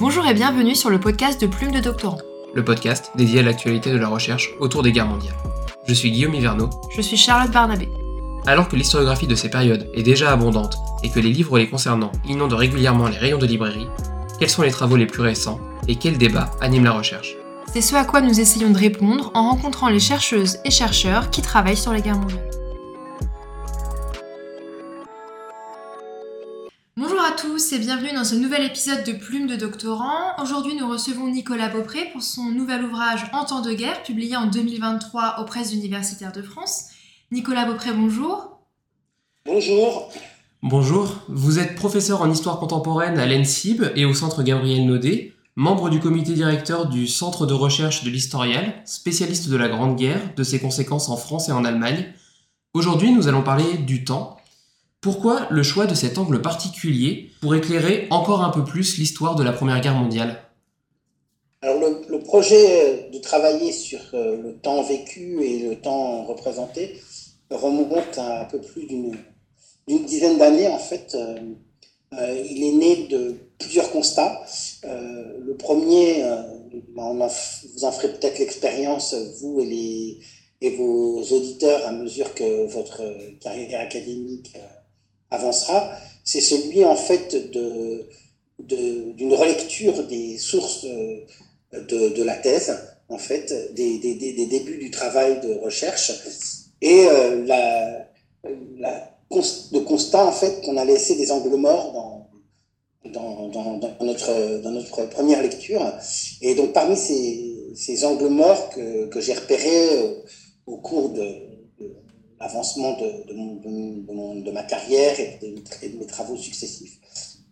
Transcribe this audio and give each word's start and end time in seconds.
Bonjour 0.00 0.26
et 0.26 0.32
bienvenue 0.32 0.74
sur 0.74 0.88
le 0.88 0.98
podcast 0.98 1.38
de 1.38 1.46
Plume 1.46 1.72
de 1.72 1.78
Doctorant. 1.78 2.16
Le 2.54 2.64
podcast 2.64 3.10
dédié 3.16 3.40
à 3.40 3.42
l'actualité 3.42 3.92
de 3.92 3.98
la 3.98 4.08
recherche 4.08 4.48
autour 4.58 4.82
des 4.82 4.92
guerres 4.92 5.06
mondiales. 5.06 5.36
Je 5.86 5.92
suis 5.92 6.10
Guillaume 6.10 6.32
Hiverneau. 6.32 6.70
Je 6.90 7.02
suis 7.02 7.18
Charlotte 7.18 7.52
Barnabé. 7.52 7.86
Alors 8.46 8.68
que 8.68 8.76
l'historiographie 8.76 9.26
de 9.26 9.34
ces 9.34 9.50
périodes 9.50 9.90
est 9.92 10.02
déjà 10.02 10.32
abondante 10.32 10.78
et 11.02 11.10
que 11.10 11.20
les 11.20 11.28
livres 11.28 11.58
les 11.58 11.68
concernant 11.68 12.12
inondent 12.26 12.54
régulièrement 12.54 13.08
les 13.08 13.18
rayons 13.18 13.36
de 13.36 13.44
librairie, 13.44 13.88
quels 14.38 14.48
sont 14.48 14.62
les 14.62 14.70
travaux 14.70 14.96
les 14.96 15.04
plus 15.04 15.20
récents 15.20 15.60
et 15.86 15.96
quels 15.96 16.16
débats 16.16 16.50
animent 16.62 16.84
la 16.84 16.92
recherche? 16.92 17.36
C'est 17.70 17.82
ce 17.82 17.94
à 17.94 18.06
quoi 18.06 18.22
nous 18.22 18.40
essayons 18.40 18.70
de 18.70 18.78
répondre 18.78 19.30
en 19.34 19.50
rencontrant 19.50 19.90
les 19.90 20.00
chercheuses 20.00 20.60
et 20.64 20.70
chercheurs 20.70 21.28
qui 21.28 21.42
travaillent 21.42 21.76
sur 21.76 21.92
les 21.92 22.00
guerres 22.00 22.18
mondiales. 22.18 22.49
Tous 27.70 27.76
et 27.76 27.78
bienvenue 27.78 28.12
dans 28.14 28.24
ce 28.24 28.34
nouvel 28.34 28.64
épisode 28.64 29.04
de 29.04 29.12
Plume 29.12 29.46
de 29.46 29.54
Doctorant. 29.54 30.40
Aujourd'hui, 30.42 30.74
nous 30.74 30.88
recevons 30.88 31.28
Nicolas 31.28 31.68
Beaupré 31.68 32.06
pour 32.12 32.22
son 32.22 32.46
nouvel 32.46 32.84
ouvrage 32.84 33.26
En 33.32 33.44
temps 33.44 33.60
de 33.60 33.72
guerre, 33.72 34.02
publié 34.02 34.36
en 34.36 34.46
2023 34.46 35.36
aux 35.40 35.44
presses 35.44 35.72
universitaires 35.72 36.32
de 36.32 36.42
France. 36.42 36.86
Nicolas 37.30 37.66
Beaupré, 37.66 37.92
bonjour. 37.92 38.58
Bonjour. 39.46 40.10
Bonjour, 40.62 41.20
vous 41.28 41.58
êtes 41.58 41.76
professeur 41.76 42.22
en 42.22 42.30
histoire 42.30 42.58
contemporaine 42.58 43.18
à 43.18 43.26
l'ENSIB 43.26 43.92
et 43.94 44.04
au 44.04 44.14
centre 44.14 44.42
Gabriel 44.42 44.86
Naudet, 44.86 45.34
membre 45.54 45.90
du 45.90 46.00
comité 46.00 46.32
directeur 46.32 46.88
du 46.88 47.06
Centre 47.06 47.46
de 47.46 47.54
recherche 47.54 48.02
de 48.02 48.10
l'Historial, 48.10 48.82
spécialiste 48.84 49.48
de 49.48 49.56
la 49.56 49.68
Grande 49.68 49.96
Guerre, 49.96 50.34
de 50.36 50.42
ses 50.42 50.58
conséquences 50.58 51.08
en 51.08 51.16
France 51.16 51.48
et 51.48 51.52
en 51.52 51.64
Allemagne. 51.64 52.06
Aujourd'hui, 52.74 53.12
nous 53.12 53.28
allons 53.28 53.42
parler 53.42 53.78
du 53.78 54.04
temps. 54.04 54.39
Pourquoi 55.00 55.46
le 55.50 55.62
choix 55.62 55.86
de 55.86 55.94
cet 55.94 56.18
angle 56.18 56.42
particulier 56.42 57.30
pour 57.40 57.54
éclairer 57.54 58.06
encore 58.10 58.44
un 58.44 58.50
peu 58.50 58.64
plus 58.64 58.98
l'histoire 58.98 59.34
de 59.34 59.42
la 59.42 59.52
Première 59.52 59.80
Guerre 59.80 59.94
mondiale? 59.94 60.42
Alors 61.62 61.80
le, 61.80 62.18
projet 62.20 63.08
de 63.10 63.18
travailler 63.18 63.72
sur 63.72 64.00
euh, 64.12 64.36
le 64.42 64.56
temps 64.56 64.82
vécu 64.82 65.42
et 65.42 65.68
le 65.68 65.76
temps 65.76 66.24
représenté 66.24 67.00
remonte 67.50 68.18
à 68.18 68.42
un 68.42 68.44
peu 68.44 68.60
plus 68.60 68.86
d'une 68.86 69.16
dizaine 70.06 70.36
d'années 70.36 70.68
en 70.68 70.78
fait. 70.78 71.14
Euh, 71.14 71.38
euh, 72.18 72.44
il 72.50 72.62
est 72.64 72.72
né 72.72 73.08
de 73.08 73.36
plusieurs 73.58 73.90
constats. 73.92 74.42
le 74.84 75.54
premier, 75.54 76.24
on 76.96 77.14
vous 77.14 77.84
en 77.84 77.92
ferez 77.92 78.12
peut-être 78.12 78.38
l'expérience, 78.38 79.14
vous 79.40 79.60
et, 79.60 80.76
vos 80.76 81.22
auditeurs, 81.22 81.86
à 81.86 81.92
mesure 81.92 82.34
que 82.34 82.66
votre 82.66 83.02
carrière 83.40 83.80
académique 83.80 84.56
avancera, 85.30 85.90
c'est 86.24 86.40
celui 86.40 86.84
en 86.84 86.96
fait 86.96 87.34
d'une 88.58 89.34
relecture 89.34 90.06
des 90.06 90.38
sources 90.38 90.84
de, 90.84 92.08
de, 92.08 92.22
la 92.22 92.36
thèse, 92.36 92.76
en 93.08 93.18
fait, 93.18 93.74
des, 93.74 93.98
des, 93.98 94.14
des, 94.14 94.46
débuts 94.46 94.78
du 94.78 94.90
travail 94.90 95.40
de 95.40 95.54
recherche 95.54 96.12
et 96.82 97.06
euh, 97.06 97.44
la, 97.46 98.06
la, 98.78 99.10
le 99.30 99.80
constat 99.80 100.24
en 100.26 100.32
fait 100.32 100.62
qu'on 100.64 100.76
a 100.76 100.84
laissé 100.84 101.14
des 101.14 101.30
angles 101.30 101.56
morts 101.56 101.92
dans, 101.92 103.10
dans, 103.10 103.48
dans, 103.48 103.78
dans, 103.78 104.04
notre, 104.04 104.60
dans 104.62 104.70
notre 104.70 105.08
première 105.08 105.42
lecture. 105.42 105.82
Et 106.40 106.54
donc 106.54 106.72
parmi 106.72 106.96
ces, 106.96 107.72
ces 107.74 108.04
angles 108.04 108.28
morts 108.28 108.70
que, 108.70 109.06
que 109.06 109.20
j'ai 109.20 109.34
repérés 109.34 109.98
euh, 109.98 110.14
au 110.66 110.78
cours 110.78 111.10
de, 111.10 111.49
l'avancement 112.40 112.96
de, 112.96 113.32
de, 113.32 114.42
de, 114.42 114.50
ma 114.50 114.62
carrière 114.62 115.18
et 115.20 115.38
de, 115.42 115.98
mes 115.98 116.06
travaux 116.06 116.36
successifs. 116.36 116.98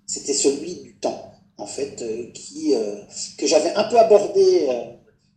C'était 0.06 0.34
celui 0.34 0.77
du 0.77 0.97
temps, 0.97 1.33
en 1.58 1.67
fait, 1.67 2.00
euh, 2.00 2.30
qui, 2.33 2.75
euh, 2.75 2.97
que 3.36 3.47
j'avais 3.47 3.75
un 3.75 3.84
peu 3.84 3.98
abordé, 3.98 4.67
euh, 4.70 4.84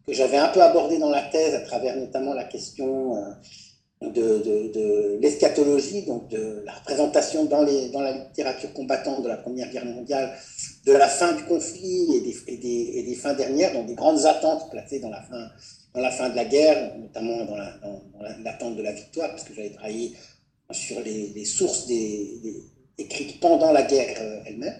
que 0.07 0.13
j'avais 0.13 0.37
un 0.37 0.47
peu 0.47 0.61
abordé 0.61 0.97
dans 0.97 1.09
la 1.09 1.23
thèse 1.23 1.53
à 1.53 1.61
travers 1.61 1.97
notamment 1.97 2.33
la 2.33 2.45
question 2.45 3.17
de, 4.01 5.19
l'eschatologie, 5.19 6.03
donc 6.03 6.29
de 6.29 6.63
la 6.65 6.73
représentation 6.73 7.45
dans, 7.45 7.63
les, 7.63 7.89
dans 7.89 8.01
la 8.01 8.13
littérature 8.13 8.73
combattante 8.73 9.21
de 9.21 9.27
la 9.27 9.37
Première 9.37 9.69
Guerre 9.69 9.85
mondiale, 9.85 10.33
de 10.85 10.93
la 10.93 11.07
fin 11.07 11.33
du 11.33 11.43
conflit 11.43 12.15
et 12.15 12.21
des, 12.21 12.35
et 12.47 12.57
des, 12.57 12.91
et 12.95 13.03
des 13.03 13.15
fins 13.15 13.33
dernières, 13.33 13.73
donc 13.73 13.85
des 13.85 13.95
grandes 13.95 14.25
attentes 14.25 14.71
placées 14.71 14.99
dans 14.99 15.09
la 15.09 15.21
fin 15.21 15.49
dans 15.93 16.01
la 16.01 16.11
fin 16.11 16.29
de 16.29 16.35
la 16.35 16.45
guerre, 16.45 16.97
notamment 16.97 17.45
dans 17.45 17.57
l'attente 18.43 18.75
de 18.75 18.81
la 18.81 18.93
victoire, 18.93 19.29
parce 19.31 19.43
que 19.43 19.53
j'avais 19.53 19.71
travaillé 19.71 20.13
sur 20.71 21.01
les, 21.01 21.45
sources 21.45 21.87
des, 21.87 22.63
écrites 22.97 23.39
pendant 23.39 23.71
la 23.71 23.83
guerre 23.83 24.15
euh, 24.21 24.43
elle-même. 24.45 24.75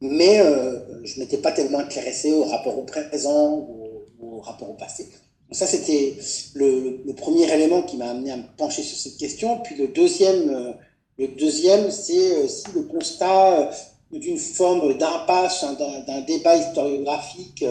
Mais 0.00 0.40
euh, 0.40 1.04
je 1.04 1.18
m'étais 1.18 1.38
pas 1.38 1.52
tellement 1.52 1.80
intéressé 1.80 2.32
au 2.32 2.44
rapport 2.44 2.78
au 2.78 2.82
présent 2.82 3.54
ou 3.58 4.04
au, 4.20 4.40
rapport 4.40 4.70
au 4.70 4.74
passé. 4.74 5.04
Donc 5.04 5.56
ça, 5.56 5.66
c'était 5.66 6.16
le, 6.54 7.12
premier 7.14 7.50
élément 7.52 7.82
qui 7.82 7.96
m'a 7.96 8.10
amené 8.10 8.30
à 8.30 8.36
me 8.36 8.44
pencher 8.56 8.82
sur 8.82 8.96
cette 8.96 9.16
question. 9.16 9.60
Puis 9.62 9.76
le 9.76 9.88
deuxième, 9.88 10.50
euh, 10.50 10.72
le 11.18 11.28
deuxième 11.28 11.90
c'est 11.90 12.36
aussi 12.36 12.64
le 12.74 12.82
constat 12.82 13.70
d'une 14.12 14.38
forme 14.38 14.96
d'impasse, 14.96 15.64
hein, 15.64 15.76
d'un 16.06 16.20
débat 16.20 16.56
historiographique 16.56 17.64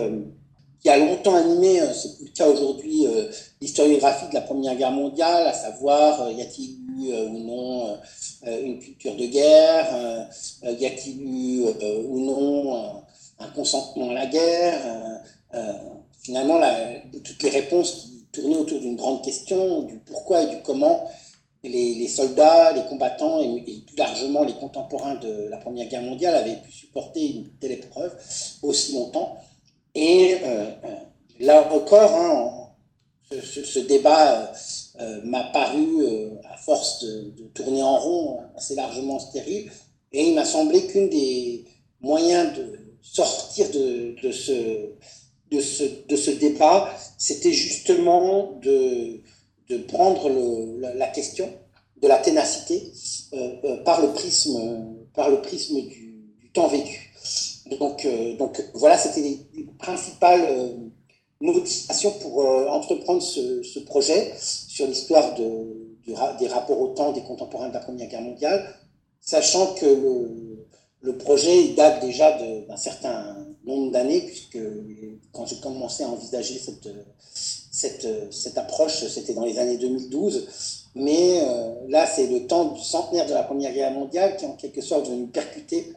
qui 0.85 0.91
a 0.91 0.99
longtemps 0.99 1.33
animé, 1.33 1.81
euh, 1.81 1.91
c'est 1.93 2.21
le 2.21 2.29
cas 2.29 2.47
aujourd'hui, 2.47 3.07
euh, 3.07 3.27
l'historiographie 3.59 4.29
de 4.29 4.35
la 4.35 4.41
Première 4.41 4.75
Guerre 4.75 4.91
mondiale, 4.91 5.47
à 5.47 5.51
savoir 5.51 6.21
euh, 6.21 6.31
y 6.31 6.43
a-t-il 6.43 6.77
eu 6.91 7.11
ou 7.11 7.39
non 7.39 7.97
une 8.45 8.77
culture 8.79 9.15
de 9.15 9.25
guerre, 9.25 10.29
y 10.63 10.85
a-t-il 10.85 11.21
eu 11.21 11.65
ou 12.07 12.19
non 12.19 13.03
un 13.39 13.47
consentement 13.49 14.11
à 14.11 14.13
la 14.13 14.25
guerre. 14.27 14.79
finalement, 16.21 16.61
toutes 17.23 17.43
les 17.43 17.49
réponses 17.49 17.91
qui 17.91 18.25
tournaient 18.31 18.55
autour 18.55 18.79
d'une 18.79 18.95
grande 18.95 19.23
question, 19.23 19.81
du 19.81 19.97
pourquoi 19.97 20.43
et 20.43 20.47
du 20.47 20.61
comment 20.63 21.09
les, 21.63 22.07
soldats, 22.07 22.71
les 22.71 22.83
combattants 22.83 23.41
et, 23.41 23.61
plus 23.85 23.97
largement 23.97 24.43
les 24.43 24.53
contemporains 24.53 25.15
de 25.15 25.47
la 25.49 25.57
Première 25.57 25.87
Guerre 25.87 26.03
mondiale 26.03 26.35
avaient 26.35 26.61
pu 26.61 26.71
supporter 26.71 27.35
une 27.35 27.49
telle 27.59 27.73
épreuve 27.73 28.15
aussi 28.61 28.93
longtemps. 28.93 29.37
Et 29.95 30.35
euh, 30.43 30.69
euh, 30.83 30.95
là 31.39 31.73
encore, 31.73 32.13
hein, 32.13 32.51
ce, 33.31 33.79
débat 33.79 34.51
euh, 34.99 35.21
m'a 35.23 35.45
paru, 35.45 35.87
à 36.43 36.57
force 36.57 37.03
de, 37.03 37.31
tourner 37.53 37.81
en 37.81 37.97
rond, 37.97 38.39
assez 38.57 38.75
largement 38.75 39.19
stérile. 39.19 39.71
Et 40.11 40.27
il 40.27 40.35
m'a 40.35 40.45
semblé 40.45 40.85
qu'une 40.87 41.09
des 41.09 41.65
moyens 42.01 42.55
de 42.57 42.77
sortir 43.01 43.69
de, 43.71 44.31
ce, 44.31 44.91
débat, 46.39 46.93
c'était 47.17 47.53
justement 47.53 48.59
de, 48.61 49.21
prendre 49.87 50.29
la, 50.79 51.07
question 51.07 51.49
de 52.01 52.07
la 52.07 52.17
ténacité 52.17 52.91
par, 53.85 54.01
le 54.01 54.11
prisme, 54.11 54.91
du 55.87 56.51
temps 56.53 56.67
vécu. 56.67 57.04
Donc, 57.65 58.05
euh, 58.05 58.37
donc 58.37 58.63
voilà, 58.73 58.97
c'était 58.97 59.21
les, 59.21 59.65
principales 59.79 60.45
euh, 60.49 60.69
motivations 61.41 62.11
pour 62.21 62.41
euh, 62.41 62.67
entreprendre 62.67 63.21
ce, 63.21 63.79
projet 63.79 64.33
sur 64.39 64.87
l'histoire 64.87 65.33
de, 65.35 65.97
des 66.39 66.47
rapports 66.47 66.79
au 66.79 66.89
temps 66.89 67.11
des 67.11 67.23
contemporains 67.23 67.69
de 67.69 67.73
la 67.73 67.79
Première 67.79 68.07
Guerre 68.07 68.21
mondiale, 68.21 68.65
sachant 69.19 69.73
que 69.73 69.85
le, 69.85 71.17
projet 71.19 71.69
date 71.69 72.01
déjà 72.01 72.31
d'un 72.67 72.77
certain 72.77 73.37
nombre 73.63 73.91
d'années, 73.91 74.21
puisque 74.21 74.57
quand 75.31 75.45
j'ai 75.45 75.57
commencé 75.57 76.03
à 76.03 76.09
envisager 76.09 76.59
cette, 77.71 78.57
approche, 78.57 79.07
c'était 79.07 79.33
dans 79.33 79.45
les 79.45 79.59
années 79.59 79.77
2012. 79.77 80.47
Mais 80.95 81.41
là, 81.87 82.07
c'est 82.07 82.25
le 82.25 82.47
temps 82.47 82.65
du 82.65 82.81
centenaire 82.81 83.27
de 83.27 83.33
la 83.33 83.43
Première 83.43 83.71
Guerre 83.71 83.91
mondiale 83.91 84.35
qui, 84.35 84.45
en 84.45 84.53
quelque 84.53 84.81
sorte, 84.81 85.07
venu 85.07 85.27
percuter 85.27 85.93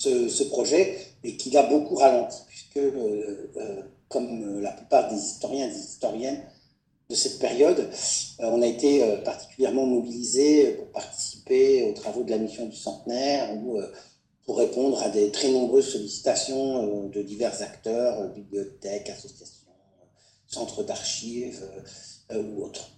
ce, 0.00 0.44
projet 0.44 0.98
et 1.22 1.36
qui 1.36 1.50
l'a 1.50 1.64
beaucoup 1.64 1.96
ralenti, 1.96 2.38
puisque, 2.48 2.78
euh, 2.78 3.50
euh, 3.56 3.82
comme 4.08 4.42
euh, 4.42 4.60
la 4.60 4.72
plupart 4.72 5.10
des 5.10 5.18
historiens 5.20 5.66
et 5.66 5.70
des 5.70 5.78
historiennes 5.78 6.42
de 7.08 7.14
cette 7.14 7.40
période, 7.40 7.90
on 8.38 8.62
a 8.62 8.66
été 8.68 9.04
particulièrement 9.24 9.84
mobilisés 9.84 10.74
pour 10.74 10.92
participer 10.92 11.82
aux 11.82 11.92
travaux 11.92 12.22
de 12.22 12.30
la 12.30 12.38
mission 12.38 12.66
du 12.66 12.76
centenaire 12.76 13.52
ou 13.56 13.80
pour 14.46 14.58
répondre 14.58 15.02
à 15.02 15.08
des 15.08 15.32
très 15.32 15.48
nombreuses 15.48 15.90
sollicitations 15.90 17.08
de 17.08 17.22
divers 17.22 17.62
acteurs, 17.62 18.28
bibliothèques, 18.28 19.10
associations, 19.10 19.72
centres 20.46 20.84
d'archives 20.84 21.68
ou 22.32 22.62
autres. 22.62 22.92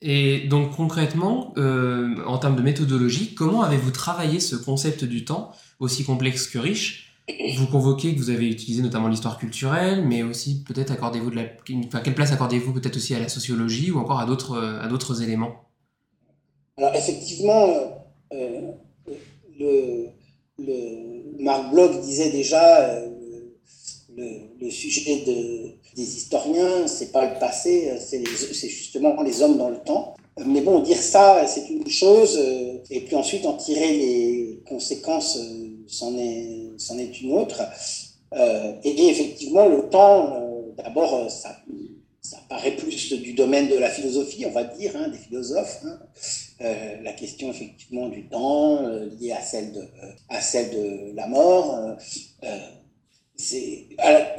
Et 0.00 0.46
donc 0.48 0.76
concrètement, 0.76 1.52
en 1.56 2.38
termes 2.38 2.56
de 2.56 2.62
méthodologie, 2.62 3.34
comment 3.34 3.62
avez-vous 3.62 3.90
travaillé 3.90 4.38
ce 4.38 4.54
concept 4.54 5.04
du 5.04 5.24
temps 5.24 5.52
aussi 5.80 6.04
complexe 6.04 6.46
que 6.46 6.58
riche? 6.58 7.16
Vous 7.56 7.66
convoquez 7.66 8.14
que 8.14 8.18
vous 8.18 8.30
avez 8.30 8.48
utilisé 8.48 8.80
notamment 8.80 9.08
l'histoire 9.08 9.38
culturelle, 9.38 10.04
mais 10.06 10.22
aussi 10.22 10.62
peut-être 10.64 10.92
accordez-vous 10.92 11.30
de 11.30 11.36
la, 11.36 11.44
quelle 12.00 12.14
place 12.14 12.32
accordez-vous 12.32 12.72
peut-être 12.72 12.96
aussi 12.96 13.14
à 13.14 13.18
la 13.18 13.28
sociologie 13.28 13.90
ou 13.90 13.98
encore 13.98 14.20
à 14.20 14.24
d'autres 14.24 14.56
à 14.56 14.86
d'autres 14.88 15.22
éléments? 15.22 15.68
Alors 16.78 16.94
effectivement, 16.94 17.66
euh, 18.32 18.72
le, 19.58 20.06
le, 20.58 21.42
Marc 21.42 21.70
Bloch 21.72 22.00
disait 22.00 22.30
déjà 22.30 22.80
euh, 22.88 23.08
le 24.60 24.70
sujet 24.70 25.24
de, 25.24 25.77
des 25.96 26.16
historiens, 26.16 26.86
c'est 26.86 27.12
pas 27.12 27.32
le 27.32 27.38
passé, 27.38 27.92
c'est 28.00 28.68
justement 28.68 29.20
les 29.22 29.42
hommes 29.42 29.58
dans 29.58 29.70
le 29.70 29.78
temps. 29.78 30.14
Mais 30.46 30.60
bon, 30.60 30.80
dire 30.80 31.00
ça, 31.00 31.46
c'est 31.46 31.68
une 31.68 31.88
chose, 31.88 32.38
et 32.90 33.00
puis 33.00 33.16
ensuite 33.16 33.44
en 33.44 33.54
tirer 33.54 33.92
les 33.92 34.62
conséquences, 34.68 35.38
c'en 35.86 36.16
est, 36.16 37.20
une 37.20 37.32
autre. 37.32 37.62
et, 38.84 39.08
effectivement, 39.08 39.66
le 39.66 39.88
temps, 39.88 40.72
d'abord, 40.76 41.28
ça, 41.30 41.56
paraît 42.48 42.76
plus 42.76 43.12
du 43.14 43.34
domaine 43.34 43.68
de 43.68 43.76
la 43.76 43.90
philosophie, 43.90 44.46
on 44.46 44.52
va 44.52 44.64
dire, 44.64 44.92
hein, 44.96 45.08
des 45.08 45.18
philosophes. 45.18 45.80
Hein. 45.84 45.98
Euh, 46.60 46.96
la 47.02 47.12
question 47.12 47.50
effectivement 47.50 48.08
du 48.08 48.26
temps 48.28 48.84
euh, 48.84 49.08
liée 49.20 49.30
à 49.30 49.40
celle 49.40 49.72
de, 49.72 49.80
euh, 49.80 51.12
la 51.14 51.28
mort. 51.28 51.96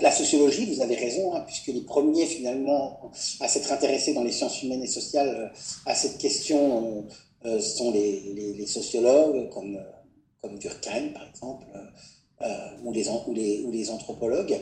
La, 0.01 0.12
sociologie, 0.12 0.74
vous 0.74 0.81
avez 0.81 0.96
raison, 0.96 1.34
hein, 1.34 1.44
puisque 1.48 1.68
les 1.68 1.81
premiers 1.81 2.25
finalement 2.25 3.12
à 3.40 3.48
s'être 3.48 3.72
intéressés 3.72 4.13
dans 4.13 4.24
les 4.24 4.31
sciences 4.31 4.62
humaines 4.63 4.84
et 4.84 4.88
sociales 4.88 5.51
à 5.86 5.96
cette 5.96 6.18
question 6.18 7.06
sont 7.60 7.92
les, 7.92 8.66
sociologues 8.66 9.50
comme, 9.50 9.80
Durkheim 10.60 11.13
par 11.13 11.28
exemple, 11.30 11.66
ou, 12.84 12.92
les, 13.72 13.90
anthropologues. 13.90 14.60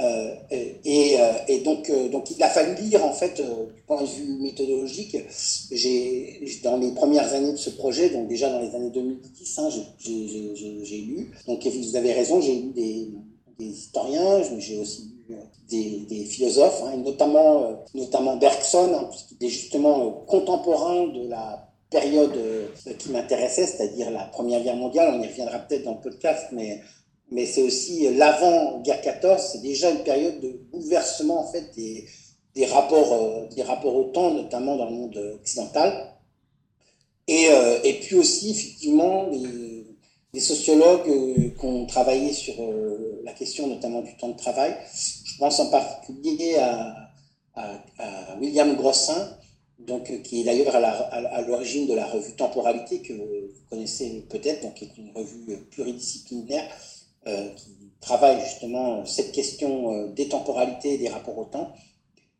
Euh, 0.00 0.34
et, 0.84 1.16
euh, 1.18 1.62
donc, 1.62 1.90
euh, 1.90 2.08
il 2.30 2.42
a 2.42 2.48
fallu 2.48 2.74
lire, 2.82 3.04
en 3.04 3.12
fait, 3.12 3.40
du 3.40 3.82
point 3.86 4.00
de 4.00 4.06
vue 4.06 4.40
méthodologique, 4.40 5.16
dans 6.62 6.78
les 6.78 6.92
premières 6.92 7.32
années 7.34 7.52
de 7.52 7.56
ce 7.56 7.70
projet, 7.70 8.10
donc 8.10 8.28
déjà 8.28 8.50
dans 8.50 8.60
les 8.60 8.74
années 8.74 8.90
2010, 8.90 9.58
hein, 9.58 9.68
j'ai, 9.98 10.98
lu. 10.98 11.30
Donc, 11.46 11.66
vous 11.66 11.96
avez 11.96 12.12
raison, 12.12 12.40
j'ai 12.40 12.54
lu 12.54 12.70
des, 12.72 13.08
des 13.60 13.66
historiens, 13.66 14.42
j'ai 14.58 14.78
aussi 14.78 15.14
lu 15.28 15.36
des, 15.68 16.00
des 16.08 16.24
philosophes, 16.24 16.82
hein, 16.84 16.96
notamment, 16.96 17.84
notamment 17.94 18.36
Bergson, 18.36 18.92
hein, 18.94 19.10
qui 19.38 19.46
est 19.46 19.48
justement 19.48 20.10
contemporain 20.26 21.06
de 21.06 21.28
la 21.28 21.68
période 21.90 22.38
qui 22.98 23.10
m'intéressait, 23.10 23.66
c'est-à-dire 23.66 24.10
la 24.10 24.24
Première 24.24 24.62
Guerre 24.62 24.76
mondiale. 24.76 25.14
On 25.16 25.22
y 25.22 25.26
reviendra 25.26 25.58
peut-être 25.60 25.84
dans 25.84 25.94
le 25.94 26.00
podcast, 26.00 26.46
mais 26.52 26.80
mais 27.30 27.46
c'est 27.46 27.62
aussi 27.62 28.12
l'avant-guerre 28.14 29.00
14, 29.00 29.40
c'est 29.52 29.62
déjà 29.62 29.90
une 29.90 30.02
période 30.02 30.40
de 30.40 30.60
bouleversement 30.72 31.40
en 31.40 31.52
fait, 31.52 31.70
des, 31.76 32.04
des 32.54 32.66
rapports, 32.66 33.12
euh, 33.12 33.46
des 33.54 33.62
rapports 33.62 33.94
au 33.94 34.04
temps, 34.04 34.32
notamment 34.32 34.76
dans 34.76 34.86
le 34.86 34.96
monde 34.96 35.16
occidental. 35.40 36.16
Et, 37.28 37.46
euh, 37.50 37.78
et 37.84 37.94
puis 38.00 38.16
aussi, 38.16 38.50
effectivement, 38.50 39.28
les, 39.28 39.69
les 40.32 40.40
sociologues 40.40 41.08
euh, 41.08 41.50
qui 41.58 41.64
ont 41.64 41.86
travaillé 41.86 42.32
sur 42.32 42.54
la 43.24 43.32
question 43.32 43.66
notamment 43.66 44.02
du 44.02 44.16
temps 44.16 44.30
de 44.30 44.36
travail. 44.36 44.76
Je 45.24 45.36
pense 45.38 45.60
en 45.60 45.70
particulier 45.70 46.56
à, 46.56 47.06
William 48.40 48.74
Grossin, 48.74 49.36
donc, 49.78 50.22
qui 50.22 50.40
est 50.40 50.44
d'ailleurs 50.44 50.74
à 50.74 51.42
l'origine 51.42 51.86
de 51.86 51.94
la 51.94 52.06
revue 52.06 52.34
Temporalité, 52.34 53.02
que 53.02 53.12
vous 53.12 53.50
connaissez 53.68 54.24
peut-être, 54.30 54.72
qui 54.74 54.84
est 54.84 54.96
une 54.96 55.10
revue 55.14 55.58
pluridisciplinaire 55.70 56.64
euh, 57.26 57.50
qui 57.50 57.76
travaille 58.00 58.40
justement 58.40 59.04
cette 59.04 59.32
question 59.32 59.92
euh, 59.92 60.08
des 60.08 60.26
temporalités 60.26 60.94
et 60.94 60.98
des 60.98 61.08
rapports 61.08 61.36
au 61.36 61.44
temps. 61.44 61.74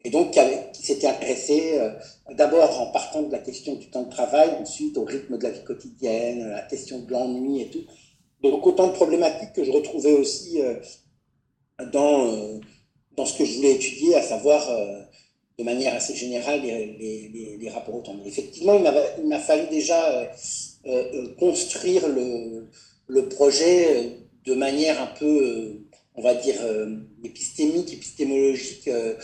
Et 0.05 0.11
donc, 0.11 0.32
qui, 0.32 0.82
s'était 0.82 1.06
intéressé 1.06 1.79
euh, 1.79 1.91
d'abord 2.35 2.81
en 2.81 2.87
partant 2.91 3.23
de 3.23 3.32
la 3.32 3.38
question 3.38 3.75
du 3.75 3.91
temps 3.91 4.05
de 4.05 4.11
travail, 4.11 4.50
ensuite 4.61 4.97
au 4.97 5.05
rythme 5.05 5.37
de 5.37 5.43
la 5.43 5.50
vie 5.50 5.64
quotidienne, 5.64 6.49
la 6.49 6.62
question 6.62 7.00
de 7.00 7.11
l'ennui 7.11 7.62
et 7.62 7.70
tout. 7.70 7.85
Donc, 8.43 8.67
autant 8.67 8.87
de 8.87 8.93
problématiques 8.93 9.52
que 9.52 9.64
je 9.64 9.70
retrouvais 9.70 10.12
aussi 10.12 10.61
dans, 11.93 12.58
dans 13.14 13.26
ce 13.26 13.37
que 13.37 13.44
je 13.44 13.56
voulais 13.56 13.73
étudier, 13.73 14.14
à 14.14 14.23
savoir 14.23 14.67
de 15.58 15.62
manière 15.62 15.94
assez 15.94 16.14
générale 16.14 16.62
les, 16.62 17.58
les, 17.58 17.69
rapports 17.69 17.97
au 17.97 18.00
temps. 18.00 18.17
Effectivement, 18.25 18.81
il 19.19 19.29
m'a 19.29 19.38
fallu 19.41 19.69
déjà 19.69 20.32
construire 21.38 22.08
le, 22.08 22.70
le 23.11 23.29
projet 23.29 24.17
de 24.44 24.55
manière 24.55 25.00
un 25.02 25.06
peu, 25.06 25.26
euh, 25.26 25.87
on 26.14 26.23
va 26.23 26.35
dire, 26.35 26.56
euh, 26.62 26.97
épistémique, 27.25 27.93
épistémologique, 27.93 28.88
euh, 28.88 29.14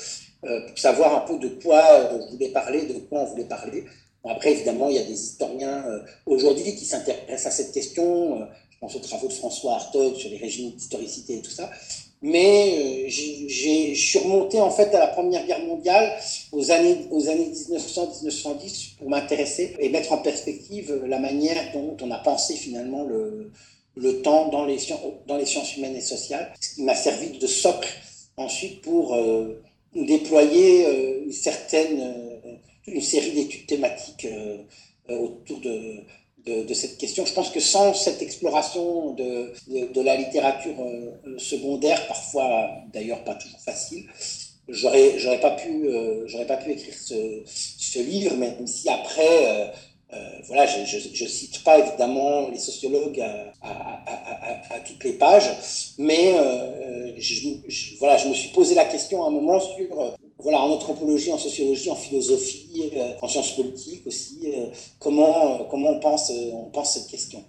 pour 0.69 0.79
savoir 0.79 1.17
un 1.17 1.27
peu 1.27 1.39
de 1.39 1.49
quoi 1.63 1.83
je 2.11 2.33
voulais 2.33 2.49
parler, 2.49 2.83
de 2.83 2.95
quoi 3.09 3.21
on 3.21 3.25
voulait 3.27 3.45
parler. 3.45 3.85
après, 4.25 4.53
évidemment, 4.53 4.89
il 4.89 4.97
y 4.97 4.99
a 4.99 5.05
des 5.05 5.13
historiens 5.13 5.85
aujourd'hui 6.27 6.75
qui 6.75 6.85
s'intéressent 6.85 7.47
à 7.47 7.51
cette 7.51 7.73
question. 7.73 8.47
je 8.71 8.79
pense 8.81 8.95
aux 8.97 9.01
travaux 9.01 9.29
de 9.29 9.33
François 9.33 9.75
Hartog 9.75 10.17
sur 10.17 10.31
les 10.31 10.39
régimes 10.39 10.73
d'historicité 10.73 11.39
et 11.39 11.43
tout 11.43 11.51
ça. 11.51 11.71
Mais 12.23 13.09
j'ai 13.09 13.95
surmonté 13.95 14.61
en 14.61 14.71
fait 14.71 14.95
à 14.95 14.99
la 14.99 15.09
Première 15.09 15.47
Guerre 15.47 15.65
mondiale, 15.65 16.19
aux 16.51 16.71
années, 16.71 17.07
aux 17.11 17.29
années 17.29 17.53
1900-1910, 17.53 18.97
pour 18.99 19.11
m'intéresser 19.11 19.77
et 19.79 19.89
mettre 19.91 20.13
en 20.13 20.19
perspective 20.19 21.03
la 21.07 21.19
manière 21.19 21.73
dont 21.75 21.97
on 22.01 22.11
a 22.11 22.19
pensé 22.19 22.55
finalement 22.55 23.05
le, 23.05 23.51
le 23.97 24.23
temps 24.23 24.49
dans 24.49 24.65
les, 24.65 24.79
dans 25.27 25.37
les 25.37 25.47
sciences 25.47 25.77
humaines 25.77 25.97
et 25.97 26.01
sociales, 26.01 26.53
ce 26.61 26.75
qui 26.75 26.83
m'a 26.83 26.95
servi 26.95 27.39
de 27.39 27.47
socle 27.47 27.89
ensuite 28.37 28.83
pour 28.83 29.15
euh, 29.15 29.63
déployer 30.05 30.87
euh, 30.87 31.25
une 31.25 31.33
certaine, 31.33 32.01
euh, 32.01 33.01
série 33.01 33.33
d'études 33.33 33.67
thématiques 33.67 34.29
autour 35.09 35.61
de, 35.61 36.75
cette 36.75 36.99
question. 36.99 37.27
Je 37.27 37.33
pense 37.33 37.51
que 37.51 37.59
sans 37.59 37.95
cette 37.95 38.23
exploration 38.23 39.13
de, 39.15 39.53
la 40.01 40.17
littérature 40.17 40.77
secondaire, 41.37 42.07
parfois 42.07 42.71
d'ailleurs 42.93 43.25
pas 43.25 43.35
toujours 43.35 43.61
facile, 43.61 44.05
j'aurais 44.69 45.37
pas 45.41 45.51
pu 45.51 46.71
écrire 46.71 46.95
ce, 46.95 47.99
livre, 47.99 48.37
même 48.37 48.67
si 48.67 48.89
après 48.89 49.47
euh, 49.47 49.67
voilà, 50.47 50.67
je 50.67 51.25
ne 51.25 51.29
cite 51.29 51.65
pas 51.65 51.79
évidemment 51.79 52.49
les 52.49 52.59
sociologues 52.59 53.21
à, 53.63 54.79
toutes 54.87 55.03
les 55.05 55.15
pages, 55.15 55.51
mais 55.99 56.35
euh, 56.39 57.13
je, 57.19 57.99
voilà, 57.99 58.17
je 58.17 58.29
me 58.29 58.35
suis 58.35 58.51
posé 58.51 58.75
la 58.75 58.85
question 58.85 59.25
à 59.25 59.29
un 59.29 59.31
moment 59.31 59.59
sur, 59.59 60.01
euh, 60.01 60.11
voilà, 60.39 60.61
en 60.61 60.71
anthropologie, 60.71 61.33
en 61.33 61.39
sociologie, 61.39 61.91
en 61.91 61.97
philosophie, 61.97 62.93
en 63.21 63.29
sciences 63.29 63.57
politiques 63.57 64.07
aussi, 64.07 64.53
comment, 64.99 65.65
comment 65.71 65.91
on, 65.91 66.01
pense, 66.01 66.31
on 66.31 66.71
pense 66.71 66.95
cette 66.95 67.09
question. 67.09 67.43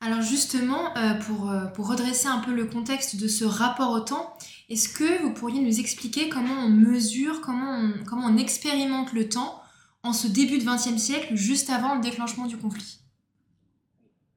Alors 0.00 0.20
justement, 0.20 0.92
pour, 1.26 1.50
pour 1.74 1.88
redresser 1.88 2.26
un 2.26 2.40
peu 2.40 2.52
le 2.52 2.66
contexte 2.66 3.16
de 3.16 3.26
ce 3.26 3.44
rapport 3.44 3.90
au 3.92 4.00
temps, 4.00 4.34
est-ce 4.68 4.88
que 4.90 5.22
vous 5.22 5.32
pourriez 5.32 5.60
nous 5.60 5.80
expliquer 5.80 6.28
comment 6.28 6.64
on 6.64 6.68
mesure, 6.68 7.40
comment 7.40 7.90
comment 8.06 8.26
on 8.26 8.36
expérimente 8.36 9.12
le 9.14 9.28
temps 9.28 9.54
en 10.04 10.12
ce 10.12 10.28
début 10.28 10.58
de 10.58 10.64
XXe 10.64 11.02
siècle, 11.02 11.34
juste 11.34 11.70
avant 11.70 11.94
le 11.94 12.02
déclenchement 12.02 12.46
du 12.46 12.58
conflit 12.58 12.98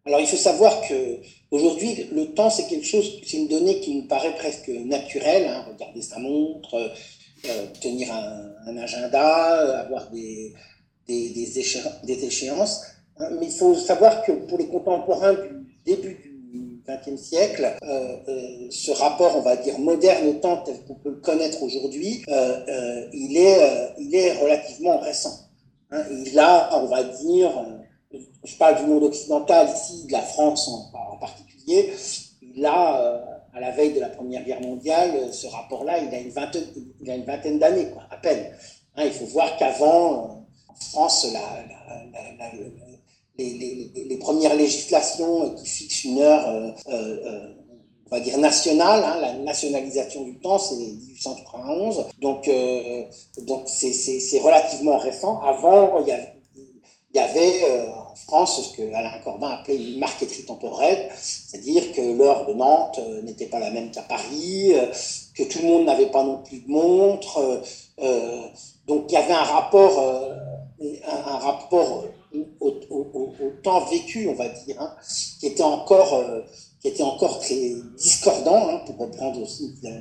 Alors 0.06 0.22
il 0.22 0.28
faut 0.28 0.38
savoir 0.38 0.82
que 0.88 1.18
aujourd'hui, 1.52 2.08
le 2.14 2.34
temps, 2.34 2.50
c'est 2.50 2.68
quelque 2.68 2.86
chose, 2.86 3.20
c'est 3.26 3.38
une 3.38 3.50
donnée 3.50 3.82
qui 3.82 3.94
nous 3.96 4.08
paraît 4.08 4.34
presque 4.36 4.70
naturelle. 4.70 5.46
Hein. 5.46 5.66
regarder 5.70 6.02
sa 6.02 6.20
montre, 6.20 6.74
euh, 7.46 7.66
tenir 7.82 8.12
un, 8.14 8.78
agenda, 8.78 9.82
avoir 9.82 10.10
des, 10.10 10.54
des, 11.08 11.60
échéances. 11.60 12.84
Hein. 13.20 13.30
Mais 13.40 13.48
il 13.48 13.52
faut 13.52 13.76
savoir 13.76 14.24
que 14.24 14.32
pour 14.32 14.58
les 14.58 14.68
contemporains 14.68 15.34
du 15.34 15.50
début 15.86 16.16
du 16.54 16.82
XXe 16.88 17.22
siècle, 17.22 17.76
euh, 17.84 18.18
euh, 18.30 18.68
ce 18.70 18.92
rapport, 18.92 19.36
on 19.36 19.42
va 19.42 19.58
dire, 19.58 19.78
moderne 19.80 20.28
au 20.28 20.34
temps 20.34 20.64
tel 20.66 20.80
qu'on 20.86 20.96
peut 20.96 21.10
le 21.10 21.18
connaître 21.18 21.62
aujourd'hui, 21.62 22.24
il, 23.14 23.38
est, 23.38 23.94
il 24.00 24.16
est 24.16 24.32
relativement 24.34 25.00
récent. 25.00 25.47
Hein, 25.92 26.04
et 26.10 26.32
là, 26.32 26.70
on 26.74 26.86
va 26.88 27.04
dire, 27.04 27.52
euh, 27.58 28.20
je 28.44 28.56
parle 28.58 28.78
du 28.78 28.86
monde 28.88 29.04
occidental 29.04 29.70
ici, 29.74 30.06
de 30.08 30.12
la 30.12 30.22
France 30.22 30.70
en, 30.94 31.18
particulier, 31.18 31.94
là, 32.56 33.02
euh, 33.02 33.20
à 33.54 33.60
la 33.60 33.72
veille 33.72 33.94
de 33.94 34.00
la 34.00 34.10
Première 34.10 34.44
Guerre 34.44 34.62
mondiale, 34.62 35.12
euh, 35.16 35.32
ce 35.32 35.48
rapport-là, 35.48 36.00
il 36.00 36.14
a 36.14 36.20
une 36.20 36.30
vingtaine, 36.30 36.66
vingtaine 37.26 37.60
d'années, 37.60 37.88
à 38.10 38.18
peine. 38.18 38.52
Hein, 38.96 39.06
il 39.06 39.12
faut 39.12 39.26
voir 39.26 39.56
qu'avant, 39.58 40.46
en 40.68 40.76
France, 40.76 41.28
les, 43.38 44.18
premières 44.20 44.56
législations 44.56 45.56
qui 45.56 45.66
fixent 45.66 46.04
une 46.04 46.20
heure, 46.20 46.76
on 48.10 48.16
va 48.16 48.22
dire 48.22 48.38
nationale, 48.38 49.04
hein, 49.04 49.20
la 49.22 49.34
nationalisation 49.34 50.24
du 50.24 50.36
temps, 50.40 50.58
c'est 50.58 50.76
1891, 50.76 52.06
donc 52.22 52.48
euh, 52.48 53.04
donc 53.42 53.64
c'est 53.68 54.40
relativement 54.40 54.98
récent. 54.98 55.42
Avant, 55.42 56.00
il 56.00 56.08
y 57.14 57.20
avait, 57.20 57.64
euh, 57.64 57.90
en 57.90 58.16
France 58.16 58.72
ce 58.72 58.78
que 58.78 58.94
Alain 58.94 59.20
Corbin 59.24 59.50
appelait 59.50 59.76
une 59.76 60.00
marqueterie 60.00 60.46
temporelle, 60.46 61.10
c'est-à-dire 61.16 61.92
que 61.94 62.02
l'heure 62.02 62.46
de 62.46 62.54
Nantes 62.54 63.00
euh, 63.00 63.22
n'était 63.24 63.48
pas 63.48 63.60
la 63.60 63.72
même 63.72 63.92
qu'à 63.92 64.04
Paris, 64.04 64.72
que 65.36 65.44
tout 65.44 65.60
le 65.60 65.68
monde 65.68 65.86
n'avait 65.86 66.12
pas 66.12 66.24
non 66.24 66.42
plus 66.44 66.60
de 66.60 66.70
montre, 66.70 67.62
donc 68.88 69.06
il 69.10 69.14
y 69.14 69.18
avait 69.18 69.34
un 69.34 69.44
rapport, 69.44 70.00
un, 70.80 71.38
rapport 71.40 72.06
au, 72.62 72.72
temps 73.64 73.86
vécu, 73.86 74.30
on 74.30 74.36
va 74.36 74.48
dire, 74.48 74.80
hein, 74.80 74.96
qui 75.40 75.48
était 75.48 75.64
encore 75.64 76.24
qui 76.82 76.90
était 76.90 77.04
encore 77.04 77.40
très 77.40 77.74
discordant, 77.98 78.70
hein, 78.70 78.82
pour 78.86 78.98
reprendre 78.98 79.42
aussi 79.42 79.76
la 79.82 79.92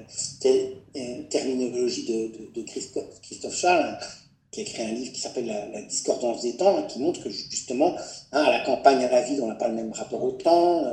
terminologie 1.31 2.07
de, 2.07 2.61
de, 2.61 2.67
Christophe, 2.67 3.57
Charles, 3.57 3.99
qui 4.51 4.61
a 4.61 4.63
écrit 4.63 4.83
un 4.83 4.93
livre 4.93 5.13
qui 5.13 5.21
s'appelle 5.21 5.47
la, 5.47 5.83
discordance 5.83 6.43
des 6.43 6.57
temps, 6.57 6.79
hein, 6.79 6.85
qui 6.89 7.01
montre 7.01 7.23
que 7.23 7.31
justement, 7.31 7.95
hein, 8.33 8.43
à 8.43 8.51
la 8.51 8.61
campagne, 8.61 9.05
à 9.05 9.11
la 9.11 9.23
ville, 9.23 9.41
on 9.43 9.47
n'a 9.47 9.55
pas 9.55 9.69
le 9.69 9.75
même 9.75 9.93
rapport 9.93 10.23
au 10.23 10.33
temps, 10.33 10.85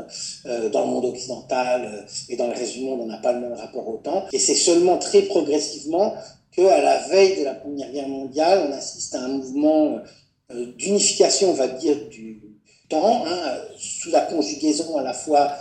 euh, 0.45 0.69
dans 0.69 0.85
le 0.85 0.91
monde 0.91 1.05
occidental 1.05 1.85
euh, 1.85 2.01
et 2.29 2.35
dans 2.35 2.47
le 2.47 2.53
reste 2.53 2.73
du 2.73 2.81
monde, 2.81 3.01
on 3.01 3.05
n'a 3.05 3.17
pas 3.17 3.33
le 3.33 3.41
même 3.41 3.53
rapport 3.53 3.87
au 3.87 3.97
temps. 3.97 4.25
Et 4.31 4.39
c'est 4.39 4.55
seulement 4.55 4.97
très 4.97 5.23
progressivement 5.23 6.13
qu'à 6.51 6.81
la 6.81 7.07
veille 7.07 7.39
de 7.39 7.43
la 7.43 7.55
Première 7.55 7.91
Guerre 7.91 8.09
mondiale, 8.09 8.67
on 8.69 8.73
assiste 8.73 9.15
à 9.15 9.21
un 9.21 9.29
mouvement 9.29 9.99
euh, 10.51 10.73
d'unification, 10.77 11.51
on 11.51 11.55
va 11.55 11.67
dire, 11.67 12.09
du 12.09 12.42
hein, 12.95 13.57
sous 13.77 14.11
la 14.11 14.21
conjugaison 14.21 14.97
à 14.97 15.03
la 15.03 15.13
fois 15.13 15.53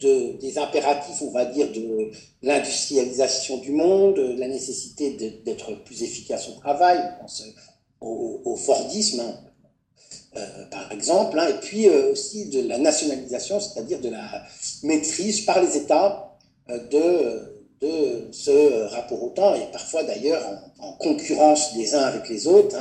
de, 0.00 0.38
des 0.40 0.58
impératifs, 0.58 1.22
on 1.22 1.30
va 1.30 1.44
dire, 1.44 1.70
de 1.72 2.10
l'industrialisation 2.42 3.58
du 3.58 3.72
monde, 3.72 4.18
la 4.38 4.48
nécessité 4.48 5.42
d'être 5.44 5.84
plus 5.84 6.02
efficace 6.02 6.48
au 6.48 6.60
travail, 6.60 6.98
on 7.16 7.22
pense 7.22 7.42
au, 8.00 8.56
Fordisme, 8.56 9.20
hein, 9.20 9.34
euh, 10.36 10.64
par 10.70 10.90
exemple, 10.92 11.38
hein, 11.38 11.48
et 11.48 11.60
puis 11.60 11.88
euh, 11.88 12.12
aussi 12.12 12.46
de 12.46 12.68
la 12.68 12.78
nationalisation, 12.78 13.60
c'est-à-dire 13.60 14.00
de 14.00 14.10
la 14.10 14.42
maîtrise 14.82 15.42
par 15.42 15.62
les 15.62 15.76
États 15.76 16.36
euh, 16.70 16.78
de, 16.88 17.86
de 17.86 18.28
ce 18.32 18.84
rapport 18.94 19.22
au 19.22 19.30
temps, 19.30 19.54
et 19.54 19.70
parfois 19.72 20.02
d'ailleurs 20.02 20.42
en, 20.78 20.92
concurrence 20.94 21.74
des 21.74 21.94
uns 21.94 22.02
avec 22.02 22.28
les 22.28 22.46
autres. 22.46 22.76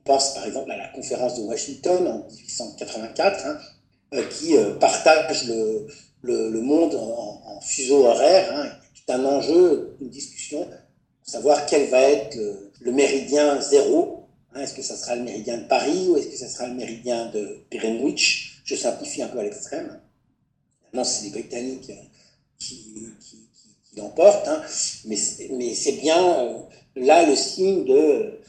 On 0.00 0.12
pense 0.12 0.34
par 0.34 0.46
exemple 0.46 0.70
à 0.70 0.76
la 0.76 0.88
conférence 0.88 1.36
de 1.38 1.42
Washington 1.42 2.06
en 2.06 2.26
1884, 2.30 3.46
qui 4.30 4.54
partage 4.80 5.46
le, 5.46 5.86
le, 6.22 6.60
monde 6.60 6.94
en, 6.94 7.60
fuseau 7.60 8.06
horaire, 8.06 8.50
hein, 8.54 8.70
est 9.08 9.12
un 9.12 9.24
enjeu, 9.24 9.96
une 10.00 10.08
discussion, 10.08 10.66
savoir 11.22 11.66
quel 11.66 11.88
va 11.88 12.00
être 12.00 12.36
le, 12.80 12.92
méridien 12.92 13.60
zéro. 13.60 14.26
Hein, 14.54 14.62
est-ce 14.62 14.74
que 14.74 14.82
ça 14.82 14.96
sera 14.96 15.14
le 15.14 15.22
méridien 15.22 15.58
de 15.58 15.64
Paris 15.64 16.08
ou 16.08 16.16
est-ce 16.16 16.28
que 16.28 16.36
ça 16.36 16.48
sera 16.48 16.66
le 16.66 16.74
méridien 16.74 17.30
de 17.30 17.58
Greenwich? 17.70 18.62
Je 18.64 18.74
simplifie 18.74 19.22
un 19.22 19.28
peu 19.28 19.38
à 19.38 19.42
l'extrême. 19.42 20.00
Non, 20.92 21.04
c'est 21.04 21.24
les 21.24 21.30
Britanniques 21.30 21.92
qui, 22.58 22.94
qui, 23.20 23.38
l'emportent, 23.96 24.48
hein, 24.48 24.62
mais, 25.06 25.16
mais 25.52 25.74
c'est 25.74 25.92
bien 25.92 26.44
euh, 26.44 26.58
là 26.94 27.26
le 27.26 27.34
signe 27.34 27.84
de 27.84 28.39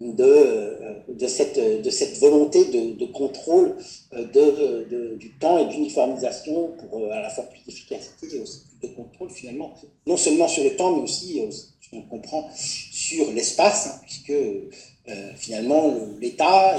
de, 0.00 0.24
euh, 0.24 0.94
de, 1.08 1.26
cette, 1.26 2.18
volonté 2.18 2.64
de, 2.66 3.06
contrôle 3.06 3.76
euh, 4.12 5.16
du 5.16 5.30
temps 5.38 5.58
et 5.58 5.66
d'uniformisation 5.66 6.72
pour 6.78 7.00
euh, 7.00 7.10
à 7.10 7.20
la 7.22 7.30
fois 7.30 7.44
plus 7.44 7.64
d'efficacité 7.64 8.36
et 8.36 8.40
aussi 8.40 8.62
plus 8.80 8.88
de 8.88 8.94
contrôle 8.94 9.30
finalement, 9.30 9.74
non 10.06 10.16
seulement 10.16 10.48
sur 10.48 10.64
le 10.64 10.76
temps, 10.76 10.96
mais 10.96 11.02
aussi, 11.02 11.40
on 11.92 12.02
comprend, 12.02 12.48
sur 12.56 13.32
l'espace, 13.32 13.86
hein, 13.86 14.00
puisque 14.02 14.34
finalement 15.36 15.94
l'État, 16.20 16.76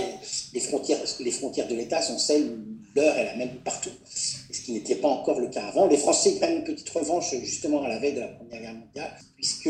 les 0.53 0.59
frontières, 0.59 0.99
les 1.21 1.31
frontières 1.31 1.67
de 1.67 1.75
l'État 1.75 2.01
sont 2.01 2.17
celles 2.17 2.57
l'heure 2.97 3.17
est 3.17 3.25
la 3.25 3.35
même 3.35 3.55
partout, 3.63 3.91
ce 4.05 4.61
qui 4.61 4.73
n'était 4.73 4.95
pas 4.95 5.07
encore 5.07 5.39
le 5.39 5.47
cas 5.47 5.67
avant. 5.67 5.87
Les 5.87 5.97
Français 5.97 6.35
prennent 6.35 6.57
une 6.57 6.63
petite 6.63 6.89
revanche 6.89 7.33
justement 7.43 7.83
à 7.83 7.87
la 7.87 7.99
veille 7.99 8.13
de 8.13 8.21
la 8.21 8.27
Première 8.27 8.61
Guerre 8.61 8.73
mondiale, 8.73 9.11
puisque 9.35 9.69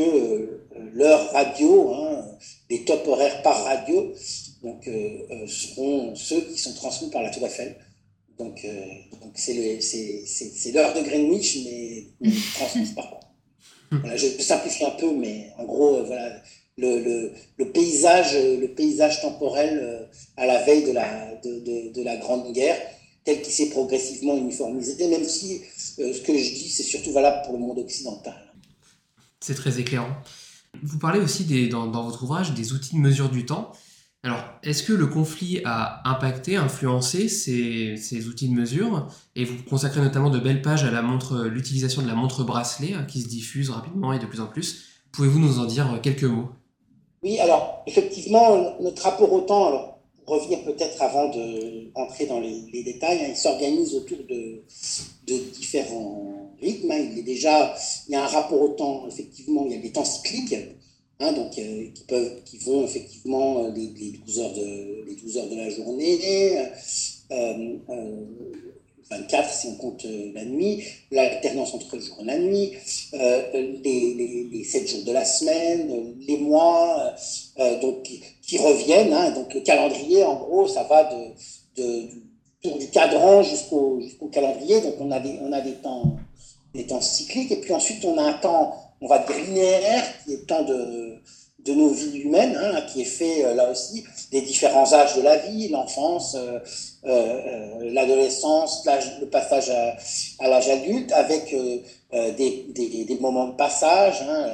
l'heure 0.94 1.32
radio, 1.34 1.94
hein, 1.94 2.26
les 2.70 2.84
top 2.86 3.06
horaires 3.08 3.42
par 3.42 3.64
radio, 3.66 4.14
donc, 4.64 4.88
euh, 4.88 5.10
euh, 5.32 5.48
seront 5.48 6.16
ceux 6.16 6.42
qui 6.42 6.58
sont 6.58 6.74
transmis 6.74 7.10
par 7.10 7.22
la 7.22 7.30
Tour 7.30 7.46
Eiffel. 7.46 7.76
Donc, 8.40 8.64
euh, 8.66 8.86
c'est 9.36 10.72
l'heure 10.74 10.94
de 10.94 11.02
Greenwich, 11.02 11.60
mais 11.66 12.32
transmise 12.56 12.92
par 12.94 13.20
voilà, 13.90 14.18
je 14.18 14.28
simplifie 14.42 14.84
un 14.84 14.92
peu, 14.92 15.10
mais 15.12 15.48
en 15.58 15.64
gros, 15.64 16.04
voilà, 16.04 16.42
le, 16.78 17.32
paysage, 17.72 18.36
le 18.36 18.68
paysage 18.68 19.22
temporel 19.22 20.10
à 20.36 20.46
la 20.46 20.62
veille 20.64 20.84
de 20.84 22.04
la 22.04 22.18
Grande 22.18 22.52
Guerre, 22.52 22.78
tel 23.28 23.42
qu'il 23.42 23.52
s'est 23.52 23.70
progressivement 23.72 24.38
uniformisé, 24.38 25.06
même 25.10 25.26
si 25.26 25.62
ce 25.76 26.22
que 26.22 26.38
je 26.38 26.54
dis, 26.54 26.70
c'est 26.70 26.84
surtout 26.84 27.12
valable 27.12 27.42
pour 27.44 27.56
le 27.56 27.60
monde 27.60 27.78
occidental. 27.78 28.34
C'est 29.42 29.54
très 29.54 29.82
éclairant. 29.82 30.16
Vous 30.82 30.98
parlez 30.98 31.20
aussi 31.20 31.44
des, 31.44 31.68
dans, 31.68 31.90
votre 31.90 32.24
ouvrage 32.24 32.54
des 32.54 32.72
outils 32.72 32.96
de 32.96 33.02
mesure 33.02 33.30
du 33.30 33.46
temps. 33.46 33.74
Alors, 34.24 34.42
est-ce 34.64 34.82
que 34.82 34.94
le 34.94 35.08
conflit 35.08 35.60
a 35.66 36.10
impacté, 36.10 36.56
influencé 36.56 37.28
ces, 37.28 37.98
ces, 37.98 38.28
outils 38.30 38.48
de 38.48 38.54
mesure? 38.54 39.10
Et 39.36 39.44
vous 39.44 39.62
consacrez 39.62 40.00
notamment 40.00 40.30
de 40.30 40.40
belles 40.40 40.62
pages 40.62 40.86
à 40.86 40.92
la 40.92 41.02
montre, 41.02 41.48
l'utilisation 41.48 42.02
de 42.02 42.08
la 42.08 42.16
montre 42.16 42.46
bracelet 42.46 42.94
hein, 42.94 43.04
qui 43.04 43.22
se 43.22 43.28
diffuse 43.28 43.72
rapidement 43.72 44.14
et 44.14 44.20
de 44.20 44.26
plus 44.26 44.40
en 44.40 44.48
plus. 44.48 44.86
Pouvez-vous 45.12 45.40
nous 45.40 45.60
en 45.60 45.66
dire 45.66 46.00
quelques 46.02 46.24
mots? 46.24 46.48
Oui, 47.24 47.40
alors 47.40 47.84
effectivement, 47.88 48.78
notre 48.80 49.04
rapport 49.04 49.34
au 49.34 49.42
temps, 49.42 49.68
alors, 49.68 49.97
revenir 50.28 50.64
peut-être 50.64 51.02
avant 51.02 51.30
d'entrer 51.30 52.26
dans 52.26 52.40
les, 52.40 52.84
détails, 52.84 53.20
hein, 53.24 53.28
il 53.30 53.38
s'organise 53.38 53.96
autour 53.96 54.18
de, 54.30 54.62
de 55.28 55.38
différents 55.54 56.52
rythme. 56.62 56.92
Hein. 56.92 57.08
Il, 57.12 57.20
est 57.20 57.24
déjà, 57.24 57.76
il 58.08 58.12
y 58.12 58.16
a 58.16 58.24
un 58.24 58.28
rapport 58.28 58.62
au 58.62 58.70
temps, 58.70 59.08
effectivement, 59.08 59.66
il 59.66 59.74
y 59.74 59.76
a 59.76 59.82
des 59.82 59.92
temps 59.92 60.06
cycliques, 60.06 60.56
hein, 61.20 61.34
euh, 61.38 61.90
qui, 61.94 62.04
peuvent, 62.08 62.42
vont 62.66 62.84
effectivement 62.84 63.64
euh, 63.64 63.72
les, 63.72 63.88
les, 63.88 64.12
12 64.26 64.40
heures 64.40 64.54
de, 64.54 65.06
les 65.08 65.16
12 65.16 65.38
heures 65.38 65.50
de 65.50 65.56
la 65.56 65.70
journée, 65.70 66.60
euh, 67.32 67.78
24 69.10 69.50
si 69.50 69.68
on 69.68 69.76
compte 69.76 70.06
euh, 70.06 70.32
la 70.34 70.46
nuit, 70.46 70.84
l'alternance 71.12 71.74
entre 71.74 71.96
le 71.96 72.02
jour 72.02 72.18
et 72.22 72.26
la 72.26 72.38
nuit, 72.38 72.74
les, 73.14 73.82
les, 73.84 74.48
les, 74.52 74.64
7 74.64 74.88
jours 74.90 75.04
de 75.06 75.12
la 75.12 75.26
semaine, 75.26 76.16
les 76.28 76.38
mois, 76.38 77.14
donc, 77.82 78.04
qui, 78.42 78.58
reviennent. 78.58 79.14
Hein, 79.14 79.32
donc 79.32 79.54
le 79.54 79.62
calendrier, 79.62 80.24
en 80.24 80.36
gros, 80.36 80.68
ça 80.68 80.84
va 80.84 81.04
de, 81.06 81.82
de 81.82 82.08
du 82.80 82.90
cadran 82.90 83.44
jusqu'au 83.44 84.00
calendrier. 84.32 84.82
Donc 84.82 84.96
on 85.00 85.12
a 85.12 85.20
des, 85.20 85.40
on 85.42 85.52
a 85.52 85.62
des 85.62 85.74
temps 85.74 86.18
des 86.74 86.86
temps 86.86 87.02
cycliques, 87.02 87.52
et 87.52 87.58
puis 87.58 87.74
ensuite 87.74 88.04
on 88.06 88.18
a 88.18 88.24
un 88.24 88.34
temps, 88.34 88.76
on 89.02 89.08
va 89.08 89.20
dire 89.20 89.38
linéaire, 89.38 90.04
qui 90.24 90.34
est 90.34 90.38
le 90.38 90.46
temps 90.46 90.64
de, 90.64 91.16
de 91.66 91.74
nos 91.74 91.90
vies 91.90 92.20
humaines, 92.20 92.56
hein, 92.56 92.82
qui 92.92 93.02
est 93.02 93.06
fait 93.06 93.46
euh, 93.46 93.56
là 93.56 93.72
aussi 93.72 94.04
des 94.32 94.42
différents 94.42 94.94
âges 94.94 95.16
de 95.16 95.22
la 95.22 95.38
vie, 95.38 95.70
l'enfance, 95.70 96.36
euh, 96.36 96.60
euh, 97.06 97.92
l'adolescence, 97.92 98.86
le 99.22 99.26
passage 99.28 99.70
à, 99.70 100.48
l'âge 100.48 100.70
adulte, 100.70 101.12
avec 101.12 101.56
des, 102.12 102.66
des, 103.06 103.18
moments 103.20 103.48
de 103.48 103.56
passage, 103.56 104.22
hein, 104.22 104.54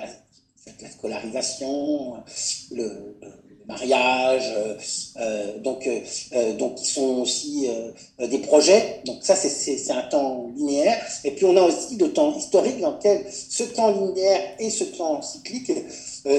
la, 0.82 0.89
scolarisation, 0.89 2.15
le, 2.72 3.18
mariage, 3.68 4.53
euh, 4.56 4.75
euh, 5.18 5.58
donc, 5.60 5.88
euh, 5.88 6.53
donc 6.53 6.82
ils 6.82 6.88
sont 6.88 7.22
aussi 7.22 7.70
des 8.20 8.39
projets. 8.39 9.01
Donc 9.06 9.18
ça, 9.22 9.36
c'est 9.36 9.92
un 9.92 10.03
temps 10.03 10.50
linéaire. 10.56 10.98
Et 11.24 11.32
puis 11.32 11.46
on 11.46 11.56
a 11.58 11.62
aussi 11.62 11.98
le 11.98 12.12
temps 12.12 12.36
historique 12.36 12.80
dans 12.80 12.92
lequel 12.92 13.25
ce 13.32 13.63
temps 13.63 13.92
linéaire 13.92 14.56
et 14.60 14.70
ce 14.70 14.84
temps 14.84 15.22
cyclique 15.22 15.72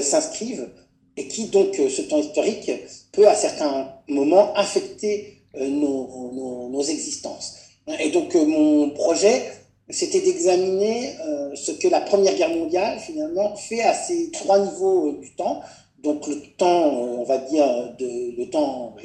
s'inscrivent 0.01 0.69
et 1.17 1.27
qui 1.27 1.45
donc 1.45 1.75
ce 1.75 2.01
temps 2.03 2.17
historique 2.17 2.71
peut 3.11 3.27
à 3.27 3.35
certains 3.35 3.89
moments 4.07 4.53
affecter 4.55 5.41
nos, 5.57 6.69
nos, 6.69 6.81
existences. 6.81 7.55
Et 7.99 8.09
donc 8.09 8.35
mon 8.35 8.89
projet, 8.89 9.43
c'était 9.89 10.19
d'examiner 10.19 11.11
ce 11.55 11.71
que 11.71 11.87
la 11.87 12.01
Première 12.01 12.35
Guerre 12.35 12.49
mondiale 12.49 12.99
finalement 12.99 13.55
fait 13.55 13.81
à 13.81 13.93
ces 13.93 14.29
trois 14.31 14.59
niveaux 14.59 15.13
du 15.13 15.33
temps 15.35 15.61
donc 16.05 16.27
le 16.27 16.39
temps, 16.55 16.83
on 16.83 17.23
va 17.23 17.39
dire, 17.39 17.65
de, 17.97 18.37
le, 18.37 18.49
temps, 18.49 18.95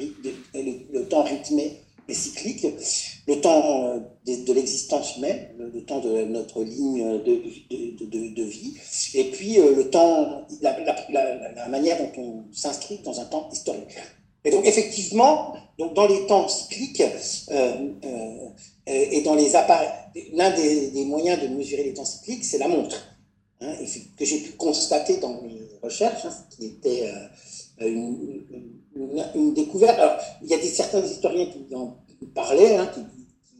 le, 0.53 1.01
temps 1.05 1.23
rythmé 1.23 1.80
cyclique, 2.09 2.65
le 3.27 3.41
temps 3.41 3.85
euh, 3.85 3.99
de, 4.25 4.53
l'existence 4.53 5.17
humaine, 5.17 5.49
le, 5.57 5.83
temps 5.83 5.99
de 5.99 6.23
notre 6.25 6.63
ligne 6.63 7.19
de, 7.19 8.33
de 8.33 8.43
vie, 8.43 8.77
et 9.13 9.25
puis 9.25 9.59
euh, 9.59 9.75
le 9.75 9.89
temps, 9.89 10.47
la, 10.61 11.67
manière 11.69 11.97
dont 11.97 12.11
on 12.21 12.43
s'inscrit 12.53 12.99
dans 13.03 13.19
un 13.19 13.25
temps 13.25 13.49
historique. 13.51 13.95
Et 14.43 14.51
donc 14.51 14.65
effectivement, 14.65 15.53
donc 15.77 15.93
dans 15.93 16.07
les 16.07 16.25
temps 16.25 16.47
cycliques 16.47 17.03
euh, 17.51 18.49
et 18.87 19.21
dans 19.21 19.35
les 19.35 19.55
appareils, 19.55 19.89
l'un 20.33 20.49
des, 20.55 20.89
des, 20.89 21.05
moyens 21.05 21.41
de 21.41 21.47
mesurer 21.47 21.83
les 21.83 21.93
temps 21.93 22.05
cycliques, 22.05 22.43
c'est 22.43 22.57
la 22.57 22.67
montre, 22.67 23.15
hein, 23.61 23.73
que 24.17 24.25
j'ai 24.25 24.39
pu 24.39 24.51
constater 24.53 25.17
dans 25.17 25.41
mes 25.41 25.61
recherche, 25.83 26.25
hein, 26.25 26.33
qui 26.49 26.65
était 26.65 27.11
une, 27.79 28.80
découverte. 28.95 29.99
Alors, 29.99 30.17
il 30.41 30.49
y 30.49 30.53
a 30.53 30.57
des, 30.57 30.67
certains 30.67 31.03
historiens 31.03 31.47
qui 31.47 31.73
en 31.75 31.97
parlaient, 32.33 32.75
hein, 32.75 32.89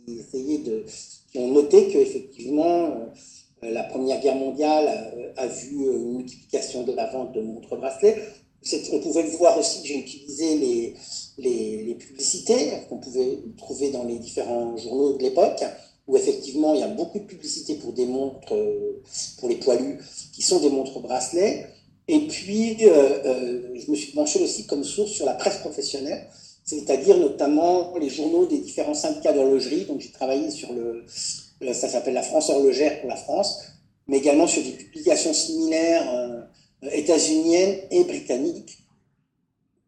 qui, 0.06 0.20
essayaient 0.20 0.60
de, 0.60 0.86
qui 1.32 1.40
ont 1.40 1.50
noté 1.50 1.88
qu'effectivement, 1.88 2.88
euh, 3.64 3.72
la 3.72 3.84
Première 3.84 4.20
Guerre 4.22 4.36
mondiale 4.36 5.34
a, 5.38 5.48
vu 5.48 5.86
une 5.86 6.18
multiplication 6.18 6.84
de 6.84 6.94
la 6.94 7.08
vente 7.12 7.34
de 7.34 7.42
montres 7.42 7.78
bracelets. 7.78 8.18
On 8.94 9.00
pouvait 9.00 9.24
le 9.24 9.30
voir 9.30 9.58
aussi, 9.58 9.82
j'ai 9.86 10.00
utilisé 10.00 10.56
les, 10.56 10.94
les, 11.38 11.84
les 11.84 11.96
publicités 11.96 12.72
qu'on 12.90 12.98
pouvait 12.98 13.40
trouver 13.58 13.90
dans 13.90 14.04
les 14.04 14.20
différents 14.20 14.78
journaux 14.78 15.14
de 15.14 15.24
l'époque, 15.24 15.64
où 16.08 16.18
effectivement 16.18 16.74
il 16.74 16.82
y 16.82 16.84
a 16.84 16.88
beaucoup 16.88 17.20
de 17.20 17.24
publicité 17.24 17.76
pour 17.76 17.94
des 17.94 18.06
montres, 18.06 18.54
pour 19.40 19.50
les 19.50 19.56
poilus, 19.56 20.00
qui 20.34 20.42
sont 20.42 20.60
des 20.60 20.70
montres 20.70 21.00
bracelets. 21.00 21.68
Et 22.08 22.28
puis, 22.28 22.78
je 22.80 23.90
me 23.90 23.96
suis 23.96 24.12
penché 24.12 24.42
aussi 24.42 24.66
comme 24.66 24.84
source 24.84 25.12
sur 25.12 25.26
la 25.26 25.34
presse 25.34 25.58
professionnelle, 25.58 26.28
c'est-à-dire 26.66 27.18
notamment 27.18 27.96
les 27.98 28.10
journaux 28.10 28.46
des 28.46 28.60
différents 28.60 28.94
syndicats 28.94 29.34
d'horlogerie. 29.34 29.86
Donc, 29.86 30.02
j'ai 30.02 30.12
travaillé 30.12 30.52
sur 30.52 30.74
le, 30.74 31.06
ça 31.74 31.88
s'appelle 31.88 32.14
la 32.14 32.24
France 32.24 32.50
horlogère 32.50 33.00
pour 33.00 33.10
la 33.10 33.16
France, 33.16 33.60
mais 34.08 34.18
également 34.18 34.48
sur 34.48 34.64
des 34.64 34.72
publications 34.72 35.34
similaires 35.34 36.48
états-uniennes 36.92 37.78
et 37.92 38.04
britanniques. 38.04 38.78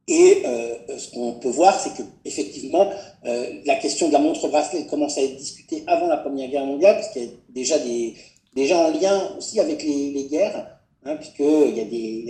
Et 0.08 0.43
euh, 0.46 0.98
ce 0.98 1.12
qu'on 1.12 1.34
peut 1.34 1.50
voir, 1.50 1.79
c'est 1.79 1.93
que 1.93 2.03
effectivement, 2.25 2.89
euh, 3.25 3.62
la 3.65 3.75
question 3.75 4.10
de 4.10 4.13
la 4.13 4.20
montre 4.20 4.50
bracelet 4.50 4.86
commence 4.86 5.17
à 5.17 5.22
être 5.22 5.38
discutée 5.38 5.84
avant 5.88 6.08
la 6.08 6.17
Première 6.17 6.50
Guerre 6.50 6.65
mondiale, 6.65 6.96
parce 6.96 7.10
qu'il 7.13 7.24
y 7.24 7.27
a 7.27 7.29
déjà 7.50 7.79
des 7.79 8.15
déjà 8.53 8.77
en 8.77 8.91
lien 8.91 9.36
aussi 9.38 9.60
avec 9.60 9.82
les 9.82 10.27
guerres, 10.29 10.73
hein, 11.05 11.15
puisqu'il 11.15 11.75
y, 11.75 11.81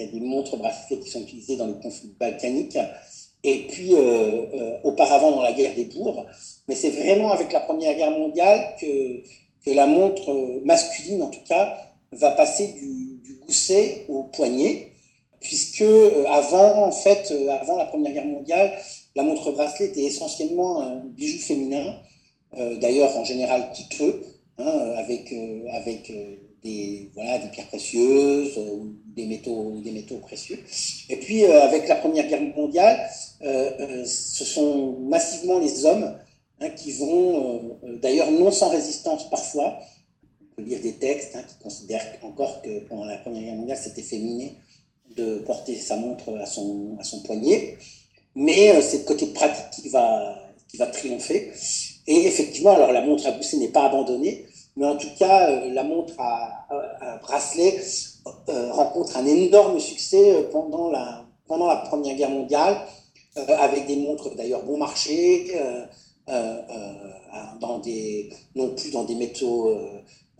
a 0.01 0.07
des, 0.07 0.19
montres 0.19 0.57
bracelets 0.57 0.99
qui 0.99 1.09
sont 1.09 1.21
utilisées 1.21 1.57
dans 1.57 1.67
les 1.67 1.79
conflits 1.81 2.13
balkaniques, 2.19 2.77
et 3.43 3.67
puis 3.67 3.93
euh, 3.93 4.45
euh 4.53 4.77
auparavant 4.83 5.31
dans 5.31 5.41
la 5.41 5.51
guerre 5.53 5.75
des 5.75 5.85
bourgs. 5.85 6.25
Mais 6.67 6.75
c'est 6.75 6.91
vraiment 6.91 7.31
avec 7.31 7.51
la 7.51 7.59
Première 7.59 7.95
Guerre 7.95 8.11
mondiale 8.11 8.75
que, 8.79 9.23
la 9.65 9.87
montre 9.87 10.61
masculine, 10.65 11.23
en 11.23 11.29
tout 11.29 11.43
cas, 11.47 11.77
va 12.11 12.31
passer 12.31 12.73
du, 12.73 13.39
gousset 13.45 14.05
au 14.07 14.23
poignet. 14.23 14.89
Puisque 15.41 15.81
euh, 15.81 16.25
avant, 16.27 16.85
en 16.85 16.91
fait, 16.91 17.29
euh, 17.31 17.49
avant 17.49 17.77
la 17.77 17.85
Première 17.85 18.13
Guerre 18.13 18.25
mondiale, 18.25 18.71
la 19.15 19.23
montre 19.23 19.51
bracelet 19.51 19.87
était 19.87 20.03
essentiellement 20.03 20.81
un 20.81 21.01
bijou 21.05 21.37
féminin, 21.39 21.99
euh, 22.57 22.77
d'ailleurs 22.77 23.17
en 23.17 23.25
général 23.25 23.69
coûteux, 23.75 24.23
hein, 24.57 24.93
avec, 24.97 25.33
avec 25.73 26.13
des, 26.63 27.09
voilà, 27.13 27.39
des 27.39 27.49
pierres 27.49 27.67
précieuses 27.67 28.57
ou 28.57 28.93
des 29.15 29.25
métaux, 29.25 29.79
des 29.83 29.91
métaux 29.91 30.17
précieux. 30.17 30.59
Et 31.09 31.17
puis, 31.17 31.45
avec 31.45 31.87
la 31.87 31.95
Première 31.95 32.27
Guerre 32.27 32.41
mondiale, 32.55 33.09
ce 33.41 34.45
sont 34.45 34.99
massivement 34.99 35.59
les 35.59 35.85
hommes 35.85 36.15
hein, 36.59 36.69
qui 36.69 36.93
vont, 36.93 37.77
d'ailleurs 38.01 38.31
non 38.31 38.51
sans 38.51 38.69
résistance 38.69 39.29
parfois, 39.29 39.79
on 40.41 40.61
peut 40.61 40.67
lire 40.67 40.81
des 40.81 40.93
textes 40.93 41.35
hein, 41.35 41.43
qui 41.47 41.55
considèrent 41.61 42.05
encore 42.21 42.61
que 42.61 42.79
pendant 42.87 43.05
la 43.05 43.17
Première 43.17 43.43
Guerre 43.43 43.55
mondiale, 43.55 43.79
c'était 43.81 44.01
féminin 44.01 44.49
de 45.15 45.39
porter 45.39 45.75
sa 45.75 45.95
montre 45.95 46.35
à 46.37 46.45
son, 46.45 46.97
à 46.99 47.03
son 47.03 47.21
poignet, 47.21 47.77
mais 48.35 48.71
euh, 48.71 48.81
c'est 48.81 48.99
le 48.99 49.03
côté 49.03 49.27
pratique 49.27 49.69
qui 49.71 49.89
va, 49.89 50.35
qui 50.67 50.77
va 50.77 50.87
triompher. 50.87 51.51
Et 52.07 52.25
effectivement, 52.25 52.75
alors 52.75 52.91
la 52.91 53.01
montre 53.01 53.27
à 53.27 53.31
gousset 53.31 53.57
n'est 53.57 53.69
pas 53.69 53.85
abandonnée, 53.85 54.45
mais 54.75 54.85
en 54.85 54.97
tout 54.97 55.09
cas, 55.17 55.49
euh, 55.49 55.69
la 55.71 55.83
montre 55.83 56.13
à, 56.19 56.67
bracelet 57.21 57.79
euh, 58.49 58.71
rencontre 58.71 59.17
un 59.17 59.25
énorme 59.25 59.79
succès 59.79 60.47
pendant 60.51 60.89
la, 60.89 61.25
pendant 61.47 61.67
la 61.67 61.77
Première 61.77 62.15
Guerre 62.15 62.31
mondiale, 62.31 62.77
avec 63.35 63.87
des 63.87 63.95
montres 63.95 64.35
d'ailleurs 64.35 64.63
bon 64.63 64.77
marché, 64.77 65.51
non 68.55 68.69
plus 68.75 68.91
dans 68.91 69.03
des 69.03 69.15
métaux 69.15 69.75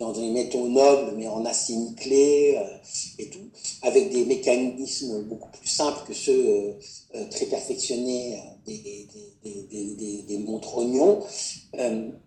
dans 0.03 0.12
des 0.12 0.29
métaux 0.29 0.67
nobles, 0.67 1.13
mais 1.17 1.27
en 1.27 1.45
acier 1.45 1.77
nickelé 1.77 2.57
euh, 2.57 2.77
et 3.19 3.29
tout, 3.29 3.48
avec 3.83 4.12
des 4.12 4.25
mécanismes 4.25 5.24
beaucoup 5.24 5.50
plus 5.51 5.69
simples 5.69 6.01
que 6.05 6.13
ceux 6.13 6.45
euh, 6.45 6.72
euh, 7.15 7.25
très 7.29 7.45
perfectionnés 7.45 8.38
des, 8.67 10.38
montres 10.39 10.77
oignons. 10.77 11.19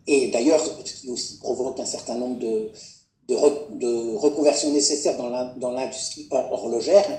et 0.06 0.28
d'ailleurs, 0.28 0.64
ce 0.64 0.92
qui 0.92 1.10
aussi 1.10 1.38
provoque 1.38 1.78
un 1.80 1.84
certain 1.84 2.16
nombre 2.16 2.38
de, 2.38 2.70
reconversions 4.16 4.72
nécessaires 4.72 5.18
dans 5.18 5.70
l'industrie 5.70 6.28
horlogère, 6.30 7.04
hein, 7.10 7.18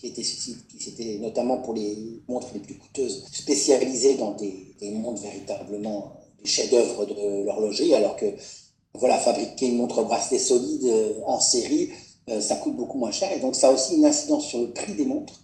qui 0.00 0.88
était 0.88 1.18
notamment 1.18 1.58
pour 1.58 1.72
les 1.74 2.20
montres 2.28 2.48
les 2.52 2.60
plus 2.60 2.76
coûteuses, 2.76 3.24
spécialisées 3.32 4.16
dans 4.16 4.32
des, 4.32 4.74
des 4.80 4.90
montres 4.90 5.22
véritablement 5.22 6.12
des 6.42 6.48
chefs-d'œuvre 6.48 7.06
de 7.06 7.44
l'horlogerie, 7.44 7.94
alors 7.94 8.16
que 8.16 8.26
voilà, 8.98 9.18
fabriquer 9.18 9.68
une 9.68 9.76
montre 9.76 10.02
bracelet 10.02 10.38
solide 10.38 10.84
euh, 10.84 11.12
en 11.26 11.40
série, 11.40 11.90
euh, 12.28 12.40
ça 12.40 12.56
coûte 12.56 12.76
beaucoup 12.76 12.98
moins 12.98 13.10
cher. 13.10 13.30
Et 13.32 13.40
donc, 13.40 13.54
ça 13.54 13.68
a 13.68 13.72
aussi 13.72 13.96
une 13.96 14.04
incidence 14.04 14.46
sur 14.46 14.60
le 14.60 14.70
prix 14.70 14.94
des 14.94 15.04
montres 15.04 15.40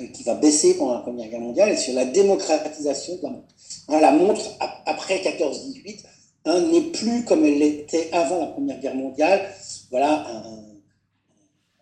euh, 0.00 0.06
qui 0.08 0.22
va 0.22 0.34
baisser 0.34 0.74
pendant 0.74 0.94
la 0.94 1.00
Première 1.00 1.28
Guerre 1.28 1.40
mondiale 1.40 1.70
et 1.70 1.76
sur 1.76 1.94
la 1.94 2.04
démocratisation 2.04 3.16
de 3.16 3.22
la 3.22 3.30
montre. 3.30 3.54
Hein, 3.88 4.00
la 4.00 4.12
montre, 4.12 4.42
après 4.86 5.18
14-18, 5.18 5.98
hein, 6.44 6.60
n'est 6.60 6.90
plus 6.92 7.24
comme 7.24 7.44
elle 7.44 7.58
l'était 7.58 8.10
avant 8.12 8.38
la 8.38 8.46
Première 8.46 8.80
Guerre 8.80 8.94
mondiale. 8.94 9.42
Voilà, 9.90 10.26
un, 10.28 10.62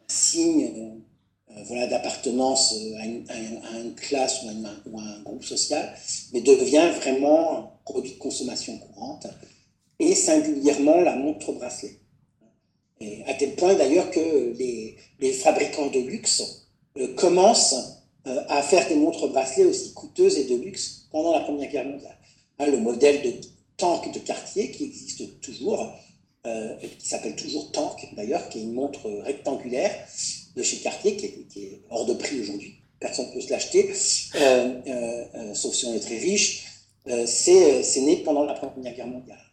signe 0.08 0.96
voilà, 1.66 1.86
d'appartenance 1.86 2.74
à, 2.98 3.06
une, 3.06 3.94
classe 3.94 4.42
ou 4.42 4.98
à, 4.98 5.02
un 5.02 5.22
groupe 5.22 5.44
social, 5.44 5.94
mais 6.32 6.40
devient 6.40 6.90
vraiment 7.00 7.58
un 7.58 7.70
produit 7.84 8.14
de 8.14 8.18
consommation 8.18 8.76
courante 8.78 9.28
et 10.00 10.14
singulièrement 10.14 11.00
la 11.02 11.14
montre 11.14 11.52
bracelet. 11.52 12.00
Et 13.00 13.22
à 13.26 13.34
tel 13.34 13.54
point 13.54 13.74
d'ailleurs 13.74 14.10
que 14.10 14.54
les, 14.58 14.96
fabricants 15.32 15.88
de 15.88 16.00
luxe 16.00 16.66
euh, 16.98 17.14
commencent 17.14 17.98
euh, 18.26 18.42
à 18.48 18.62
faire 18.62 18.88
des 18.88 18.96
montres 18.96 19.28
bracelets 19.28 19.64
aussi 19.64 19.94
coûteuses 19.94 20.38
et 20.38 20.44
de 20.44 20.56
luxe 20.56 21.06
pendant 21.12 21.32
la 21.32 21.40
Première 21.40 21.70
Guerre 21.70 21.86
mondiale. 21.86 22.16
Hein, 22.58 22.66
le 22.66 22.78
modèle 22.78 23.22
de 23.22 23.32
tank 23.76 24.12
de 24.12 24.18
quartier 24.18 24.70
qui 24.70 24.84
existe 24.84 25.40
toujours, 25.40 25.92
euh, 26.46 26.76
qui 26.98 27.08
s'appelle 27.08 27.36
toujours 27.36 27.70
tank 27.72 28.08
d'ailleurs, 28.16 28.48
qui 28.48 28.58
est 28.58 28.62
une 28.62 28.74
montre 28.74 29.08
rectangulaire 29.22 29.92
de 30.56 30.62
chez 30.62 30.78
Cartier, 30.78 31.16
qui 31.16 31.26
est 31.26 31.80
hors 31.90 32.06
de 32.06 32.14
prix 32.14 32.40
aujourd'hui. 32.40 32.74
Personne 32.98 33.28
ne 33.28 33.32
peut 33.32 33.40
se 33.40 33.50
l'acheter, 33.50 33.94
sauf 35.54 35.74
si 35.74 35.86
on 35.86 35.94
est 35.94 36.00
très 36.00 36.18
riche. 36.18 36.66
c'est 37.24 38.00
né 38.02 38.18
pendant 38.18 38.44
la 38.44 38.54
Première 38.54 38.94
Guerre 38.94 39.06
mondiale. 39.06 39.49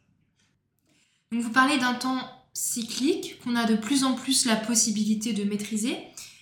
Vous 1.31 1.51
parlez 1.51 1.77
d'un 1.77 1.93
temps 1.93 2.19
cyclique 2.53 3.39
qu'on 3.43 3.55
a 3.55 3.65
de 3.65 3.75
plus 3.75 4.03
en 4.03 4.13
plus 4.13 4.45
la 4.45 4.55
possibilité 4.55 5.33
de 5.33 5.43
maîtriser, 5.43 5.97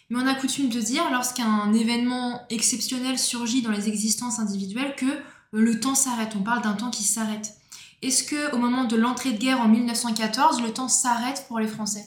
mais 0.09 0.19
on 0.21 0.27
a 0.27 0.35
coutume 0.35 0.69
de 0.69 0.79
dire 0.79 1.09
lorsqu'un 1.11 1.73
événement 1.73 2.41
exceptionnel 2.49 3.17
surgit 3.17 3.61
dans 3.61 3.71
les 3.71 3.87
existences 3.87 4.39
individuelles 4.39 4.95
que 4.95 5.05
le 5.51 5.79
temps 5.79 5.95
s'arrête. 5.95 6.33
On 6.39 6.43
parle 6.43 6.61
d'un 6.61 6.73
temps 6.73 6.91
qui 6.91 7.03
s'arrête. 7.03 7.55
Est-ce 8.01 8.23
que 8.23 8.53
au 8.53 8.57
moment 8.57 8.83
de 8.83 8.95
l'entrée 8.95 9.31
de 9.31 9.37
guerre 9.37 9.59
en 9.59 9.67
1914, 9.67 10.61
le 10.61 10.71
temps 10.71 10.89
s'arrête 10.89 11.45
pour 11.47 11.59
les 11.59 11.67
Français? 11.67 12.05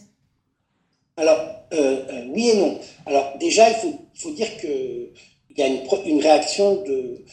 Alors 1.17 1.39
euh, 1.73 2.05
euh, 2.09 2.27
oui 2.31 2.51
et 2.51 2.57
non. 2.57 2.79
Alors 3.07 3.37
déjà, 3.41 3.69
il 3.71 3.99
faut, 4.15 4.31
dire 4.31 4.57
qu'il 4.61 5.11
y 5.57 5.63
a 5.63 5.67
une, 5.67 5.83
une 6.07 6.23
réaction 6.23 6.85
de, 6.85 7.25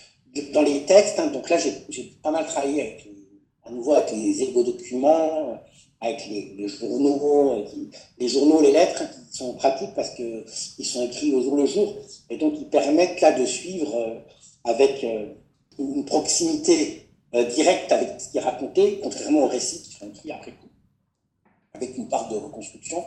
dans 0.53 0.63
les 0.63 0.85
textes. 0.85 1.19
Hein. 1.19 1.27
donc 1.27 1.49
là, 1.49 1.57
j'ai 1.59 2.03
pas 2.23 2.31
mal 2.31 2.47
travaillé 2.47 2.81
avec 2.81 3.14
à 3.65 3.71
nouveau 3.71 3.93
avec 3.93 4.11
les 4.11 4.43
égo-documents, 4.43 5.59
avec 6.01 6.27
les, 6.27 6.67
journaux, 6.67 7.65
les 8.19 8.27
journaux, 8.27 8.61
les 8.61 8.71
lettres 8.71 9.03
qui 9.31 9.37
sont 9.37 9.53
pratiques 9.53 9.93
parce 9.95 10.11
qu'ils 10.11 10.85
sont 10.85 11.05
écrits 11.05 11.33
au 11.33 11.41
jour 11.41 11.55
le 11.55 11.65
jour 11.65 11.95
et 12.29 12.37
donc 12.37 12.53
ils 12.57 12.69
permettent 12.69 13.21
là 13.21 13.31
de 13.31 13.45
suivre 13.45 13.95
euh, 13.95 14.19
avec 14.63 15.03
euh, 15.03 15.33
une 15.79 16.05
proximité 16.05 17.09
euh, 17.33 17.43
directe 17.45 17.91
avec 17.91 18.21
ce 18.21 18.29
qui 18.29 18.37
est 18.37 18.41
raconté, 18.41 18.99
contrairement 19.01 19.43
aux 19.43 19.47
récits 19.47 19.81
qui 19.83 19.93
sont 19.93 20.07
écrits 20.09 20.31
après 20.31 20.51
coup, 20.51 20.69
avec 21.73 21.97
une 21.97 22.07
part 22.07 22.29
de 22.29 22.35
reconstruction. 22.35 23.03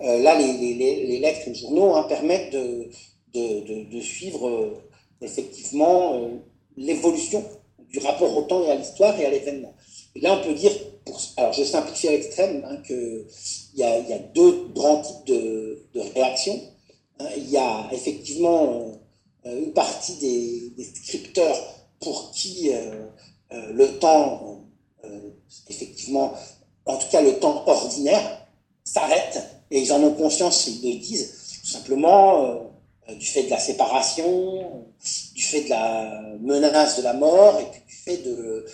là, 0.00 0.38
les, 0.38 1.18
lettres 1.20 1.40
et 1.46 1.50
les 1.50 1.54
journaux 1.54 1.94
hein, 1.94 2.04
permettent 2.04 2.54
de, 2.54 4.00
suivre 4.00 4.80
effectivement 5.20 6.30
l'évolution 6.76 7.44
du 7.90 7.98
rapport 8.00 8.36
au 8.36 8.42
temps 8.42 8.64
et 8.64 8.70
à 8.70 8.76
l'histoire 8.76 9.18
et 9.18 9.26
à 9.26 9.30
l'événement. 9.30 9.74
Là, 10.16 10.38
on 10.38 10.44
peut 10.44 10.54
dire, 10.54 10.72
alors 11.36 11.52
je 11.52 11.64
simplifie 11.64 12.08
à 12.08 12.12
l'extrême, 12.12 12.64
hein, 12.68 12.76
qu'il 12.86 13.26
y 13.74 13.82
a, 13.82 14.18
deux 14.34 14.68
grands 14.74 15.00
types 15.00 15.26
de, 15.26 15.78
réactions. 16.14 16.60
Hein. 17.20 17.28
il 17.36 17.50
y 17.50 17.56
a 17.56 17.88
effectivement 17.92 18.92
euh, 19.46 19.58
une 19.64 19.72
partie 19.72 20.16
des, 20.76 20.84
scripteurs 20.84 21.56
pour 22.00 22.30
qui 22.32 22.70
euh, 22.72 23.06
euh, 23.52 23.72
le 23.72 23.98
temps, 23.98 24.64
effectivement, 25.68 26.34
en 26.84 26.96
tout 26.96 27.08
cas 27.10 27.22
le 27.22 27.38
temps 27.38 27.66
ordinaire, 27.66 28.46
s'arrête, 28.84 29.42
et 29.70 29.80
ils 29.80 29.92
en 29.92 30.02
ont 30.02 30.14
conscience, 30.14 30.66
ils 30.66 30.94
le 30.94 30.98
disent, 30.98 31.60
tout 31.62 31.70
simplement 31.70 32.68
du 33.14 33.26
fait 33.26 33.44
de 33.44 33.50
la 33.50 33.58
séparation, 33.58 34.86
du 35.34 35.42
fait 35.42 35.62
de 35.62 35.70
la 35.70 36.22
menace 36.40 36.98
de 36.98 37.02
la 37.02 37.14
mort, 37.14 37.58
et 37.60 37.64
puis 37.70 37.80
du 37.86 37.94
fait 37.94 38.16
de 38.18 38.64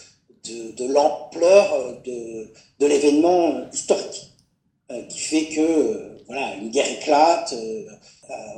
l'ampleur 0.93 1.73
euh, 1.75 1.93
de, 2.05 2.53
de 2.81 2.87
l'événement 2.87 3.71
historique, 3.73 4.33
euh, 4.91 5.03
qui 5.05 5.19
fait 5.19 5.47
que 5.47 5.61
euh, 5.61 6.19
voilà, 6.27 6.55
une 6.57 6.71
guerre 6.71 6.91
éclate, 6.91 7.55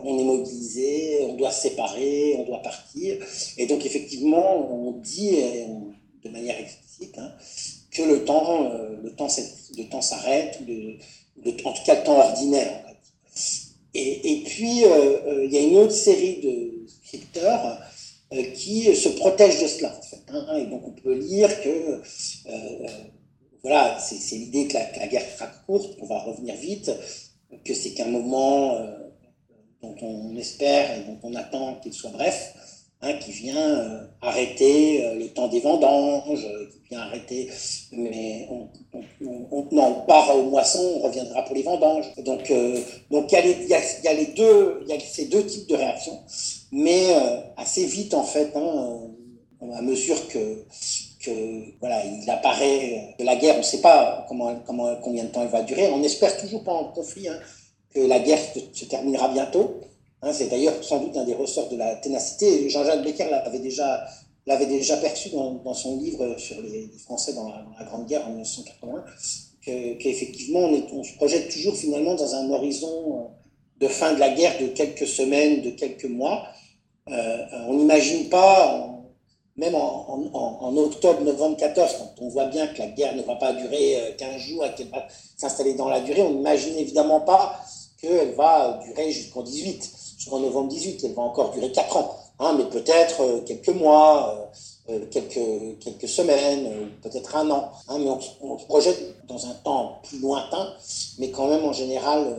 on 0.04 0.18
est 0.18 0.24
mobilisé, 0.24 1.26
on 1.28 1.34
doit 1.34 1.50
se 1.50 1.68
séparer, 1.68 2.36
on 2.38 2.44
doit 2.44 2.62
partir. 2.62 3.16
Et 3.58 3.66
donc 3.66 3.84
effectivement, 3.84 4.72
on 4.72 4.92
dit 4.92 5.36
de 6.22 6.28
manière 6.28 6.56
explicite 6.60 7.18
hein, 7.18 7.32
que 7.90 8.02
le 8.02 8.24
temps, 8.24 8.70
le 9.02 9.10
temps, 9.16 9.26
le 9.76 9.88
temps 9.88 10.00
s'arrête, 10.00 10.60
en 10.60 11.72
tout 11.72 11.82
cas 11.84 11.96
le 11.96 12.04
temps 12.04 12.20
ordinaire. 12.20 12.85
Et, 13.98 14.42
puis, 14.44 14.82
il 14.82 15.52
y 15.52 15.56
a 15.56 15.60
une 15.60 15.76
autre 15.76 15.92
série 15.92 16.40
de 16.42 16.86
scripteurs 16.86 17.78
qui 18.54 18.94
se 18.94 19.08
protègent 19.10 19.62
de 19.62 19.68
cela. 19.68 19.96
En 19.96 20.02
fait, 20.02 20.22
hein. 20.28 20.56
et 20.58 20.66
donc 20.66 20.82
on 20.86 20.90
peut 20.90 21.14
lire 21.14 21.48
que 21.62 22.00
voilà, 23.68 23.98
c'est 23.98 24.36
l'idée 24.36 24.68
que 24.68 24.74
la, 24.74 25.08
guerre 25.08 25.28
sera 25.28 25.48
courte, 25.66 25.98
qu'on 25.98 26.06
va 26.06 26.20
revenir 26.20 26.54
vite, 26.54 26.88
que 27.64 27.74
c'est 27.74 27.94
qu'un 27.94 28.06
moment 28.06 28.76
euh, 28.76 28.92
dont 29.82 29.96
on 30.02 30.36
espère 30.36 30.96
et 30.96 31.02
dont 31.02 31.18
on 31.24 31.34
attend 31.34 31.74
qu'il 31.80 31.92
soit 31.92 32.10
bref, 32.10 32.54
hein, 33.06 33.14
qui 33.20 33.32
vient 33.32 33.56
euh, 33.56 34.00
arrêter 34.20 35.04
euh, 35.04 35.14
le 35.14 35.28
temps 35.28 35.48
des 35.48 35.60
vendanges, 35.60 36.46
qui 36.72 36.88
vient 36.90 37.00
arrêter, 37.00 37.48
mais 37.92 38.48
on, 38.50 38.68
on, 39.50 39.92
part 40.06 40.36
aux 40.36 40.44
moissons, 40.44 40.92
on 40.96 41.00
reviendra 41.00 41.42
pour 41.42 41.56
les 41.56 41.62
vendanges. 41.62 42.06
Donc, 42.24 42.48
il 42.50 42.84
y, 43.10 43.36
a, 43.36 43.40
les 43.40 43.66
y 43.66 44.92
a 44.92 45.00
ces 45.00 45.26
deux 45.26 45.46
types 45.46 45.68
de 45.68 45.76
réactions, 45.76 46.18
mais 46.72 47.14
assez 47.56 47.84
vite 47.86 48.14
en 48.14 48.24
fait, 48.24 48.52
hein, 48.56 49.00
à 49.74 49.82
mesure 49.82 50.16
que 50.28 50.64
voilà, 51.80 52.04
il 52.04 52.28
apparaît 52.30 53.14
la 53.18 53.36
guerre, 53.36 53.56
on 53.56 53.58
ne 53.58 53.64
sait 53.64 53.80
pas 53.80 54.26
combien 54.28 55.24
de 55.24 55.28
temps 55.28 55.42
elle 55.42 55.48
va 55.48 55.62
durer. 55.62 55.88
On 55.88 56.02
espère 56.02 56.36
toujours 56.38 56.62
pas 56.62 56.72
en 56.72 56.84
conflit 56.84 57.28
hein, 57.28 57.38
que 57.92 58.00
la 58.00 58.20
guerre 58.20 58.38
se 58.72 58.84
terminera 58.84 59.28
bientôt. 59.28 59.80
Hein. 60.22 60.32
c'est 60.32 60.48
d'ailleurs 60.48 60.82
sans 60.82 60.98
doute 61.00 61.16
un 61.16 61.24
des 61.24 61.34
ressorts 61.34 61.68
de 61.68 61.76
la 61.76 61.96
ténacité. 61.96 62.68
Jean-Jacques 62.68 63.02
Becker 63.02 63.28
l'avait 63.30 63.58
déjà, 63.58 64.06
l'avait 64.46 64.66
déjà 64.66 64.96
perçu 64.96 65.30
dans, 65.30 65.74
son 65.74 65.98
livre 65.98 66.36
sur 66.38 66.60
les, 66.62 66.90
Français 67.04 67.34
dans 67.34 67.48
la, 67.48 67.84
Grande 67.84 68.06
Guerre 68.06 68.26
en 68.26 68.30
1980, 68.30 69.04
qu'effectivement 69.98 70.70
on, 70.92 71.02
se 71.02 71.14
projette 71.14 71.50
toujours 71.50 71.76
finalement 71.76 72.14
dans 72.14 72.34
un 72.34 72.50
horizon 72.50 73.30
de 73.80 73.88
fin 73.88 74.14
de 74.14 74.20
la 74.20 74.30
guerre 74.30 74.58
de 74.60 74.68
quelques 74.68 75.06
semaines, 75.06 75.62
de 75.62 75.70
quelques 75.70 76.06
mois. 76.06 76.46
Euh, 77.08 77.46
on 77.68 77.74
n'imagine 77.74 78.28
pas, 78.28 78.96
même 79.56 79.74
en, 79.74 80.76
octobre, 80.76 81.22
novembre 81.22 81.56
14, 81.56 81.96
quand 81.98 82.24
on 82.24 82.28
voit 82.28 82.46
bien 82.46 82.66
que 82.66 82.78
la 82.78 82.88
guerre 82.88 83.14
ne 83.14 83.22
va 83.22 83.36
pas 83.36 83.52
durer 83.52 84.14
15 84.18 84.28
euh, 84.34 84.38
jours 84.38 84.66
et 84.66 84.74
qu'elle 84.74 84.88
va 84.88 85.06
s'installer 85.36 85.74
dans 85.74 85.88
la 85.88 86.00
durée, 86.00 86.22
on 86.22 86.34
n'imagine 86.34 86.76
évidemment 86.76 87.20
pas 87.20 87.60
qu'elle 88.00 88.34
va 88.34 88.80
durer 88.84 89.10
jusqu'en 89.10 89.42
18, 89.42 89.90
jusqu'en 90.16 90.40
novembre 90.40 90.68
18, 90.68 91.04
elle 91.04 91.14
va 91.14 91.22
encore 91.22 91.52
durer 91.52 91.70
4 91.72 91.96
ans, 91.96 92.16
hein, 92.38 92.54
mais 92.58 92.64
peut-être 92.64 93.20
euh, 93.22 93.40
quelques 93.42 93.68
mois, 93.68 94.50
euh, 94.88 95.06
quelques, 95.10 95.78
quelques 95.80 96.08
semaines, 96.08 96.90
peut-être 97.02 97.36
un 97.36 97.50
an. 97.50 97.72
Hein, 97.88 97.98
mais 97.98 98.10
on, 98.40 98.58
se 98.58 98.64
projette 98.66 99.26
dans 99.26 99.46
un 99.46 99.54
temps 99.64 100.00
plus 100.04 100.20
lointain, 100.20 100.72
mais 101.18 101.30
quand 101.30 101.48
même 101.48 101.64
en 101.64 101.72
général 101.72 102.36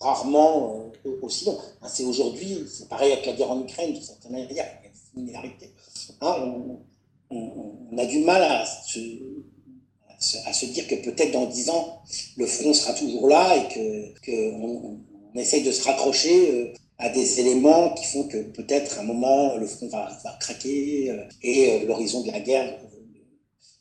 rarement 0.00 0.90
aussi 1.22 1.44
long. 1.44 1.58
Hein, 1.80 1.88
c'est 1.88 2.04
aujourd'hui, 2.04 2.64
c'est 2.68 2.88
pareil 2.88 3.12
avec 3.12 3.26
la 3.26 3.32
guerre 3.32 3.50
en 3.50 3.60
Ukraine, 3.60 3.92
d'une 3.92 4.02
certaine 4.02 4.32
manière, 4.32 4.48
il 4.50 4.56
y 4.56 4.60
a 4.60 4.64
une 4.64 5.20
similarité. 5.20 5.72
Hein, 6.20 6.36
on, 7.30 7.98
a 7.98 8.06
du 8.06 8.20
mal 8.20 8.42
à 8.42 8.64
se, 8.64 8.98
à 10.46 10.52
se, 10.52 10.66
dire 10.66 10.86
que 10.86 10.96
peut-être 10.96 11.32
dans 11.32 11.46
dix 11.46 11.70
ans, 11.70 12.00
le 12.36 12.46
front 12.46 12.72
sera 12.72 12.94
toujours 12.94 13.28
là 13.28 13.56
et 13.56 13.62
qu'on 13.68 14.20
que 14.22 14.52
on, 14.54 14.98
essaye 15.34 15.62
de 15.62 15.72
se 15.72 15.84
raccrocher 15.84 16.50
euh, 16.50 16.72
à 17.02 17.08
des 17.10 17.40
éléments 17.40 17.90
qui 17.94 18.04
font 18.06 18.24
que 18.28 18.38
peut-être 18.38 18.98
à 18.98 19.02
un 19.02 19.04
moment, 19.04 19.56
le 19.56 19.66
front 19.66 19.88
va, 19.88 20.08
craquer 20.40 21.10
euh, 21.10 21.24
et 21.42 21.70
euh, 21.70 21.86
l'horizon 21.86 22.22
de 22.22 22.30
la 22.30 22.40
guerre 22.40 22.78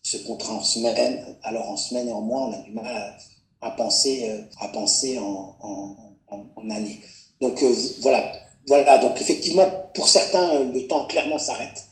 se 0.03 0.17
comptera 0.17 0.53
en 0.55 0.63
semaine. 0.63 1.37
Alors 1.43 1.69
en 1.69 1.77
semaine 1.77 2.09
et 2.09 2.13
en 2.13 2.21
mois, 2.21 2.47
on 2.47 2.53
a 2.53 2.63
du 2.63 2.71
mal 2.71 3.15
à, 3.61 3.71
penser, 3.71 5.19
en, 5.19 5.55
en, 5.61 6.69
années. 6.69 6.99
Donc 7.39 7.63
voilà, 8.01 8.31
voilà, 8.67 8.97
donc 8.97 9.19
effectivement, 9.21 9.67
pour 9.93 10.07
certains, 10.07 10.63
le 10.63 10.87
temps 10.87 11.05
clairement 11.05 11.39
s'arrête 11.39 11.87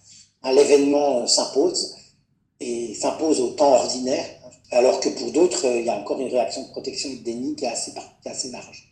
l'événement 0.51 1.21
euh, 1.21 1.27
s'impose 1.27 1.95
et 2.59 2.93
s'impose 2.93 3.39
au 3.41 3.51
temps 3.51 3.73
ordinaire, 3.73 4.25
alors 4.71 4.99
que 4.99 5.09
pour 5.09 5.31
d'autres, 5.31 5.65
euh, 5.65 5.79
il 5.79 5.85
y 5.85 5.89
a 5.89 5.95
encore 5.95 6.19
une 6.19 6.29
réaction 6.29 6.63
de 6.63 6.69
protection 6.69 7.09
et 7.09 7.17
de 7.17 7.23
déni 7.23 7.55
qui 7.55 7.65
est 7.65 7.69
assez, 7.69 7.93
assez 8.25 8.51
large. 8.51 8.88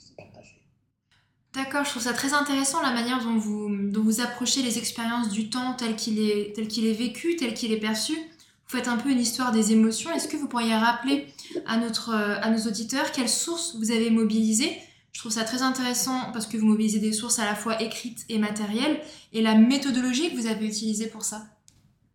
D'accord, 1.54 1.86
je 1.86 1.90
trouve 1.90 2.04
ça 2.04 2.14
très 2.14 2.34
intéressant 2.34 2.82
la 2.82 2.92
manière 2.92 3.24
dont 3.24 3.38
vous, 3.38 4.22
approchez 4.22 4.62
les 4.62 4.78
expériences 4.78 5.30
du 5.30 5.50
temps 5.50 5.74
tel 5.74 5.96
qu'il 5.96 6.20
est, 6.20 6.54
tel 6.56 6.68
vécu, 6.94 7.36
tel 7.36 7.54
qu'il 7.54 7.72
est 7.72 7.80
perçu. 7.80 8.14
Vous 8.14 8.78
faites 8.78 8.88
un 8.88 8.98
peu 8.98 9.10
une 9.10 9.20
histoire 9.20 9.52
des 9.52 9.72
émotions. 9.72 10.12
Est-ce 10.14 10.28
que 10.28 10.38
vous 10.38 10.48
pourriez 10.48 10.76
rappeler 10.76 11.28
à, 11.66 11.76
à 11.76 12.50
nos 12.50 12.68
auditeurs 12.68 13.12
quelles 13.12 13.30
sources 13.30 13.76
vous 13.76 13.92
avez 13.92 14.10
mobilisées? 14.10 14.78
Je 15.14 15.20
trouve 15.22 15.32
ça 15.32 15.46
très 15.46 15.64
intéressant 15.64 16.32
parce 16.32 16.46
que 16.46 16.58
vous 16.58 16.68
mobilisez 16.68 17.00
des 17.00 17.12
sources 17.12 17.40
à 17.40 17.46
la 17.46 17.56
fois 17.56 17.82
écrites 17.82 18.24
et 18.30 18.38
matérielles 18.38 19.00
et 19.34 19.42
la 19.42 19.56
méthodologie 19.56 20.30
que 20.30 20.36
vous 20.36 20.46
avez 20.46 20.68
utilisée 20.68 21.08
pour 21.08 21.24
ça? 21.24 21.48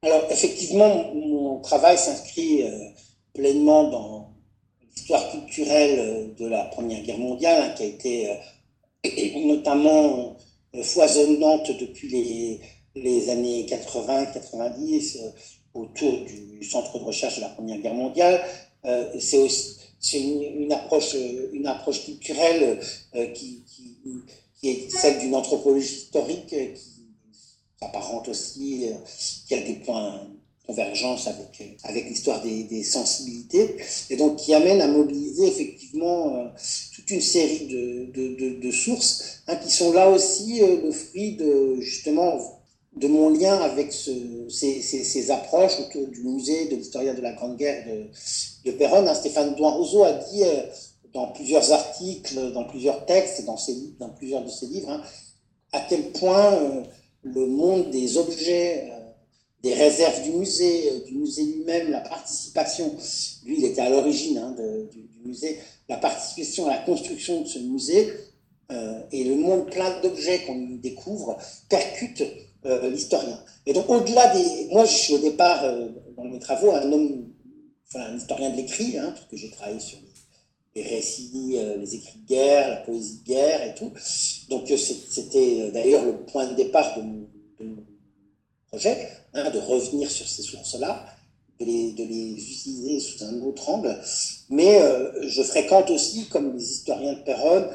Alors 0.04 0.30
effectivement, 0.30 1.12
mon 1.14 1.60
travail 1.60 1.98
s'inscrit 1.98 2.62
euh, 2.62 2.70
pleinement 3.34 3.90
dans 3.90 4.34
l'histoire 4.94 5.30
culturelle 5.32 5.98
euh, 5.98 6.34
de 6.38 6.46
la 6.46 6.64
Première 6.66 7.02
Guerre 7.02 7.18
mondiale, 7.18 7.62
hein, 7.62 7.74
qui 7.76 7.82
a 7.82 7.86
été 7.86 8.30
euh, 8.30 8.34
notamment 9.46 10.36
foisonnante 10.82 11.70
depuis 11.78 12.60
les, 12.94 13.30
années 13.30 13.66
80-90 13.66 15.18
autour 15.74 16.24
du 16.24 16.62
centre 16.64 16.98
de 16.98 17.04
recherche 17.04 17.36
de 17.36 17.40
la 17.40 17.48
Première 17.48 17.78
Guerre 17.80 17.94
mondiale. 17.94 18.40
C'est 19.18 19.38
aussi 19.38 19.76
une, 20.14 20.72
approche, 20.72 21.14
une 21.52 21.66
approche 21.66 22.04
culturelle 22.04 22.80
euh, 23.14 23.26
qui, 23.28 23.64
est 24.62 24.90
celle 24.90 25.18
d'une 25.18 25.34
anthropologie 25.34 25.94
historique 25.94 26.52
euh, 26.52 26.72
qui 26.74 27.04
s'apparente 27.80 28.28
aussi, 28.28 28.88
euh, 28.88 28.94
qui 29.46 29.54
a 29.54 29.62
des 29.62 29.74
points 29.74 30.26
convergence 30.66 31.26
avec, 31.26 31.78
avec 31.84 32.08
l'histoire 32.08 32.42
des, 32.42 32.84
sensibilités, 32.84 33.76
et 34.10 34.16
donc 34.16 34.36
qui 34.36 34.54
amène 34.54 34.80
à 34.80 34.86
mobiliser 34.86 35.46
effectivement 35.46 36.52
toute 36.94 37.10
une 37.10 37.20
série 37.20 37.66
de, 37.66 38.70
sources 38.70 39.42
hein, 39.48 39.56
qui 39.56 39.70
sont 39.70 39.92
là 39.92 40.08
aussi 40.08 40.60
le 40.60 40.90
fruit 40.92 41.32
de 41.36 41.80
justement 41.80 42.38
de 42.96 43.08
mon 43.08 43.30
lien 43.30 43.56
avec 43.56 43.92
ce, 43.92 44.10
ces, 44.48 45.30
approches 45.30 45.80
autour 45.80 46.06
du 46.08 46.22
musée 46.22 46.66
de 46.66 46.76
l'historien 46.76 47.14
de 47.14 47.22
la 47.22 47.32
Grande 47.32 47.56
Guerre 47.56 47.86
de, 47.86 48.70
de 48.70 48.76
Péronne. 48.76 49.08
Hein, 49.08 49.14
Stéphane 49.14 49.54
Douin-Rousseau 49.54 50.04
a 50.04 50.12
dit 50.12 50.44
euh, 50.44 50.62
dans 51.14 51.28
plusieurs 51.28 51.72
articles, 51.72 52.52
dans 52.52 52.64
plusieurs 52.64 53.06
textes, 53.06 53.44
dans, 53.44 53.56
plusieurs 54.10 54.44
de 54.44 54.50
ses 54.50 54.66
livres, 54.66 54.90
hein, 54.90 55.02
à 55.72 55.80
quel 55.88 56.10
point 56.12 56.52
euh, 56.52 56.82
le 57.22 57.46
monde 57.46 57.90
des 57.90 58.18
objets, 58.18 58.90
euh, 58.90 59.01
des 59.62 59.74
réserves 59.74 60.22
du 60.22 60.30
musée, 60.30 60.90
du 61.06 61.14
musée 61.14 61.44
lui-même, 61.44 61.90
la 61.90 62.00
participation, 62.00 62.96
lui 63.44 63.58
il 63.58 63.64
était 63.64 63.80
à 63.80 63.90
l'origine 63.90 64.38
hein, 64.38 64.56
du, 64.90 65.08
musée, 65.24 65.58
la 65.88 65.98
participation 65.98 66.66
à 66.66 66.70
la 66.70 66.78
construction 66.78 67.42
de 67.42 67.46
ce 67.46 67.58
musée 67.58 68.12
et 69.12 69.24
le 69.24 69.36
monde 69.36 69.70
plein 69.70 70.00
d'objets 70.00 70.40
qu'on 70.46 70.76
découvre 70.82 71.36
percute 71.68 72.24
l'historien. 72.64 73.38
Et 73.66 73.72
donc 73.72 73.88
au-delà 73.88 74.34
des... 74.34 74.68
Moi 74.72 74.84
je 74.84 74.94
suis 74.94 75.14
au 75.14 75.18
départ, 75.18 75.62
dans 76.16 76.24
mes 76.24 76.38
travaux, 76.38 76.72
un 76.72 76.90
homme 76.90 77.32
un 77.98 78.16
historien 78.16 78.50
de 78.50 78.56
l'écrit, 78.56 78.98
hein, 78.98 79.12
parce 79.14 79.26
que 79.26 79.36
j'ai 79.36 79.50
travaillé 79.50 79.80
sur 79.80 79.98
les, 80.74 80.82
récits, 80.82 81.52
euh, 81.56 81.76
les 81.76 81.94
écrits 81.94 82.20
de 82.20 82.26
guerre, 82.26 82.68
la 82.68 82.76
poésie 82.76 83.18
de 83.20 83.24
guerre 83.24 83.62
et 83.66 83.74
tout. 83.74 83.92
Donc 84.48 84.70
euh, 84.70 84.76
c'était 84.76 85.60
euh, 85.60 85.70
d'ailleurs 85.70 86.04
le 86.04 86.16
point 86.24 86.46
de 86.46 86.54
départ 86.54 86.96
de 86.96 87.02
mon, 87.02 87.28
hein, 88.74 89.50
de 89.50 89.58
revenir 89.58 90.10
sur 90.10 90.28
ces 90.28 90.42
sources-là, 90.42 91.06
de 91.60 91.64
les, 91.64 92.32
utiliser 92.32 93.00
sous 93.00 93.24
un 93.24 93.40
autre 93.42 93.68
angle. 93.68 93.96
Mais 94.50 94.80
je 95.22 95.42
fréquente 95.42 95.90
aussi, 95.90 96.26
comme 96.26 96.56
les 96.56 96.72
historiens 96.72 97.12
de 97.12 97.20
Perronne, 97.20 97.68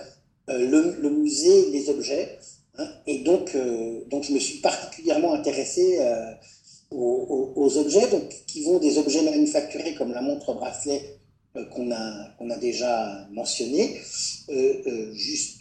le, 0.48 1.10
musée, 1.10 1.72
les 1.72 1.90
objets. 1.90 2.38
Hein, 2.78 2.88
et 3.08 3.20
donc, 3.20 3.56
donc 4.10 4.24
je 4.24 4.34
me 4.34 4.40
suis 4.40 4.60
particulièrement 4.60 5.34
intéressé 5.34 6.00
aux, 6.92 7.78
objets, 7.78 8.08
donc, 8.10 8.30
qui 8.48 8.64
vont 8.64 8.80
des 8.80 8.98
objets 8.98 9.22
manufacturés 9.22 9.96
comme 9.96 10.14
la 10.14 10.22
montre 10.22 10.54
bracelet 10.54 11.18
euh, 11.58 11.66
qu'on 11.66 11.92
a, 11.92 12.30
qu'on 12.38 12.50
a 12.50 12.58
déjà 12.58 13.28
mentionné, 13.32 14.00
euh, 14.50 14.82
euh, 14.88 15.14
juste, 15.14 15.57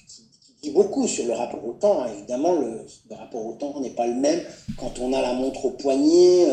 dit 0.62 0.70
beaucoup 0.70 1.06
sur 1.06 1.26
le 1.26 1.32
rapport 1.32 1.64
au 1.66 1.72
temps. 1.72 2.06
Évidemment, 2.06 2.54
le, 2.54 2.86
rapport 3.14 3.44
au 3.44 3.52
temps 3.54 3.80
n'est 3.80 3.90
pas 3.90 4.06
le 4.06 4.14
même 4.14 4.40
quand 4.78 4.98
on 5.00 5.12
a 5.12 5.22
la 5.22 5.34
montre 5.34 5.64
au 5.66 5.70
poignet, 5.70 6.46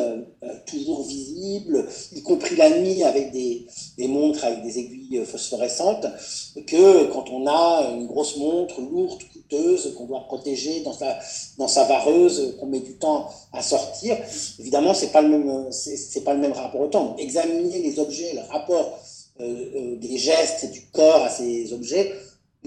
toujours 0.66 1.06
visible, 1.06 1.86
y 2.14 2.22
compris 2.22 2.56
la 2.56 2.70
nuit 2.80 3.04
avec 3.04 3.32
des, 3.32 3.68
montres 4.08 4.44
avec 4.44 4.64
des 4.64 4.80
aiguilles 4.80 5.26
phosphorescentes, 5.26 6.06
que 6.68 7.06
quand 7.12 7.30
on 7.30 7.48
a 7.48 7.92
une 7.94 8.08
grosse 8.08 8.38
montre 8.38 8.82
lourde, 8.82 9.22
coûteuse, 9.32 9.94
qu'on 9.96 10.06
doit 10.06 10.26
protéger 10.26 10.82
dans 10.82 10.94
sa, 11.68 11.84
vareuse, 11.86 12.56
qu'on 12.60 12.68
met 12.68 12.80
du 12.80 12.96
temps 12.98 13.30
à 13.52 13.62
sortir. 13.62 14.18
Évidemment, 14.60 14.94
même, 14.94 15.72
c'est, 15.72 16.24
pas 16.24 16.34
le 16.34 16.40
même 16.40 16.54
rapport 16.54 16.82
au 16.82 16.88
temps. 16.88 17.16
examiner 17.18 17.80
les 17.80 18.00
objets, 18.00 18.34
le 18.34 18.42
rapport 18.52 19.00
des 19.40 20.18
gestes 20.18 20.72
du 20.72 20.82
corps 20.92 21.24
à 21.24 21.30
ces 21.30 21.74
objets, 21.74 22.14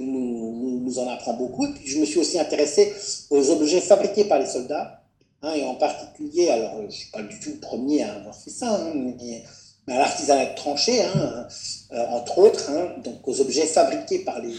nous, 0.03 0.81
nous, 0.81 0.99
en 0.99 1.09
apprend 1.09 1.35
beaucoup. 1.35 1.67
Et 1.67 1.73
puis, 1.73 1.87
je 1.87 1.99
me 1.99 2.05
suis 2.05 2.19
aussi 2.19 2.39
intéressé 2.39 2.93
aux 3.31 3.51
objets 3.51 3.81
fabriqués 3.81 4.25
par 4.25 4.39
les 4.39 4.47
soldats, 4.47 5.03
hein, 5.43 5.55
et 5.55 5.65
en 5.65 5.75
particulier, 5.75 6.49
alors 6.49 6.81
je 6.81 6.87
ne 6.87 6.91
suis 6.91 7.11
pas 7.11 7.23
du 7.23 7.39
tout 7.41 7.51
le 7.51 7.61
premier 7.61 8.03
à 8.03 8.15
avoir 8.15 8.37
fait 8.37 8.51
ça, 8.51 8.75
hein, 8.75 8.93
mais, 8.95 9.43
à 9.89 9.99
l'artisanat 9.99 10.47
de 10.47 10.55
tranchées, 10.57 11.01
hein, 11.03 11.47
euh, 11.93 12.07
entre 12.09 12.39
autres, 12.39 12.71
donc 13.05 13.27
aux 13.27 13.41
objets 13.41 13.67
fabriqués 13.67 14.21
par 14.21 14.41
les 14.41 14.55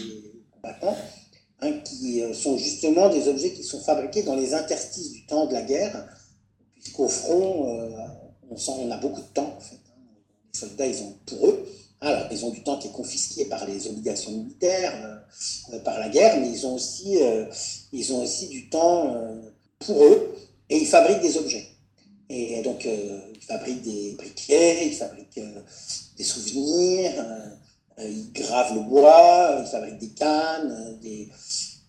combattants, 0.52 0.96
qui 1.84 2.22
euh, 2.22 2.32
sont 2.32 2.56
justement 2.56 3.08
des 3.10 3.28
objets 3.28 3.52
qui 3.52 3.62
sont 3.62 3.80
fabriqués 3.80 4.22
dans 4.22 4.36
les 4.36 4.54
interstices 4.54 5.12
du 5.12 5.26
temps 5.26 5.46
de 5.46 5.52
la 5.52 5.62
guerre, 5.62 6.08
puisqu'au 6.74 7.08
front, 7.08 7.68
euh, 7.68 7.90
on, 8.50 8.90
a 8.90 8.96
beaucoup 8.96 9.20
de 9.20 9.26
temps. 9.26 9.58
Les 10.54 10.58
soldats, 10.58 10.86
ils 10.86 11.02
ont 11.02 11.14
pour 11.26 11.48
eux 11.48 11.66
alors, 12.00 12.28
ils 12.30 12.44
ont 12.44 12.50
du 12.50 12.62
temps 12.62 12.78
qui 12.78 12.88
est 12.88 12.92
confisqué 12.92 13.46
par 13.46 13.66
les 13.66 13.88
obligations 13.88 14.30
militaires, 14.30 14.94
euh, 15.04 15.74
euh, 15.74 15.80
par 15.80 15.98
la 15.98 16.08
guerre, 16.08 16.40
mais 16.40 16.48
ils 16.48 16.64
ont 16.64 16.74
aussi, 16.74 17.20
euh, 17.20 17.46
ils 17.92 18.12
ont 18.12 18.22
aussi 18.22 18.48
du 18.48 18.68
temps 18.68 19.16
pour 19.80 20.04
eux 20.04 20.36
et 20.70 20.78
ils 20.78 20.86
fabriquent 20.86 21.22
des 21.22 21.36
objets. 21.36 21.66
Et 22.30 22.62
donc, 22.62 22.84
ils 22.84 23.44
fabriquent 23.44 23.82
des 23.82 24.12
briquets, 24.12 24.86
ils 24.86 24.94
fabriquent 24.94 25.40
des 26.16 26.24
souvenirs, 26.24 27.24
ils 27.98 28.32
gravent 28.32 28.74
le 28.74 28.82
bois, 28.82 29.62
ils 29.64 29.66
fabriquent 29.66 29.98
des 29.98 30.10
cannes. 30.10 30.98
Des... 31.00 31.28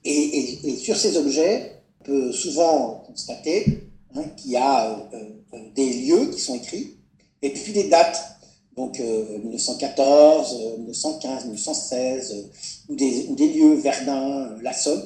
Et, 0.06 0.78
sur 0.78 0.96
ces 0.96 1.18
objets, 1.18 1.82
on 2.00 2.04
peut 2.06 2.32
souvent 2.32 3.04
constater 3.06 3.90
hein, 4.16 4.24
qu'il 4.38 4.52
y 4.52 4.58
a 4.58 4.98
des 5.76 5.94
lieux 5.94 6.32
qui 6.32 6.40
sont 6.40 6.56
écrits 6.56 6.96
et 7.42 7.50
puis 7.52 7.74
des 7.74 7.90
dates 7.90 8.39
donc 8.78 9.00
1914, 9.00 10.78
1915, 10.80 11.44
1916, 11.46 12.50
ou, 12.90 12.96
des, 12.96 13.28
ou 13.30 13.36
des 13.36 13.54
lieux, 13.54 13.76
Verdun, 13.76 14.52
euh, 14.52 14.62
la 14.62 14.74
Somme. 14.74 15.04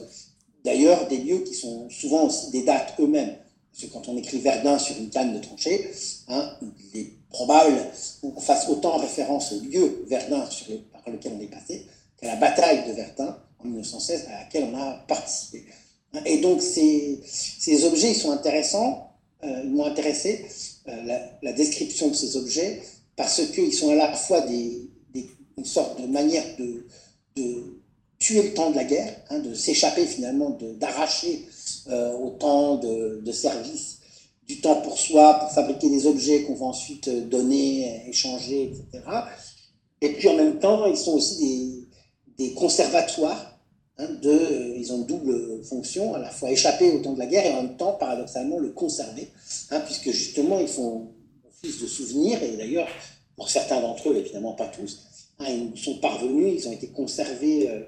D'ailleurs, 0.63 1.07
des 1.07 1.17
lieux 1.17 1.39
qui 1.39 1.53
sont 1.53 1.89
souvent 1.89 2.27
aussi 2.27 2.51
des 2.51 2.63
dates 2.63 2.93
eux-mêmes. 2.99 3.35
Parce 3.71 3.85
que 3.85 3.93
quand 3.93 4.07
on 4.07 4.17
écrit 4.17 4.39
Verdun 4.39 4.77
sur 4.77 4.95
une 4.97 5.09
canne 5.09 5.33
de 5.33 5.39
tranchée, 5.39 5.91
hein, 6.27 6.51
il 6.93 7.01
est 7.01 7.13
probable 7.29 7.75
qu'on 8.21 8.39
fasse 8.39 8.69
autant 8.69 8.97
référence 8.97 9.51
au 9.51 9.59
lieu 9.59 10.05
Verdun 10.07 10.47
sur 10.49 10.67
par 10.91 11.11
lequel 11.11 11.33
on 11.37 11.41
est 11.41 11.47
passé 11.47 11.85
qu'à 12.21 12.27
la 12.27 12.35
bataille 12.35 12.87
de 12.87 12.93
Verdun 12.93 13.35
en 13.59 13.65
1916 13.65 14.27
à 14.27 14.43
laquelle 14.43 14.69
on 14.71 14.77
a 14.77 15.03
participé. 15.07 15.65
Et 16.25 16.37
donc 16.37 16.61
ces, 16.61 17.21
ces 17.25 17.85
objets, 17.85 18.11
ils 18.11 18.15
sont 18.15 18.31
intéressants, 18.31 19.11
euh, 19.43 19.61
ils 19.63 19.71
m'ont 19.71 19.85
intéressé, 19.85 20.45
euh, 20.87 21.03
la, 21.03 21.19
la, 21.41 21.53
description 21.53 22.09
de 22.09 22.13
ces 22.13 22.37
objets, 22.37 22.83
parce 23.15 23.41
qu'ils 23.51 23.73
sont 23.73 23.91
à 23.91 23.95
la 23.95 24.13
fois 24.13 24.41
des, 24.41 24.89
une 25.57 25.65
sorte 25.65 26.01
de 26.01 26.07
manière 26.07 26.43
de, 26.57 26.85
tuer 28.19 28.41
le 28.41 28.53
temps 28.53 28.71
de 28.71 28.75
la 28.75 28.85
guerre, 28.85 29.15
hein, 29.29 29.39
de 29.39 29.53
s'échapper 29.53 30.05
finalement, 30.05 30.57
d'arracher 30.79 31.45
euh, 31.89 32.13
au 32.17 32.29
temps 32.29 32.77
de, 32.77 33.31
service 33.31 33.99
du 34.47 34.61
temps 34.61 34.81
pour 34.81 34.97
soi, 34.97 35.39
pour 35.39 35.51
fabriquer 35.51 35.89
des 35.89 36.05
objets 36.05 36.43
qu'on 36.43 36.55
va 36.55 36.67
ensuite 36.67 37.09
donner, 37.29 38.07
échanger, 38.07 38.63
etc. 38.63 39.03
Et 40.01 40.09
puis 40.09 40.27
en 40.29 40.35
même 40.35 40.59
temps, 40.59 40.85
ils 40.85 40.97
sont 40.97 41.13
aussi 41.13 41.87
des, 42.37 42.53
conservatoires. 42.53 43.49
Hein, 43.99 44.07
de, 44.21 44.73
ils 44.75 44.91
ont 44.91 44.97
une 44.97 45.05
double 45.05 45.63
fonction, 45.63 46.15
à 46.15 46.19
la 46.19 46.29
fois 46.29 46.49
échapper 46.49 46.91
au 46.91 46.99
temps 46.99 47.13
de 47.13 47.19
la 47.19 47.27
guerre 47.27 47.45
et 47.45 47.53
en 47.53 47.63
même 47.63 47.77
temps, 47.77 47.93
paradoxalement, 47.93 48.57
le 48.57 48.69
conserver, 48.69 49.29
hein, 49.69 49.81
puisque 49.81 50.09
justement, 50.11 50.59
ils 50.59 50.67
font 50.67 51.09
de 51.63 51.87
souvenirs, 51.87 52.43
et 52.43 52.57
d'ailleurs, 52.57 52.87
pour 53.37 53.49
certains 53.49 53.79
d'entre 53.81 54.09
eux, 54.09 54.17
évidemment 54.17 54.53
pas 54.53 54.67
tous, 54.67 54.99
hein, 55.39 55.45
ils 55.47 55.79
sont 55.79 55.97
parvenus, 55.99 56.53
ils 56.57 56.67
ont 56.67 56.73
été 56.73 56.87
conservés 56.87 57.69
euh, 57.69 57.81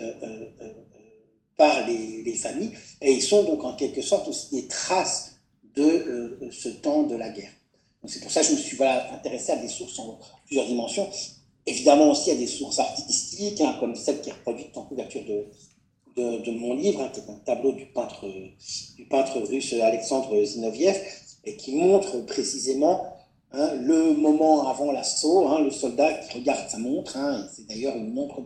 euh, 0.00 0.12
euh, 0.62 0.72
par 1.56 1.86
les, 1.88 2.22
les, 2.22 2.34
familles, 2.34 2.72
et 3.00 3.12
ils 3.12 3.22
sont 3.22 3.42
donc 3.42 3.64
en 3.64 3.74
quelque 3.74 4.02
sorte 4.02 4.28
aussi 4.28 4.54
des 4.54 4.68
traces 4.68 5.32
de 5.74 6.48
ce 6.50 6.68
temps 6.68 7.04
de 7.04 7.16
la 7.16 7.30
guerre. 7.30 7.50
C'est 8.06 8.20
pour 8.20 8.30
ça 8.30 8.40
que 8.40 8.46
je 8.46 8.52
me 8.52 8.56
suis 8.58 8.78
intéressé 8.82 9.52
à 9.52 9.56
des 9.56 9.68
sources 9.68 9.98
en 9.98 10.18
plusieurs 10.46 10.66
dimensions. 10.66 11.08
Évidemment 11.66 12.10
aussi 12.12 12.30
à 12.30 12.36
des 12.36 12.46
sources 12.46 12.78
artistiques, 12.78 13.60
hein, 13.60 13.76
comme 13.80 13.94
celle 13.96 14.20
qui 14.20 14.30
est 14.30 14.32
reproduite 14.32 14.76
en 14.76 14.84
couverture 14.84 15.22
de, 15.24 16.50
mon 16.50 16.74
livre, 16.74 17.00
hein, 17.00 17.10
qui 17.12 17.20
est 17.20 17.30
un 17.30 17.38
tableau 17.44 17.72
du 17.72 17.86
peintre 17.86 18.26
russe 18.26 19.74
Alexandre 19.74 20.44
Zinoviev, 20.44 20.96
et 21.48 21.56
qui 21.56 21.74
montre 21.74 22.20
précisément 22.26 23.16
hein, 23.52 23.74
le 23.74 24.14
moment 24.14 24.68
avant 24.68 24.92
l'assaut, 24.92 25.48
hein, 25.48 25.60
le 25.62 25.70
soldat 25.70 26.12
qui 26.14 26.38
regarde 26.38 26.68
sa 26.68 26.78
montre, 26.78 27.16
hein, 27.16 27.46
c'est 27.54 27.66
d'ailleurs 27.66 27.96
une 27.96 28.12
montre 28.12 28.42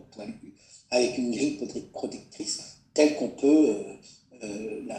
avec 0.89 1.17
une 1.17 1.31
grille 1.31 1.59
protectrice 1.91 2.79
telle 2.93 3.15
qu'on 3.17 3.29
peut 3.29 3.69
euh, 3.69 4.43
euh, 4.43 4.93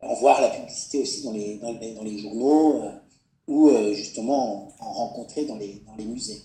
en 0.00 0.14
voir 0.14 0.40
la 0.40 0.48
publicité 0.48 1.02
aussi 1.02 1.22
dans 1.22 1.32
les, 1.32 2.18
journaux 2.18 2.82
euh, 2.82 2.90
ou 3.46 3.70
justement 3.94 4.74
en, 4.80 4.92
rencontrer 4.92 5.44
dans 5.44 5.56
les, 5.56 5.82
musées. 6.04 6.42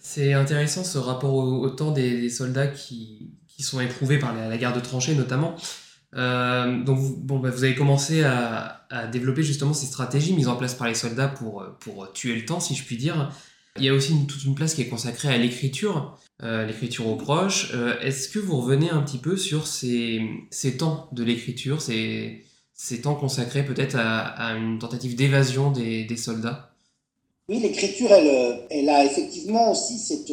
C'est 0.00 0.32
intéressant 0.32 0.84
ce 0.84 0.98
rapport 0.98 1.34
au, 1.34 1.68
temps 1.70 1.90
des, 1.90 2.30
soldats 2.30 2.68
qui, 2.68 3.32
qui, 3.48 3.62
sont 3.62 3.80
éprouvés 3.80 4.18
par 4.18 4.34
la, 4.34 4.48
la 4.48 4.56
guerre 4.56 4.74
de 4.74 4.80
tranchées 4.80 5.14
notamment. 5.14 5.56
Euh, 6.16 6.82
donc 6.82 6.98
bon, 7.18 7.38
bah, 7.38 7.50
vous 7.50 7.64
avez 7.64 7.74
commencé 7.74 8.22
à, 8.24 8.72
développer 9.12 9.42
justement 9.42 9.74
ces 9.74 9.86
stratégies 9.86 10.32
mises 10.32 10.48
en 10.48 10.56
place 10.56 10.74
par 10.74 10.86
les 10.86 10.94
soldats 10.94 11.28
pour, 11.28 11.64
pour 11.80 12.12
tuer 12.12 12.36
le 12.36 12.44
temps, 12.44 12.60
si 12.60 12.74
je 12.74 12.84
puis 12.84 12.96
dire. 12.96 13.32
Il 13.78 13.84
y 13.84 13.88
a 13.88 13.92
aussi 13.92 14.12
une, 14.12 14.26
toute 14.26 14.44
une 14.44 14.54
place 14.54 14.74
qui 14.74 14.82
est 14.82 14.88
consacrée 14.88 15.28
à 15.28 15.36
l'écriture, 15.36 16.18
euh, 16.42 16.64
l'écriture 16.64 17.08
aux 17.08 17.16
proches. 17.16 17.72
Euh, 17.74 17.98
est-ce 18.00 18.28
que 18.28 18.38
vous 18.38 18.60
revenez 18.60 18.90
un 18.90 19.02
petit 19.02 19.18
peu 19.18 19.36
sur 19.36 19.66
ces, 19.66 20.22
ces 20.50 20.76
temps 20.76 21.08
de 21.12 21.24
l'écriture, 21.24 21.82
ces, 21.82 22.44
ces 22.72 23.02
temps 23.02 23.16
consacrés 23.16 23.64
peut-être 23.64 23.96
à, 23.98 24.54
une 24.54 24.78
tentative 24.78 25.16
d'évasion 25.16 25.72
des, 25.72 26.04
des, 26.04 26.16
soldats? 26.16 26.70
Oui, 27.48 27.58
l'écriture, 27.58 28.10
elle, 28.12 28.66
elle, 28.70 28.88
a 28.88 29.04
effectivement 29.04 29.72
aussi 29.72 29.98
cette, 29.98 30.32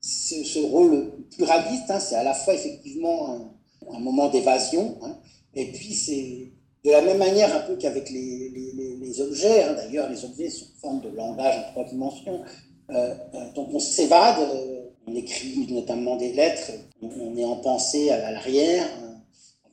ce, 0.00 0.58
rôle 0.60 1.12
pluraliste. 1.36 1.90
Hein. 1.90 2.00
C'est 2.00 2.16
à 2.16 2.24
la 2.24 2.34
fois 2.34 2.54
effectivement 2.54 3.57
moment 4.00 4.28
d'évasion. 4.28 4.96
Hein. 5.02 5.16
Et 5.54 5.66
puis, 5.72 5.94
c'est 5.94 6.52
de 6.84 6.90
la 6.90 7.02
même 7.02 7.18
manière 7.18 7.54
un 7.54 7.60
peu 7.60 7.76
qu'avec 7.76 8.10
les, 8.10 9.20
objets. 9.20 9.64
Hein. 9.64 9.74
D'ailleurs, 9.74 10.08
les 10.10 10.24
objets 10.24 10.50
sont 10.50 10.66
forme 10.80 11.00
de 11.00 11.08
langage 11.08 11.56
en 11.56 11.72
trois 11.72 11.84
dimensions. 11.84 12.42
Euh, 12.90 13.14
euh, 13.34 13.52
donc, 13.54 13.68
on 13.72 13.80
s'évade, 13.80 14.38
euh, 14.38 14.84
on 15.06 15.14
écrit 15.14 15.66
notamment 15.70 16.16
des 16.16 16.32
lettres, 16.32 16.70
on, 17.02 17.36
est 17.36 17.44
en 17.44 17.56
pensée 17.56 18.10
à, 18.10 18.30
l'arrière, 18.30 18.86
hein, 19.02 19.20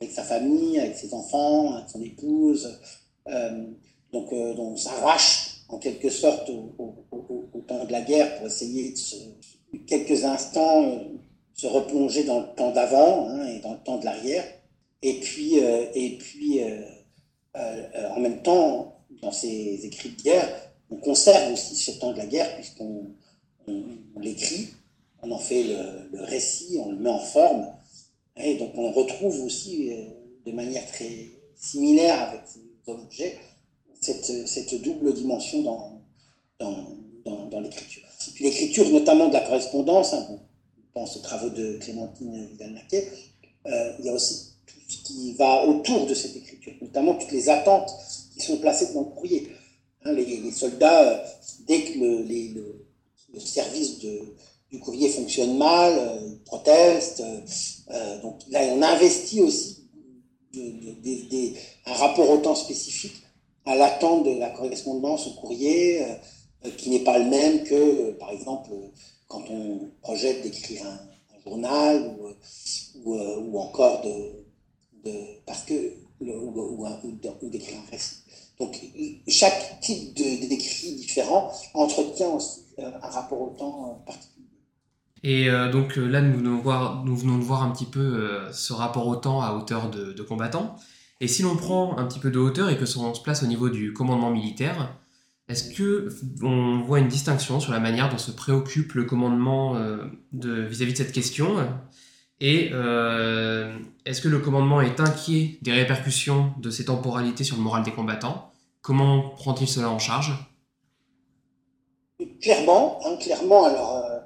avec 0.00 0.12
sa 0.12 0.22
famille, 0.22 0.78
avec 0.78 0.96
ses 0.96 1.14
enfants, 1.14 1.74
avec 1.74 1.90
son 1.90 2.02
épouse. 2.02 2.80
donc, 4.12 4.32
on 4.32 4.76
s'arrache 4.76 5.64
en 5.68 5.78
quelque 5.78 6.10
sorte 6.10 6.48
au, 6.50 6.74
au, 7.10 7.60
temps 7.66 7.84
de 7.84 7.92
la 7.92 8.02
guerre 8.02 8.36
pour 8.38 8.46
essayer 8.46 8.92
de 8.92 8.96
se, 8.96 9.16
quelques 9.86 10.24
instants 10.24 11.00
se 11.56 11.66
replonger 11.66 12.24
dans 12.24 12.40
le 12.40 12.46
temps 12.54 12.70
d'avant 12.70 13.28
hein, 13.28 13.46
et 13.46 13.60
dans 13.60 13.72
le 13.72 13.78
temps 13.78 13.98
de 13.98 14.04
l'arrière. 14.04 14.44
Et 15.02 15.20
puis, 15.20 15.60
euh, 15.60 15.86
et 15.94 16.18
puis 16.18 16.62
euh, 16.62 16.82
euh, 17.56 18.08
en 18.10 18.20
même 18.20 18.42
temps, 18.42 19.00
dans 19.22 19.32
ces 19.32 19.84
écrits 19.84 20.10
de 20.10 20.22
guerre, 20.22 20.48
on 20.90 20.96
conserve 20.96 21.52
aussi 21.52 21.74
ce 21.74 21.92
temps 21.92 22.12
de 22.12 22.18
la 22.18 22.26
guerre 22.26 22.54
puisqu'on 22.56 23.06
on, 23.66 24.20
l'écrit, 24.20 24.68
on 25.22 25.30
en 25.30 25.38
fait 25.38 25.64
le, 25.64 26.22
récit, 26.24 26.78
on 26.84 26.90
le 26.90 26.98
met 26.98 27.10
en 27.10 27.18
forme. 27.18 27.66
Et 28.36 28.56
donc 28.56 28.72
on 28.76 28.92
retrouve 28.92 29.42
aussi 29.42 29.90
de 30.44 30.52
manière 30.52 30.86
très 30.86 31.30
similaire 31.56 32.28
avec 32.28 32.42
ces 32.46 32.60
objets 32.92 33.38
cette, 34.00 34.46
cette 34.46 34.82
double 34.82 35.14
dimension 35.14 35.62
dans, 35.62 36.02
dans, 36.58 36.84
dans, 37.24 37.46
dans 37.46 37.60
l'écriture. 37.60 38.02
L'écriture, 38.40 38.88
notamment 38.90 39.28
de 39.28 39.32
la 39.32 39.40
correspondance, 39.40 40.12
hein, 40.12 40.38
pense 40.96 41.14
aux 41.18 41.20
travaux 41.20 41.50
de 41.50 41.76
Clémentine 41.76 42.46
Vidal-Naquet, 42.52 43.12
euh, 43.66 43.92
il 43.98 44.06
y 44.06 44.08
a 44.08 44.14
aussi 44.14 44.54
tout 44.66 44.80
ce 44.88 44.96
qui 45.04 45.34
va 45.34 45.66
autour 45.66 46.06
de 46.06 46.14
cette 46.14 46.34
écriture, 46.34 46.72
notamment 46.80 47.14
toutes 47.16 47.32
les 47.32 47.50
attentes 47.50 47.92
qui 48.32 48.40
sont 48.40 48.56
placées 48.56 48.94
dans 48.94 49.00
le 49.00 49.10
courrier. 49.10 49.46
Hein, 50.04 50.12
les, 50.12 50.50
soldats, 50.52 51.02
euh, 51.02 51.18
dès 51.68 51.82
que 51.82 51.98
le, 51.98 53.40
service 53.40 53.98
du 53.98 54.80
courrier 54.80 55.10
fonctionne 55.10 55.58
mal, 55.58 55.92
euh, 55.98 56.36
protestent. 56.46 57.22
donc 58.22 58.40
là, 58.48 58.60
on 58.72 58.80
investit 58.80 59.42
aussi 59.42 59.84
un 61.84 61.92
rapport 61.92 62.30
au 62.30 62.38
temps 62.38 62.54
spécifique 62.54 63.22
à 63.66 63.76
l'attente 63.76 64.24
de 64.24 64.38
la 64.38 64.48
correspondance 64.48 65.26
au 65.26 65.34
courrier, 65.34 66.06
qui 66.78 66.88
n'est 66.88 67.04
pas 67.04 67.18
le 67.18 67.26
même 67.26 67.64
que, 67.64 68.12
par 68.12 68.30
exemple, 68.30 68.70
quand 69.28 69.42
on 69.50 69.90
projette 70.02 70.42
d'écrire 70.42 70.86
un, 70.86 70.98
journal 71.44 72.16
ou, 73.04 73.14
ou, 73.14 73.58
encore 73.58 74.02
de, 74.02 75.10
parce 75.46 75.62
que 75.62 75.74
ou, 76.20 77.50
d'écrire 77.50 77.78
un 77.86 77.90
récit. 77.90 78.16
Donc 78.58 78.76
chaque 79.28 79.80
type 79.80 80.14
d'écrit 80.14 80.96
différent 80.96 81.52
entretient 81.74 82.30
aussi 82.30 82.62
un 82.78 83.08
rapport 83.08 83.40
au 83.40 83.50
temps 83.50 84.02
particulier. 84.06 84.46
Et 85.22 85.48
donc 85.70 85.96
là, 85.96 86.20
nous 86.20 86.36
venons, 86.38 87.38
de 87.38 87.44
voir 87.44 87.62
un 87.62 87.70
petit 87.70 87.84
peu 87.84 88.50
ce 88.52 88.72
rapport 88.72 89.06
au 89.06 89.16
temps 89.16 89.40
à 89.40 89.54
hauteur 89.54 89.90
de, 89.90 90.12
de 90.12 90.22
combattants. 90.22 90.76
Et 91.20 91.28
si 91.28 91.42
l'on 91.42 91.56
prend 91.56 91.96
un 91.96 92.06
petit 92.06 92.18
peu 92.18 92.30
de 92.30 92.38
hauteur 92.38 92.70
et 92.70 92.76
que 92.76 92.84
l'on 92.98 93.14
se 93.14 93.22
place 93.22 93.42
au 93.42 93.46
niveau 93.46 93.68
du 93.68 93.92
commandement 93.92 94.30
militaire, 94.30 94.94
est-ce 95.48 95.72
que 95.72 96.08
on 96.42 96.80
voit 96.80 96.98
une 96.98 97.06
distinction 97.08 97.60
sur 97.60 97.70
la 97.72 97.78
manière 97.78 98.08
dont 98.10 98.18
se 98.18 98.32
préoccupe 98.32 98.94
le 98.94 99.04
commandement 99.04 99.76
euh, 99.76 100.04
vis-à-vis 100.32 100.92
de, 100.92 100.98
cette 100.98 101.12
question? 101.12 101.56
Et 102.40 102.70
euh, 102.72 103.78
est-ce 104.04 104.20
que 104.20 104.28
le 104.28 104.40
commandement 104.40 104.80
est 104.80 104.98
inquiet 104.98 105.58
des 105.62 105.72
répercussions 105.72 106.52
de 106.60 106.70
ces 106.70 106.86
temporalités 106.86 107.44
sur 107.44 107.56
le 107.56 107.62
moral 107.62 107.84
des 107.84 107.92
combattants? 107.92 108.50
Comment 108.82 109.30
prend-il 109.30 109.68
cela 109.68 109.88
en 109.88 110.00
charge? 110.00 110.32
Clairement, 112.42 112.98
hein, 113.06 113.16
clairement. 113.20 113.66
Alors 113.66 113.96
euh, 113.96 114.18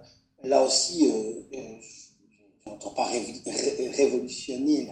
là 0.48 0.62
aussi, 0.62 1.12
je 1.52 2.70
n'entends 2.70 2.90
pas 2.90 3.04
révolutionner 3.04 4.88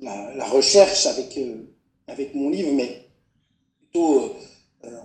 la, 0.00 0.46
recherche 0.46 1.04
avec 1.04 1.38
avec 2.08 2.34
mon 2.34 2.48
livre, 2.48 2.72
mais 2.72 3.08
plutôt 3.78 4.34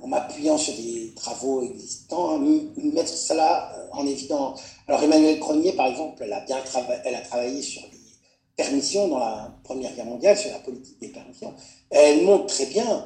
en 0.02 0.08
m'appuyant 0.08 0.58
sur 0.58 0.74
des 0.76 1.14
travaux 1.16 1.62
existants, 1.64 2.36
hein, 2.36 2.62
mettre 2.78 3.10
cela 3.10 3.74
euh, 3.76 3.88
en 3.92 4.06
évidence. 4.06 4.62
Alors 4.88 5.04
Emmanuel 5.04 5.40
Cronier, 5.40 5.74
par 5.74 5.88
exemple, 5.88 6.24
elle 6.24 6.34
a 6.34 6.42
bien 6.42 6.58
elle 7.06 7.16
a 7.16 7.22
travaillé 7.22 7.62
sur 7.62 7.82
les 7.84 7.98
permissions 8.56 9.08
dans 9.08 9.20
la 9.20 9.54
Première 9.64 9.94
Guerre 9.96 10.06
mondiale, 10.06 10.38
sur 10.38 10.52
la 10.52 10.60
politique 10.60 11.00
des 11.00 11.10
permissions. 11.10 11.54
Elle 11.90 12.24
montre 12.24 12.48
très 12.48 12.66
bien 12.68 13.06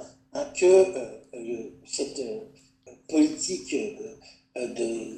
que 0.55 0.65
euh, 0.65 1.69
cette 1.85 2.21
politique 3.07 3.75
de, 4.55 5.13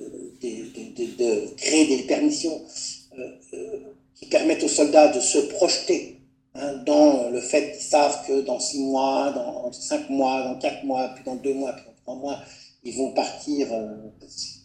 créer 1.55 1.85
des 1.87 2.03
permissions 2.03 2.61
qui 4.15 4.25
permettent 4.25 4.63
aux 4.63 4.67
soldats 4.67 5.09
de 5.09 5.19
se 5.19 5.37
projeter 5.37 6.19
Hein, 6.57 6.75
dans 6.85 7.29
le 7.29 7.41
fait 7.41 7.73
qu'ils 7.73 7.81
savent 7.81 8.25
que 8.25 8.41
dans 8.41 8.59
six 8.59 8.79
mois, 8.79 9.31
dans 9.31 9.71
cinq 9.73 10.09
mois, 10.09 10.41
dans 10.43 10.57
quatre 10.57 10.85
mois, 10.85 11.09
puis 11.13 11.23
dans 11.25 11.35
deux 11.35 11.53
mois, 11.53 11.73
puis 11.73 11.83
dans 11.85 12.01
trois 12.03 12.15
mois, 12.15 12.39
ils 12.83 12.95
vont 12.95 13.11
partir, 13.11 13.67
euh, 13.73 13.97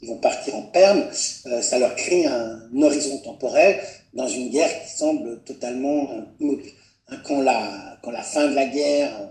ils 0.00 0.08
vont 0.08 0.18
partir 0.18 0.54
en 0.54 0.62
perme, 0.62 1.02
euh, 1.46 1.62
ça 1.62 1.78
leur 1.80 1.96
crée 1.96 2.26
un, 2.26 2.60
horizon 2.80 3.18
temporel 3.18 3.80
dans 4.14 4.28
une 4.28 4.50
guerre 4.50 4.70
qui 4.84 4.90
semble 4.90 5.42
totalement 5.42 6.08
immobile. 6.38 6.72
Hein, 7.08 7.16
quand, 7.26 7.40
la, 7.42 7.98
la 8.06 8.22
fin 8.22 8.46
de 8.48 8.54
la 8.54 8.66
guerre 8.66 9.28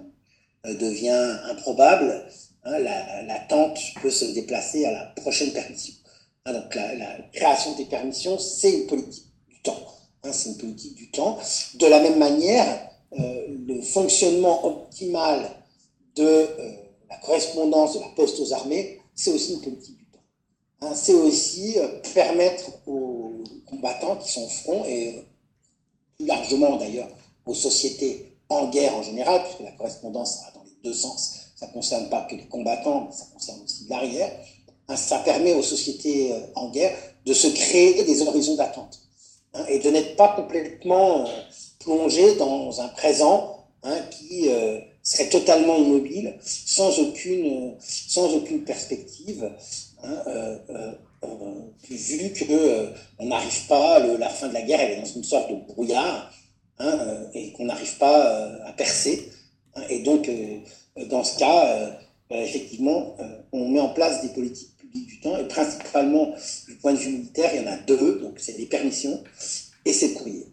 euh, 0.65 0.73
devient 0.73 1.37
improbable, 1.49 2.25
hein, 2.65 2.77
l'attente 3.25 3.79
peut 4.01 4.09
se 4.09 4.25
déplacer 4.25 4.85
à 4.85 4.91
la 4.91 5.05
prochaine 5.15 5.53
permission. 5.53 5.93
Hein, 6.45 6.53
donc 6.53 6.75
la, 6.75 6.93
la 6.95 7.17
création 7.31 7.73
des 7.75 7.85
permissions, 7.85 8.37
c'est 8.37 8.71
une 8.71 8.87
politique 8.87 9.27
du 9.47 9.61
temps. 9.61 9.98
Hein, 10.23 10.31
c'est 10.33 10.49
une 10.49 10.57
politique 10.57 10.95
du 10.95 11.11
temps. 11.11 11.37
De 11.75 11.85
la 11.85 12.01
même 12.01 12.19
manière, 12.19 12.89
euh, 13.17 13.47
le 13.67 13.81
fonctionnement 13.81 14.65
optimal 14.65 15.49
de 16.15 16.23
euh, 16.23 16.71
la 17.09 17.17
correspondance 17.17 17.95
de 17.95 18.01
la 18.01 18.09
poste 18.09 18.39
aux 18.39 18.53
armées, 18.53 18.99
c'est 19.15 19.31
aussi 19.31 19.53
une 19.53 19.61
politique 19.61 19.97
du 19.97 20.05
temps. 20.05 20.19
Hein, 20.81 20.93
c'est 20.93 21.13
aussi 21.13 21.79
euh, 21.79 21.87
permettre 22.13 22.65
aux 22.85 23.43
combattants 23.65 24.17
qui 24.17 24.31
sont 24.31 24.43
au 24.43 24.49
front, 24.49 24.85
et 24.85 25.23
plus 26.17 26.27
largement 26.27 26.75
d'ailleurs 26.75 27.09
aux 27.45 27.53
sociétés 27.53 28.37
en 28.49 28.69
guerre 28.69 28.95
en 28.95 29.03
général, 29.03 29.41
puisque 29.43 29.61
la 29.61 29.71
correspondance 29.71 30.41
va 30.43 30.51
dans 30.51 30.65
les 30.65 30.77
deux 30.83 30.93
sens, 30.93 31.35
ça 31.55 31.67
ne 31.67 31.71
concerne 31.71 32.09
pas 32.09 32.23
que 32.23 32.35
les 32.35 32.47
combattants, 32.47 33.05
mais 33.05 33.15
ça 33.15 33.25
concerne 33.33 33.61
aussi 33.63 33.85
l'arrière, 33.89 34.31
hein, 34.89 34.97
ça 34.97 35.19
permet 35.19 35.53
aux 35.53 35.63
sociétés 35.63 36.33
en 36.55 36.69
guerre 36.71 36.95
de 37.25 37.33
se 37.33 37.47
créer 37.47 38.03
des 38.03 38.21
horizons 38.21 38.55
d'attente. 38.55 39.08
Hein, 39.53 39.65
et 39.67 39.79
de 39.79 39.89
n'être 39.89 40.15
pas 40.15 40.29
complètement 40.35 41.25
euh, 41.25 41.31
plongé 41.79 42.35
dans 42.35 42.81
un 42.81 42.87
présent 42.89 43.65
hein, 43.81 43.97
qui 44.11 44.47
euh, 44.49 44.79
serait 45.01 45.29
totalement 45.29 45.75
immobile, 45.75 46.35
sans 46.41 46.99
aucune, 46.99 47.75
sans 47.79 48.31
aucune 48.35 48.63
perspective, 48.63 49.49
hein, 50.03 50.23
euh, 50.27 50.91
vu 51.89 52.31
que 52.31 52.93
on 53.17 53.25
n'arrive 53.25 53.65
pas, 53.67 53.99
la 53.99 54.29
fin 54.29 54.47
de 54.47 54.53
la 54.53 54.61
guerre 54.61 54.79
elle 54.81 54.91
est 54.91 55.01
dans 55.01 55.13
une 55.13 55.23
sorte 55.23 55.49
de 55.49 55.55
brouillard, 55.73 56.31
et 57.33 57.51
qu'on 57.53 57.65
n'arrive 57.65 57.97
pas 57.97 58.47
à 58.65 58.71
percer. 58.71 59.29
et 59.89 59.99
donc, 59.99 60.29
dans 61.09 61.23
ce 61.25 61.37
cas, 61.39 61.99
effectivement, 62.29 63.17
on 63.51 63.67
met 63.67 63.81
en 63.81 63.89
place 63.89 64.21
des 64.21 64.29
politiques 64.29 64.78
du 64.93 65.19
temps, 65.19 65.37
et 65.37 65.47
principalement 65.47 66.33
du 66.67 66.75
point 66.75 66.93
de 66.93 66.97
vue 66.97 67.11
militaire, 67.11 67.51
il 67.53 67.61
y 67.61 67.63
en 67.67 67.71
a 67.71 67.77
deux, 67.77 68.19
donc 68.19 68.39
c'est 68.39 68.57
les 68.57 68.65
permissions 68.65 69.23
et 69.85 69.93
c'est 69.93 70.09
le 70.09 70.13
courrier. 70.15 70.47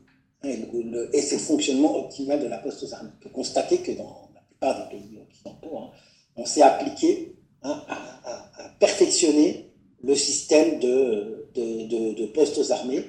Et, 0.45 1.23
c'est 1.23 1.37
le 1.37 1.41
fonctionnement 1.41 1.97
optimal 1.97 2.41
de 2.41 2.47
la 2.47 2.59
poste 2.59 2.83
aux 2.83 2.95
armées. 2.95 3.11
On 3.21 3.23
peut 3.23 3.31
constater 3.31 3.79
que 3.79 3.93
dans 3.93 4.29
la 4.35 4.41
plupart 4.43 4.89
des 4.89 4.97
pays 4.97 5.19
occidentaux, 5.19 5.79
hein, 5.79 5.91
on 6.37 6.45
s'est 6.45 6.63
appliqué 6.63 7.35
hein, 7.63 7.83
à, 7.89 8.75
perfectionner 8.79 9.71
le 10.03 10.15
système 10.15 10.79
de, 10.79 11.49
de, 11.55 12.13
de, 12.13 12.27
postes 12.27 12.59
aux 12.59 12.71
armées 12.71 13.05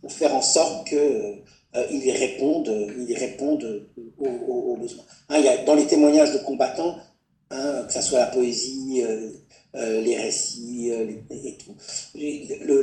pour 0.00 0.10
faire 0.10 0.34
en 0.34 0.40
sorte 0.40 0.88
qu'ils 0.88 0.98
euh, 0.98 1.42
répondent, 1.74 2.68
répondent 3.14 3.86
aux, 4.18 4.76
besoins. 4.76 5.04
Hein, 5.28 5.42
dans 5.66 5.74
les 5.74 5.86
témoignages 5.86 6.32
de 6.32 6.38
combattants, 6.38 6.96
que 7.50 7.92
ce 7.92 8.00
soit 8.00 8.20
la 8.20 8.26
poésie, 8.26 9.02
euh, 9.02 9.30
les 9.74 10.16
récits 10.16 10.90
euh, 10.92 11.10
et 11.30 11.56
tout. 11.56 11.74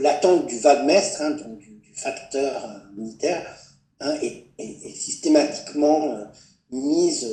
L'attente 0.01 0.47
du 0.47 0.57
vaguemestre, 0.59 1.21
hein, 1.21 1.31
donc 1.31 1.59
du, 1.59 1.79
facteur 1.93 2.63
euh, 2.63 2.95
militaire, 2.95 3.45
hein, 3.99 4.15
est, 4.21 4.45
systématiquement 4.95 6.17
mise, 6.71 7.27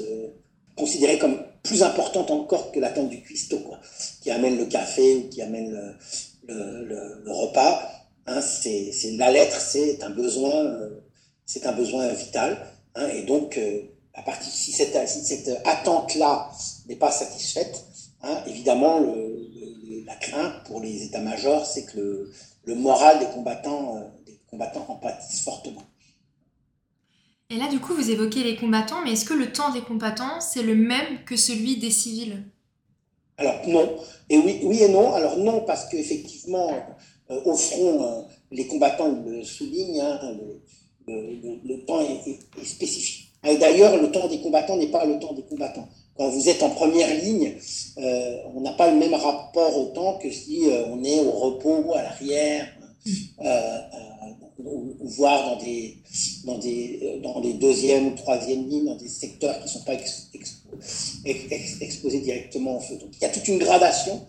considérée 0.76 1.18
comme 1.18 1.38
plus 1.62 1.82
importante 1.84 2.30
encore 2.32 2.72
que 2.72 2.80
l'attente 2.80 3.08
du 3.08 3.22
cuistot, 3.22 3.60
qui 4.20 4.30
amène 4.30 4.58
le 4.58 4.66
café 4.66 5.16
ou 5.16 5.28
qui 5.28 5.40
amène 5.42 5.96
le, 6.48 7.32
repas. 7.32 7.90
Hein, 8.26 8.40
c'est 8.40 8.92
la 9.12 9.30
lettre, 9.30 9.60
c'est 9.60 10.02
un 10.02 10.10
besoin, 10.10 10.88
vital. 12.12 12.58
Et 13.14 13.22
donc, 13.22 13.60
à 14.14 14.22
partir 14.22 14.52
si 14.52 14.72
cette, 14.72 14.96
attente-là 15.64 16.50
n'est 16.88 16.96
pas 16.96 17.12
satisfaite, 17.12 17.84
évidemment, 18.46 18.98
le, 18.98 19.35
la 20.06 20.14
crainte 20.14 20.64
pour 20.64 20.80
les 20.80 21.04
états-majors, 21.04 21.66
c'est 21.66 21.84
que 21.84 22.30
le, 22.64 22.74
moral 22.74 23.18
des 23.18 23.26
combattants, 23.26 23.96
euh, 23.96 24.00
des 24.24 24.40
combattants 24.46 24.86
en 24.88 24.96
pâtisse 24.96 25.42
fortement. 25.42 25.82
Et 27.50 27.56
là, 27.56 27.68
du 27.68 27.80
coup, 27.80 27.94
vous 27.94 28.10
évoquez 28.10 28.42
les 28.42 28.56
combattants, 28.56 29.02
mais 29.04 29.12
est-ce 29.12 29.24
que 29.24 29.34
le 29.34 29.52
temps 29.52 29.72
des 29.72 29.82
combattants, 29.82 30.40
c'est 30.40 30.62
le 30.62 30.74
même 30.74 31.24
que 31.26 31.36
celui 31.36 31.76
des 31.76 31.90
civils? 31.90 32.44
Alors 33.36 33.66
non. 33.66 33.96
Et 34.30 34.38
oui, 34.38 34.60
oui 34.62 34.82
et 34.82 34.88
non. 34.88 35.12
Alors 35.12 35.36
non, 35.38 35.60
parce 35.62 35.88
qu'effectivement, 35.88 36.70
euh, 37.30 37.40
au 37.44 37.54
front, 37.54 38.02
euh, 38.02 38.22
les 38.50 38.66
combattants 38.66 39.22
le 39.24 39.42
soulignent, 39.44 40.00
hein, 40.00 40.20
le, 41.06 41.84
temps 41.84 42.00
est, 42.00 42.40
est 42.60 42.64
spécifique. 42.64 43.32
Et 43.44 43.58
d'ailleurs, 43.58 44.00
le 44.00 44.10
temps 44.10 44.28
des 44.28 44.40
combattants 44.40 44.76
n'est 44.76 44.90
pas 44.90 45.04
le 45.04 45.18
temps 45.18 45.34
des 45.34 45.44
combattants 45.44 45.88
quand 46.16 46.28
vous 46.28 46.48
êtes 46.48 46.62
en 46.62 46.70
première 46.70 47.14
ligne, 47.22 47.54
euh, 47.98 48.36
on 48.54 48.60
n'a 48.60 48.72
pas 48.72 48.90
le 48.90 48.96
même 48.96 49.14
rapport 49.14 49.76
au 49.76 49.86
temps 49.86 50.18
que 50.18 50.30
si 50.30 50.68
euh, 50.68 50.86
on 50.88 51.04
est 51.04 51.20
au 51.20 51.30
repos, 51.30 51.94
à 51.94 52.02
l'arrière, 52.02 52.66
euh, 53.44 53.78
voire 55.00 55.50
dans 55.50 55.62
des, 55.62 55.98
dans, 56.44 56.58
des, 56.58 57.20
dans 57.22 57.40
les 57.40 57.52
deuxième 57.54 58.08
ou 58.08 58.14
troisième 58.16 58.68
lignes, 58.68 58.86
dans 58.86 58.96
des 58.96 59.08
secteurs 59.08 59.58
qui 59.58 59.64
ne 59.64 59.68
sont 59.68 59.84
pas 59.84 59.94
exposés 61.80 62.20
directement 62.20 62.78
au 62.78 62.80
feu. 62.80 62.96
Donc 62.96 63.10
il 63.12 63.22
y 63.22 63.24
a 63.26 63.28
toute 63.28 63.46
une 63.48 63.58
gradation 63.58 64.20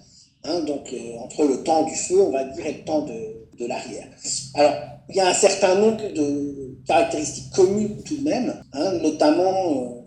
hein, 0.44 0.60
donc, 0.62 0.94
entre 1.20 1.46
le 1.46 1.64
temps 1.64 1.84
du 1.84 1.96
feu, 1.96 2.22
on 2.22 2.32
va 2.32 2.44
dire, 2.44 2.66
et 2.66 2.74
le 2.74 2.84
temps 2.84 3.02
de, 3.02 3.48
de 3.58 3.66
l'arrière. 3.66 4.08
Alors, 4.54 4.74
il 5.10 5.16
y 5.16 5.20
a 5.20 5.28
un 5.28 5.34
certain 5.34 5.76
nombre 5.76 5.98
de 6.14 6.78
caractéristiques 6.86 7.52
communes 7.52 8.02
tout 8.04 8.18
de 8.18 8.24
même, 8.24 8.62
hein, 8.74 8.92
notamment 9.02 9.72
euh, 9.72 10.02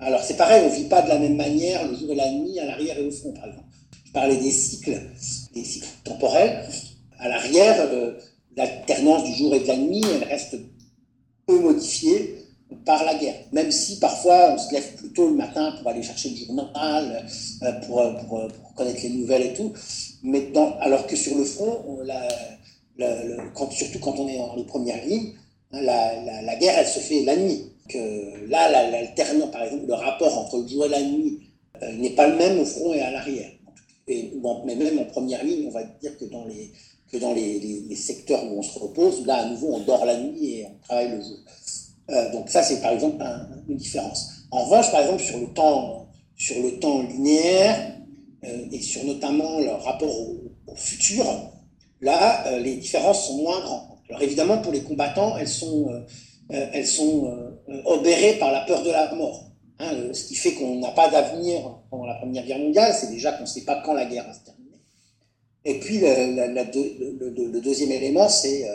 alors 0.00 0.22
c'est 0.22 0.36
pareil, 0.36 0.62
on 0.66 0.70
ne 0.70 0.74
vit 0.74 0.88
pas 0.88 1.02
de 1.02 1.08
la 1.08 1.18
même 1.18 1.36
manière 1.36 1.86
le 1.86 1.96
jour 1.96 2.10
et 2.12 2.14
la 2.14 2.30
nuit 2.30 2.58
à 2.58 2.66
l'arrière 2.66 2.98
et 2.98 3.06
au 3.06 3.10
fond, 3.10 3.32
par 3.32 3.46
exemple. 3.46 3.66
Je 4.04 4.12
parlais 4.12 4.36
des 4.36 4.50
cycles, 4.50 5.00
des 5.54 5.64
cycles 5.64 5.88
temporels. 6.04 6.64
À 7.18 7.28
l'arrière, 7.28 7.76
euh, 7.80 8.12
l'alternance 8.56 9.24
du 9.24 9.34
jour 9.34 9.54
et 9.54 9.60
de 9.60 9.66
la 9.66 9.76
nuit, 9.76 10.02
elle 10.14 10.28
reste 10.28 10.56
peu 11.46 11.58
modifiée 11.58 12.44
par 12.84 13.04
la 13.04 13.14
guerre. 13.14 13.36
Même 13.52 13.70
si 13.70 13.98
parfois 13.98 14.54
on 14.54 14.58
se 14.58 14.72
lève 14.72 14.94
plus 14.96 15.12
tôt 15.12 15.28
le 15.28 15.34
matin 15.34 15.74
pour 15.78 15.88
aller 15.90 16.02
chercher 16.02 16.30
le 16.30 16.36
journal, 16.36 17.26
euh, 17.62 17.72
pour, 17.86 18.02
connaître 18.74 19.02
les 19.02 19.10
nouvelles 19.10 19.46
et 19.46 19.54
tout. 19.54 19.72
Mais 20.22 20.52
alors 20.80 21.06
que 21.06 21.16
sur 21.16 21.36
le 21.36 21.44
front, 21.44 21.98
la, 22.04 22.28
quand, 23.54 23.70
surtout 23.70 23.98
quand 23.98 24.18
on 24.18 24.28
est 24.28 24.38
dans 24.38 24.56
les 24.56 24.64
premières 24.64 25.04
lignes, 25.04 25.34
hein, 25.72 25.80
la, 25.82 26.42
la, 26.42 26.56
guerre, 26.56 26.78
elle 26.78 26.86
se 26.86 27.00
fait 27.00 27.24
la 27.24 27.36
nuit. 27.36 27.72
Que 27.88 28.48
là, 28.48 28.90
l'alternance, 28.90 29.50
par 29.50 29.62
exemple, 29.62 29.86
le 29.86 29.94
rapport 29.94 30.38
entre 30.38 30.58
le 30.58 30.66
jour 30.66 30.86
et 30.86 30.88
la 30.88 31.02
nuit 31.02 31.40
euh, 31.82 31.92
n'est 31.92 32.14
pas 32.14 32.28
le 32.28 32.36
même 32.36 32.58
au 32.58 32.64
front 32.64 32.94
et 32.94 33.00
à 33.00 33.10
l'arrière. 33.10 33.50
Mais 34.08 34.74
même 34.74 34.98
en 34.98 35.04
première 35.04 35.44
ligne, 35.44 35.66
on 35.66 35.70
va 35.70 35.82
dire 35.82 36.16
que 36.18 36.24
dans 36.26 36.44
les, 36.44 36.70
que 37.10 37.18
dans 37.18 37.34
les, 37.34 37.94
secteurs 37.96 38.44
où 38.44 38.58
on 38.58 38.62
se 38.62 38.78
repose, 38.78 39.26
là, 39.26 39.36
à 39.36 39.48
nouveau, 39.48 39.74
on 39.74 39.80
dort 39.80 40.04
la 40.04 40.18
nuit 40.18 40.46
et 40.46 40.66
on 40.66 40.78
travaille 40.86 41.10
le 41.10 41.20
jour. 41.20 41.38
Euh, 42.10 42.32
donc 42.32 42.48
ça, 42.48 42.62
c'est 42.62 42.80
par 42.80 42.92
exemple 42.92 43.22
une 43.68 43.76
différence. 43.76 44.30
En 44.50 44.64
revanche, 44.64 44.90
par 44.90 45.00
exemple, 45.00 45.22
sur 45.22 45.38
le 45.38 45.46
temps, 45.48 46.08
sur 46.36 46.62
le 46.62 46.78
temps 46.78 47.02
linéaire 47.02 47.96
euh, 48.44 48.66
et 48.70 48.80
sur 48.80 49.04
notamment 49.04 49.58
le 49.60 49.70
rapport 49.70 50.14
au, 50.20 50.40
futur, 50.76 51.24
là, 52.00 52.58
les 52.58 52.76
différences 52.76 53.28
sont 53.28 53.36
moins 53.36 53.60
grandes. 53.60 53.88
Alors 54.08 54.22
évidemment, 54.22 54.58
pour 54.58 54.72
les 54.72 54.82
combattants, 54.82 55.36
elles 55.38 55.46
sont, 55.46 55.88
elles 56.50 56.86
sont 56.86 57.56
obérées 57.84 58.34
par 58.38 58.52
la 58.52 58.60
peur 58.62 58.82
de 58.82 58.90
la 58.90 59.14
mort. 59.14 59.50
Hein, 59.80 59.90
ce 60.12 60.24
qui 60.24 60.34
fait 60.34 60.52
qu'on 60.54 60.78
n'a 60.78 60.90
pas 60.90 61.08
d'avenir 61.10 61.80
pendant 61.90 62.06
la 62.06 62.14
Première 62.14 62.44
Guerre 62.44 62.58
mondiale, 62.58 62.94
c'est 62.94 63.10
déjà 63.10 63.32
qu'on 63.32 63.42
ne 63.42 63.48
sait 63.48 63.64
pas 63.64 63.82
quand 63.84 63.92
la 63.92 64.04
guerre 64.04 64.26
va 64.26 64.34
se 64.34 64.44
terminer. 64.44 64.78
Et 65.64 65.80
puis 65.80 65.98
le, 66.00 67.60
deuxième 67.60 67.90
élément, 67.90 68.28
c'est 68.28 68.68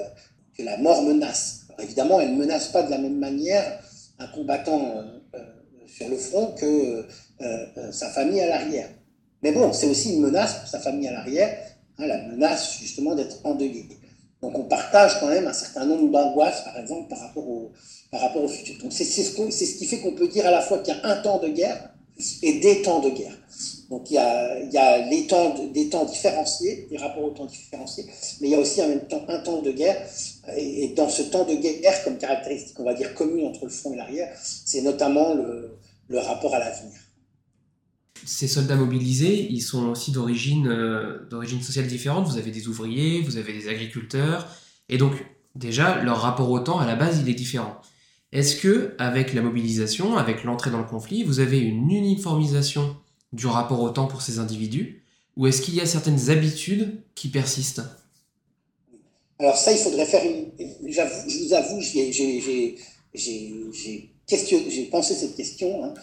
que 0.57 0.63
la 0.63 0.77
mort 0.77 1.03
menace. 1.03 1.67
Évidemment, 1.81 2.19
elle 2.19 2.33
ne 2.33 2.37
menace 2.37 2.67
pas 2.69 2.83
de 2.83 2.91
la 2.91 2.97
même 2.97 3.17
manière 3.17 3.79
un 4.17 4.27
combattant 4.27 5.03
sur 5.99 6.07
le 6.07 6.17
front 6.17 6.53
que 6.53 6.65
euh, 6.65 7.03
euh, 7.41 7.91
sa 7.91 8.09
famille 8.09 8.41
à 8.41 8.47
l'arrière. 8.47 8.89
Mais 9.41 9.51
bon, 9.51 9.71
c'est 9.73 9.87
aussi 9.87 10.15
une 10.15 10.21
menace 10.21 10.59
pour 10.59 10.67
sa 10.67 10.79
famille 10.79 11.07
à 11.07 11.13
l'arrière, 11.13 11.57
hein, 11.97 12.07
la 12.07 12.21
menace 12.27 12.77
justement 12.79 13.15
d'être 13.15 13.37
endeuillé. 13.45 13.87
Donc 14.41 14.57
on 14.57 14.63
partage 14.63 15.19
quand 15.19 15.27
même 15.27 15.47
un 15.47 15.53
certain 15.53 15.85
nombre 15.85 16.09
d'angoisses, 16.11 16.63
par 16.63 16.77
exemple, 16.77 17.09
par 17.09 17.19
rapport 17.19 17.47
au, 18.43 18.47
futur. 18.47 18.81
Donc 18.81 18.93
c'est 18.93 19.03
ce, 19.03 19.77
qui 19.77 19.85
fait 19.85 19.99
qu'on 19.99 20.13
peut 20.13 20.27
dire 20.27 20.45
à 20.47 20.51
la 20.51 20.61
fois 20.61 20.79
qu'il 20.79 20.95
y 20.95 20.97
a 20.97 21.05
un 21.05 21.21
temps 21.21 21.39
de 21.39 21.49
guerre 21.49 21.93
et 22.41 22.59
des 22.59 22.81
temps 22.81 22.99
de 22.99 23.09
guerre. 23.09 23.37
Donc 23.89 24.09
il 24.11 24.13
y 24.13 24.17
a, 24.17 24.59
il 24.59 24.71
y 24.71 24.77
a 24.77 24.97
les 25.07 25.27
temps 25.27 25.55
des 25.73 25.89
temps 25.89 26.05
différenciés, 26.05 26.87
des 26.89 26.97
rapports 26.97 27.25
au 27.25 27.31
temps 27.31 27.45
différenciés, 27.45 28.05
mais 28.39 28.47
il 28.47 28.51
y 28.51 28.55
a 28.55 28.59
aussi 28.59 28.81
en 28.81 28.87
même 28.87 29.07
temps 29.07 29.23
un 29.27 29.39
temps 29.39 29.61
de 29.61 29.71
guerre. 29.71 29.97
Et, 30.55 30.89
dans 30.95 31.09
ce 31.09 31.23
temps 31.23 31.43
de 31.43 31.55
guerre, 31.55 32.03
comme 32.03 32.17
caractéristique, 32.17 32.79
on 32.79 32.83
va 32.83 32.93
dire, 32.93 33.13
commune 33.13 33.45
entre 33.47 33.65
le 33.65 33.71
front 33.71 33.93
et 33.93 33.97
l'arrière, 33.97 34.33
c'est 34.41 34.81
notamment 34.81 35.33
le 35.33 36.19
rapport 36.19 36.55
à 36.55 36.59
l'avenir. 36.59 36.93
Ces 38.25 38.47
soldats 38.47 38.75
mobilisés, 38.75 39.47
ils 39.49 39.61
sont 39.61 39.89
aussi 39.89 40.11
d'origine 40.11 40.67
euh, 40.67 41.27
d'origine 41.29 41.61
sociale 41.61 41.87
différente. 41.87 42.27
Vous 42.27 42.37
avez 42.37 42.51
des 42.51 42.67
ouvriers, 42.67 43.21
vous 43.21 43.37
avez 43.37 43.53
des 43.53 43.67
agriculteurs, 43.67 44.47
et 44.89 44.97
donc 44.97 45.13
déjà 45.55 46.01
leur 46.03 46.21
rapport 46.21 46.49
au 46.49 46.59
temps 46.59 46.79
à 46.79 46.85
la 46.85 46.95
base 46.95 47.19
il 47.19 47.29
est 47.29 47.33
différent. 47.33 47.79
Est-ce 48.31 48.55
que 48.55 48.93
avec 48.99 49.33
la 49.33 49.41
mobilisation, 49.41 50.17
avec 50.17 50.43
l'entrée 50.43 50.69
dans 50.69 50.79
le 50.79 50.85
conflit, 50.85 51.23
vous 51.23 51.39
avez 51.39 51.59
une 51.59 51.89
uniformisation 51.89 52.95
du 53.33 53.47
rapport 53.47 53.81
au 53.81 53.89
temps 53.89 54.07
pour 54.07 54.21
ces 54.21 54.39
individus, 54.39 55.03
ou 55.35 55.47
est-ce 55.47 55.61
qu'il 55.61 55.75
y 55.75 55.81
a 55.81 55.85
certaines 55.85 56.29
habitudes 56.29 57.01
qui 57.15 57.29
persistent? 57.29 57.81
Alors 59.39 59.55
ça, 59.55 59.71
il 59.71 59.77
faudrait 59.77 60.05
faire 60.05 60.23
une. 60.23 60.51
Je 60.59 61.45
vous 61.45 61.53
avoue, 61.53 61.79
j'ai 61.81 62.11
j'ai 63.13 64.85
pensé 64.91 65.13
cette 65.15 65.35
question, 65.35 65.83
hein, 65.85 65.93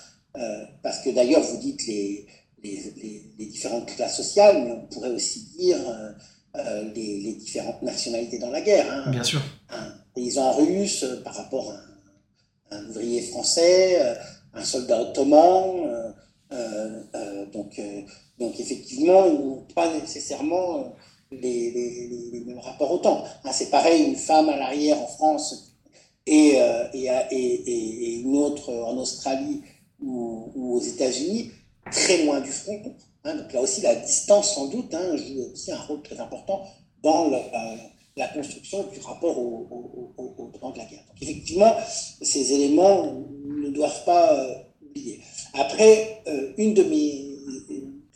parce 0.82 1.00
que 1.00 1.10
d'ailleurs, 1.10 1.42
vous 1.42 1.58
dites 1.58 1.86
les, 1.86 2.26
les, 2.62 2.92
les, 3.38 3.46
différentes 3.46 3.86
classes 3.86 4.16
sociales, 4.16 4.62
mais 4.64 4.72
on 4.72 4.86
pourrait 4.86 5.10
aussi 5.10 5.46
dire 5.56 5.78
euh, 5.88 6.12
euh, 6.56 6.84
les, 6.94 7.34
différentes 7.34 7.82
nationalités 7.82 8.38
dans 8.38 8.50
la 8.50 8.60
guerre. 8.60 8.86
Hein. 8.90 9.10
Bien 9.10 9.24
sûr. 9.24 9.40
Un 9.70 9.92
paysan 10.14 10.52
russe 10.52 11.04
par 11.24 11.34
rapport 11.34 11.72
à 12.70 12.76
un, 12.76 12.88
ouvrier 12.88 13.22
français, 13.22 14.00
un 14.54 14.64
soldat 14.64 15.00
ottoman. 15.00 16.14
donc, 17.52 17.80
donc, 18.38 18.60
effectivement, 18.60 19.26
ils 19.26 19.34
n'ont 19.34 19.66
pas 19.74 19.92
nécessairement 19.92 20.94
les, 21.30 22.30
les, 22.32 22.44
mêmes 22.46 22.58
rapports 22.58 22.92
au 22.92 22.98
temps. 22.98 23.24
Hein, 23.44 23.50
c'est 23.52 23.70
pareil, 23.70 24.04
une 24.04 24.16
femme 24.16 24.48
à 24.48 24.56
l'arrière 24.56 25.00
en 25.00 25.06
France 25.06 25.72
euh, 26.28 26.88
et, 26.92 27.08
et, 27.30 28.20
une 28.20 28.36
autre 28.36 28.72
en 28.72 28.96
Australie 28.96 29.62
ou, 30.00 30.74
aux 30.74 30.80
États-Unis, 30.80 31.50
très 31.90 32.24
loin 32.24 32.40
du 32.40 32.50
front. 32.50 32.80
Hein. 33.24 33.36
donc 33.36 33.52
là 33.52 33.60
aussi, 33.60 33.80
la 33.80 33.94
distance, 33.94 34.54
sans 34.54 34.68
doute, 34.68 34.94
hein, 34.94 35.16
joue 35.16 35.52
aussi 35.52 35.72
un 35.72 35.78
rôle 35.78 36.02
très 36.02 36.18
important 36.20 36.64
dans 37.02 37.30
la, 37.30 38.28
construction 38.28 38.84
du 38.92 38.98
rapport 39.00 39.38
au, 39.38 40.14
au, 40.16 40.52
temps 40.58 40.70
de 40.70 40.78
la 40.78 40.84
guerre. 40.84 41.04
Effectivement, 41.20 41.74
ces 42.22 42.52
éléments 42.52 43.22
ne 43.44 43.68
doivent 43.70 44.04
pas 44.04 44.32
euh, 44.32 44.54
oublier. 44.82 45.20
Après, 45.54 46.22
euh, 46.26 46.52
une 46.56 46.72
de 46.74 46.82
mes 46.82 47.36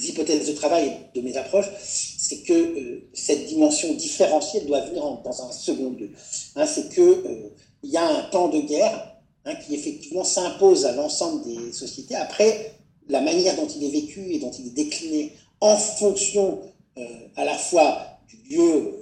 hypothèses 0.01 0.49
de 0.49 0.53
travail 0.53 0.93
de 1.15 1.21
mes 1.21 1.37
approches, 1.37 1.71
c'est 1.83 2.43
que 2.43 3.03
cette 3.13 3.47
dimension 3.47 3.93
différentielle 3.95 4.67
doit 4.67 4.81
venir 4.81 5.03
dans 5.23 5.49
un 5.49 5.53
second 5.53 5.91
lieu. 5.91 6.11
Hein, 6.57 6.67
c'est 6.67 6.89
que 6.89 7.53
il 7.83 7.91
y 7.91 7.97
a 7.97 8.07
un 8.07 8.23
temps 8.31 8.49
de 8.49 8.61
guerre 8.61 9.10
hein, 9.45 9.55
qui 9.55 9.75
effectivement 9.75 10.25
s'impose 10.25 10.87
à 10.87 10.93
l'ensemble 10.93 11.45
des 11.45 11.73
sociétés. 11.73 12.15
Après, 12.15 12.75
la 13.09 13.21
manière 13.21 13.57
dont 13.57 13.67
il 13.67 13.85
est 13.85 13.91
vécu 13.91 14.33
et 14.33 14.39
dont 14.39 14.51
il 14.53 14.69
est 14.69 14.85
décliné 14.85 15.33
en 15.61 15.77
fonction 15.77 16.61
euh, 16.99 17.07
à 17.37 17.45
la 17.45 17.57
fois 17.57 18.19
du 18.29 18.57
lieu 18.57 18.95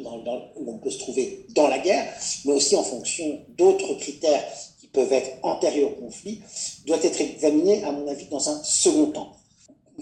euh, 0.00 0.10
où 0.56 0.72
on 0.72 0.78
peut 0.78 0.90
se 0.90 0.98
trouver 0.98 1.46
dans 1.50 1.68
la 1.68 1.78
guerre, 1.78 2.12
mais 2.44 2.52
aussi 2.52 2.76
en 2.76 2.82
fonction 2.82 3.40
d'autres 3.56 3.94
critères 3.94 4.42
qui 4.80 4.86
peuvent 4.86 5.12
être 5.12 5.30
antérieurs 5.42 5.90
au 5.90 6.04
conflit, 6.04 6.40
doit 6.86 7.02
être 7.02 7.20
examiné, 7.20 7.84
à 7.84 7.92
mon 7.92 8.08
avis, 8.08 8.26
dans 8.26 8.48
un 8.48 8.62
second 8.62 9.06
temps. 9.06 9.32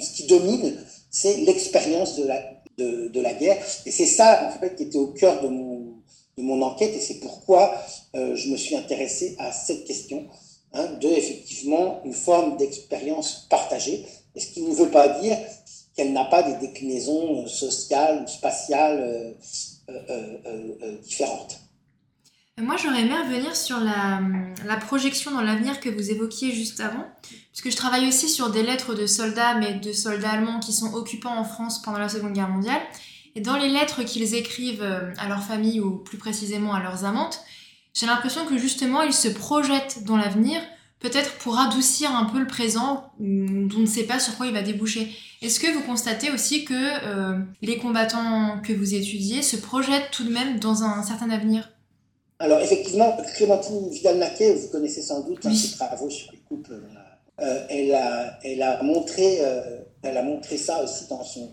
Ce 0.00 0.12
qui 0.12 0.26
domine, 0.26 0.76
c'est 1.10 1.38
l'expérience 1.38 2.16
de 2.16 2.24
la, 2.24 2.42
de, 2.78 3.20
la 3.20 3.34
guerre. 3.34 3.62
Et 3.86 3.90
c'est 3.90 4.06
ça, 4.06 4.48
en 4.48 4.60
fait, 4.60 4.76
qui 4.76 4.84
était 4.84 4.98
au 4.98 5.08
cœur 5.08 5.42
de 5.42 5.48
mon 5.48 5.77
de 6.38 6.42
mon 6.42 6.62
enquête 6.62 6.94
et 6.94 7.00
c'est 7.00 7.18
pourquoi 7.20 7.74
euh, 8.14 8.34
je 8.36 8.48
me 8.48 8.56
suis 8.56 8.76
intéressé 8.76 9.34
à 9.38 9.50
cette 9.52 9.84
question 9.84 10.26
hein, 10.72 10.86
de 11.00 11.08
effectivement 11.08 12.00
une 12.04 12.14
forme 12.14 12.56
d'expérience 12.56 13.46
partagée, 13.50 14.06
et 14.34 14.40
ce 14.40 14.52
qui 14.52 14.62
ne 14.62 14.72
veut 14.72 14.90
pas 14.90 15.20
dire 15.20 15.36
qu'elle 15.96 16.12
n'a 16.12 16.24
pas 16.24 16.44
des 16.44 16.54
déclinaisons 16.54 17.42
euh, 17.42 17.46
sociales 17.48 18.22
ou 18.24 18.28
spatiales 18.28 19.34
euh, 19.90 20.96
différentes. 21.02 21.60
Moi, 22.60 22.76
j'aurais 22.76 23.02
aimé 23.02 23.14
revenir 23.14 23.54
sur 23.54 23.78
la, 23.78 24.20
la 24.66 24.76
projection 24.76 25.30
dans 25.30 25.42
l'avenir 25.42 25.78
que 25.78 25.88
vous 25.88 26.10
évoquiez 26.10 26.50
juste 26.50 26.80
avant, 26.80 27.04
puisque 27.52 27.70
je 27.70 27.76
travaille 27.76 28.08
aussi 28.08 28.28
sur 28.28 28.50
des 28.50 28.64
lettres 28.64 28.94
de 28.94 29.06
soldats, 29.06 29.54
mais 29.54 29.74
de 29.74 29.92
soldats 29.92 30.30
allemands 30.30 30.58
qui 30.58 30.72
sont 30.72 30.92
occupants 30.92 31.36
en 31.36 31.44
France 31.44 31.80
pendant 31.82 31.98
la 31.98 32.08
Seconde 32.08 32.32
Guerre 32.32 32.48
mondiale. 32.48 32.82
Et 33.38 33.40
dans 33.40 33.56
les 33.56 33.68
lettres 33.68 34.02
qu'ils 34.02 34.34
écrivent 34.34 34.82
euh, 34.82 35.12
à 35.16 35.28
leur 35.28 35.44
famille 35.44 35.78
ou 35.78 35.98
plus 35.98 36.18
précisément 36.18 36.74
à 36.74 36.82
leurs 36.82 37.04
amantes, 37.04 37.38
j'ai 37.94 38.06
l'impression 38.06 38.44
que 38.46 38.58
justement 38.58 39.02
ils 39.02 39.12
se 39.12 39.28
projettent 39.28 40.02
dans 40.02 40.16
l'avenir, 40.16 40.60
peut-être 40.98 41.34
pour 41.34 41.56
adoucir 41.56 42.10
un 42.16 42.24
peu 42.24 42.40
le 42.40 42.48
présent, 42.48 43.12
dont 43.20 43.76
on 43.76 43.80
ne 43.82 43.86
sait 43.86 44.02
pas 44.02 44.18
sur 44.18 44.36
quoi 44.36 44.48
il 44.48 44.52
va 44.52 44.62
déboucher. 44.62 45.08
Est-ce 45.40 45.60
que 45.60 45.72
vous 45.72 45.82
constatez 45.82 46.32
aussi 46.32 46.64
que 46.64 46.74
euh, 46.74 47.38
les 47.62 47.78
combattants 47.78 48.60
que 48.60 48.72
vous 48.72 48.96
étudiez 48.96 49.42
se 49.42 49.56
projettent 49.56 50.10
tout 50.10 50.24
de 50.24 50.32
même 50.32 50.58
dans 50.58 50.82
un 50.82 51.04
certain 51.04 51.30
avenir? 51.30 51.70
Alors 52.40 52.58
effectivement, 52.58 53.16
Clémentine 53.36 53.88
Vidal-Naquet, 53.88 54.56
vous 54.56 54.68
connaissez 54.68 55.02
sans 55.02 55.20
doute 55.20 55.46
hein, 55.46 55.54
ses 55.54 55.76
travaux 55.76 56.10
sur 56.10 56.32
les 56.32 56.38
couples, 56.38 56.72
euh, 57.38 57.66
elle, 57.70 57.94
a, 57.94 58.36
elle, 58.42 58.62
a 58.62 58.82
montré, 58.82 59.38
elle 60.02 60.16
a 60.16 60.22
montré 60.24 60.56
ça 60.56 60.82
aussi 60.82 61.06
dans 61.08 61.22
son 61.22 61.52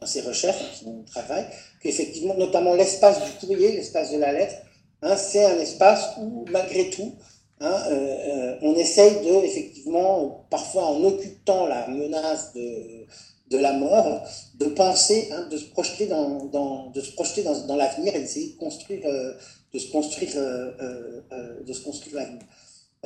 dans 0.00 0.06
ses 0.06 0.20
recherches, 0.20 0.60
dans 0.60 0.92
son 0.92 1.02
travail, 1.04 1.46
qu'effectivement, 1.80 2.34
notamment 2.34 2.74
l'espace 2.74 3.24
du 3.24 3.30
courrier, 3.40 3.72
l'espace 3.72 4.12
de 4.12 4.18
la 4.18 4.32
lettre, 4.32 4.56
hein, 5.02 5.16
c'est 5.16 5.44
un 5.44 5.58
espace 5.58 6.10
où, 6.18 6.44
malgré 6.50 6.90
tout, 6.90 7.14
hein, 7.60 7.82
euh, 7.88 7.92
euh, 7.92 8.58
on 8.62 8.74
essaye 8.74 9.24
de, 9.24 9.44
effectivement, 9.44 10.46
parfois 10.50 10.86
en 10.86 11.02
occultant 11.02 11.66
la 11.66 11.88
menace 11.88 12.52
de, 12.54 13.58
la 13.58 13.72
mort, 13.72 14.22
de 14.58 14.66
penser, 14.66 15.28
hein, 15.32 15.48
de 15.50 15.56
se 15.56 15.66
projeter 15.66 16.06
dans 16.06 17.76
l'avenir 17.76 18.14
et 18.14 18.20
d'essayer 18.20 18.52
de 18.52 18.58
construire, 18.58 19.06
euh, 19.06 19.32
de 19.72 19.78
se 19.78 19.90
construire, 19.90 20.34
de 20.34 21.72
se 21.72 21.80
construire 21.82 22.16
l'avenir. 22.16 22.42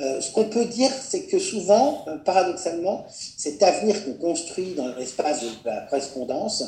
Euh, 0.00 0.20
ce 0.20 0.32
qu'on 0.32 0.44
peut 0.44 0.64
dire, 0.64 0.90
c'est 0.90 1.24
que 1.24 1.38
souvent, 1.38 2.04
euh, 2.08 2.16
paradoxalement, 2.16 3.06
cet 3.10 3.62
avenir 3.62 4.02
qu'on 4.04 4.14
construit 4.14 4.74
dans 4.74 4.88
l'espace 4.96 5.42
de 5.42 5.48
la 5.64 5.82
correspondance, 5.82 6.64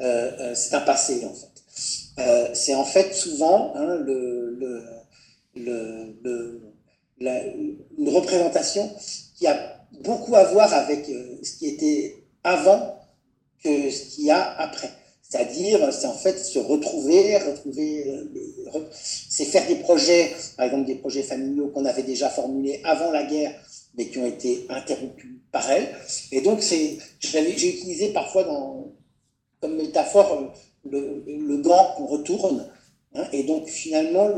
euh, 0.00 0.54
c'est 0.54 0.74
un 0.74 0.80
passé, 0.80 1.24
en 1.24 1.32
fait. 1.32 2.54
c'est 2.54 2.74
en 2.74 2.84
fait 2.84 3.14
souvent 3.14 3.72
hein, 3.76 4.04
une 5.56 6.60
représentation 8.08 8.90
qui 9.36 9.46
a 9.46 9.78
beaucoup 10.02 10.34
à 10.34 10.44
voir 10.44 10.72
avec 10.74 11.06
ce 11.42 11.56
qui 11.56 11.66
était 11.68 12.24
avant 12.44 12.98
que 13.62 13.90
ce 13.90 14.14
qu'il 14.14 14.24
y 14.26 14.30
a 14.30 14.54
après. 14.58 14.90
C'est-à-dire, 15.28 15.92
c'est 15.92 16.06
en 16.06 16.14
fait 16.14 16.38
se 16.38 16.58
retrouver, 16.58 17.36
retrouver, 17.38 18.28
c'est 18.92 19.44
faire 19.44 19.66
des 19.66 19.76
projets, 19.76 20.32
par 20.56 20.66
exemple 20.66 20.86
des 20.86 20.94
projets 20.94 21.22
familiaux 21.22 21.68
qu'on 21.68 21.84
avait 21.84 22.04
déjà 22.04 22.28
formulés 22.28 22.80
avant 22.84 23.10
la 23.10 23.24
guerre, 23.24 23.52
mais 23.96 24.06
qui 24.06 24.18
ont 24.18 24.26
été 24.26 24.66
interrompus 24.68 25.32
par 25.50 25.68
elle. 25.70 25.88
Et 26.30 26.42
donc, 26.42 26.60
j'ai 26.60 26.98
utilisé 27.50 28.12
parfois 28.12 28.44
comme 29.60 29.76
métaphore 29.76 30.52
le, 30.84 31.24
le 31.26 31.56
gant 31.58 31.94
qu'on 31.96 32.06
retourne. 32.06 32.70
Hein, 33.14 33.24
et 33.32 33.44
donc, 33.44 33.66
finalement, 33.66 34.28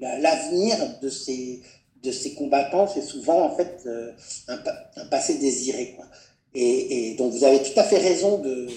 l'avenir 0.00 0.76
de 1.00 1.08
ces, 1.08 1.62
de 2.02 2.10
ces 2.10 2.34
combattants, 2.34 2.86
c'est 2.86 3.02
souvent 3.02 3.42
en 3.42 3.56
fait 3.56 3.80
euh, 3.86 4.12
un, 4.48 5.06
passé 5.06 5.34
désiré. 5.38 5.96
Et, 6.54 7.14
donc, 7.16 7.32
vous 7.32 7.44
avez 7.44 7.62
tout 7.62 7.78
à 7.78 7.84
fait 7.84 7.98
raison 7.98 8.38
de, 8.38 8.68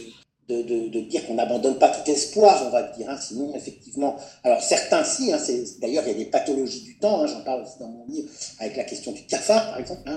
de, 0.49 0.99
dire 1.01 1.25
qu'on 1.27 1.35
n'abandonne 1.35 1.77
pas 1.77 1.89
tout 1.89 2.09
espoir, 2.09 2.63
on 2.67 2.69
va 2.69 2.83
dire. 2.83 3.09
Hein, 3.09 3.17
sinon, 3.19 3.53
effectivement, 3.55 4.17
alors 4.43 4.61
certains 4.61 5.03
si, 5.03 5.31
hein, 5.33 5.39
d'ailleurs, 5.79 6.03
il 6.05 6.11
y 6.11 6.15
a 6.15 6.17
des 6.17 6.25
pathologies 6.25 6.83
du 6.83 6.97
temps, 6.97 7.21
hein, 7.21 7.27
j'en 7.27 7.41
parle 7.41 7.63
aussi 7.63 7.79
dans 7.79 7.89
mon 7.89 8.05
livre, 8.05 8.29
avec 8.59 8.77
la 8.77 8.83
question 8.83 9.11
du 9.11 9.25
cafard, 9.25 9.71
par 9.71 9.79
exemple, 9.79 10.09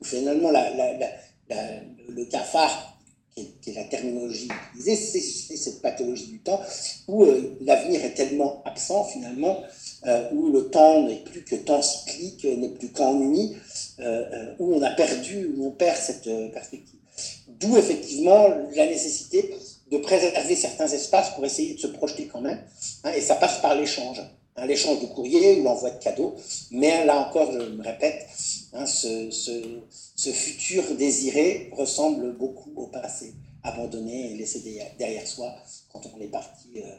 où, 0.00 0.04
finalement 0.04 0.50
le 0.50 2.24
cafard, 2.24 2.98
qui 3.34 3.70
est, 3.70 3.74
la 3.74 3.84
terminologie 3.84 4.48
utilisée, 4.72 4.96
c'est 4.96 5.56
cette 5.56 5.80
pathologie 5.80 6.26
du 6.26 6.40
temps, 6.40 6.60
où 7.06 7.24
euh, 7.24 7.56
l'avenir 7.60 8.04
est 8.04 8.14
tellement 8.14 8.62
absent, 8.64 9.04
finalement, 9.04 9.62
euh, 10.06 10.30
où 10.32 10.52
le 10.52 10.70
temps 10.70 11.02
n'est 11.02 11.24
plus 11.24 11.42
que 11.42 11.56
temps 11.56 11.82
cyclique, 11.82 12.44
n'est 12.44 12.68
plus 12.68 12.90
qu'ennui, 12.90 13.56
euh, 13.98 14.24
euh, 14.32 14.54
où 14.60 14.74
on 14.74 14.82
a 14.82 14.90
perdu, 14.90 15.52
où 15.56 15.66
on 15.66 15.70
perd 15.72 15.96
cette 15.96 16.30
perspective. 16.52 17.00
D'où 17.48 17.76
effectivement 17.76 18.48
la 18.76 18.86
nécessité 18.86 19.56
de 19.90 19.98
préserver 19.98 20.56
certains 20.56 20.88
espaces 20.88 21.34
pour 21.34 21.44
essayer 21.44 21.74
de 21.74 21.80
se 21.80 21.86
projeter 21.86 22.26
quand 22.26 22.40
même. 22.40 22.62
Hein, 23.04 23.12
et 23.12 23.20
ça 23.20 23.36
passe 23.36 23.60
par 23.60 23.74
l'échange. 23.74 24.20
Hein, 24.58 24.66
l'échange 24.66 25.00
de 25.00 25.06
courrier 25.06 25.60
ou 25.60 25.64
l'envoi 25.64 25.90
de 25.90 26.02
cadeaux. 26.02 26.36
Mais 26.70 27.04
là 27.04 27.16
encore, 27.16 27.52
je 27.52 27.58
me 27.58 27.82
répète, 27.82 28.26
hein, 28.72 28.86
ce, 28.86 29.30
ce, 29.30 30.30
futur 30.32 30.82
désiré 30.96 31.70
ressemble 31.72 32.36
beaucoup 32.36 32.72
au 32.76 32.86
passé 32.88 33.34
abandonné 33.62 34.32
et 34.32 34.36
laissé 34.36 34.62
derrière 34.98 35.26
soi 35.26 35.54
quand 35.92 36.02
on 36.14 36.20
est 36.20 36.28
parti 36.28 36.68
euh, 36.76 36.90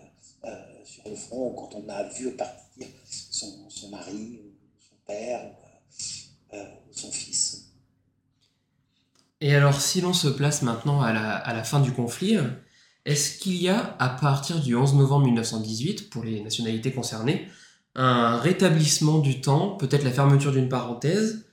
euh, 0.46 0.56
sur 0.84 1.08
le 1.08 1.16
front 1.16 1.50
ou 1.50 1.54
quand 1.54 1.76
on 1.76 1.88
a 1.90 2.04
vu 2.04 2.32
partir 2.32 2.88
son, 3.06 3.70
son 3.70 3.90
mari 3.90 4.42
ou 4.44 4.52
son 4.80 4.96
père 5.06 5.42
ou 5.46 6.56
euh, 6.56 6.64
son 6.92 7.12
fils. 7.12 7.66
Et 9.42 9.56
alors, 9.56 9.80
si 9.80 10.02
l'on 10.02 10.14
se 10.14 10.28
place 10.28 10.64
maintenant 10.64 11.02
à 11.02 11.14
la, 11.14 11.36
à 11.36 11.54
la 11.54 11.64
fin 11.64 11.80
du 11.80 11.94
conflit, 11.94 12.38
est-ce 13.10 13.40
qu'il 13.40 13.56
y 13.56 13.70
a, 13.70 13.96
à 13.98 14.10
partir 14.10 14.60
du 14.60 14.76
11 14.76 14.94
novembre 14.94 15.26
1918, 15.26 16.12
pour 16.12 16.24
les 16.24 16.42
nationalités 16.42 16.92
concernées, 16.92 17.48
un 17.96 18.38
rétablissement 18.38 19.18
du 19.18 19.42
temps, 19.42 19.72
peut-être 19.78 20.04
la 20.04 20.12
fermeture 20.12 20.52
d'une 20.52 20.70
parenthèse, 20.70 21.46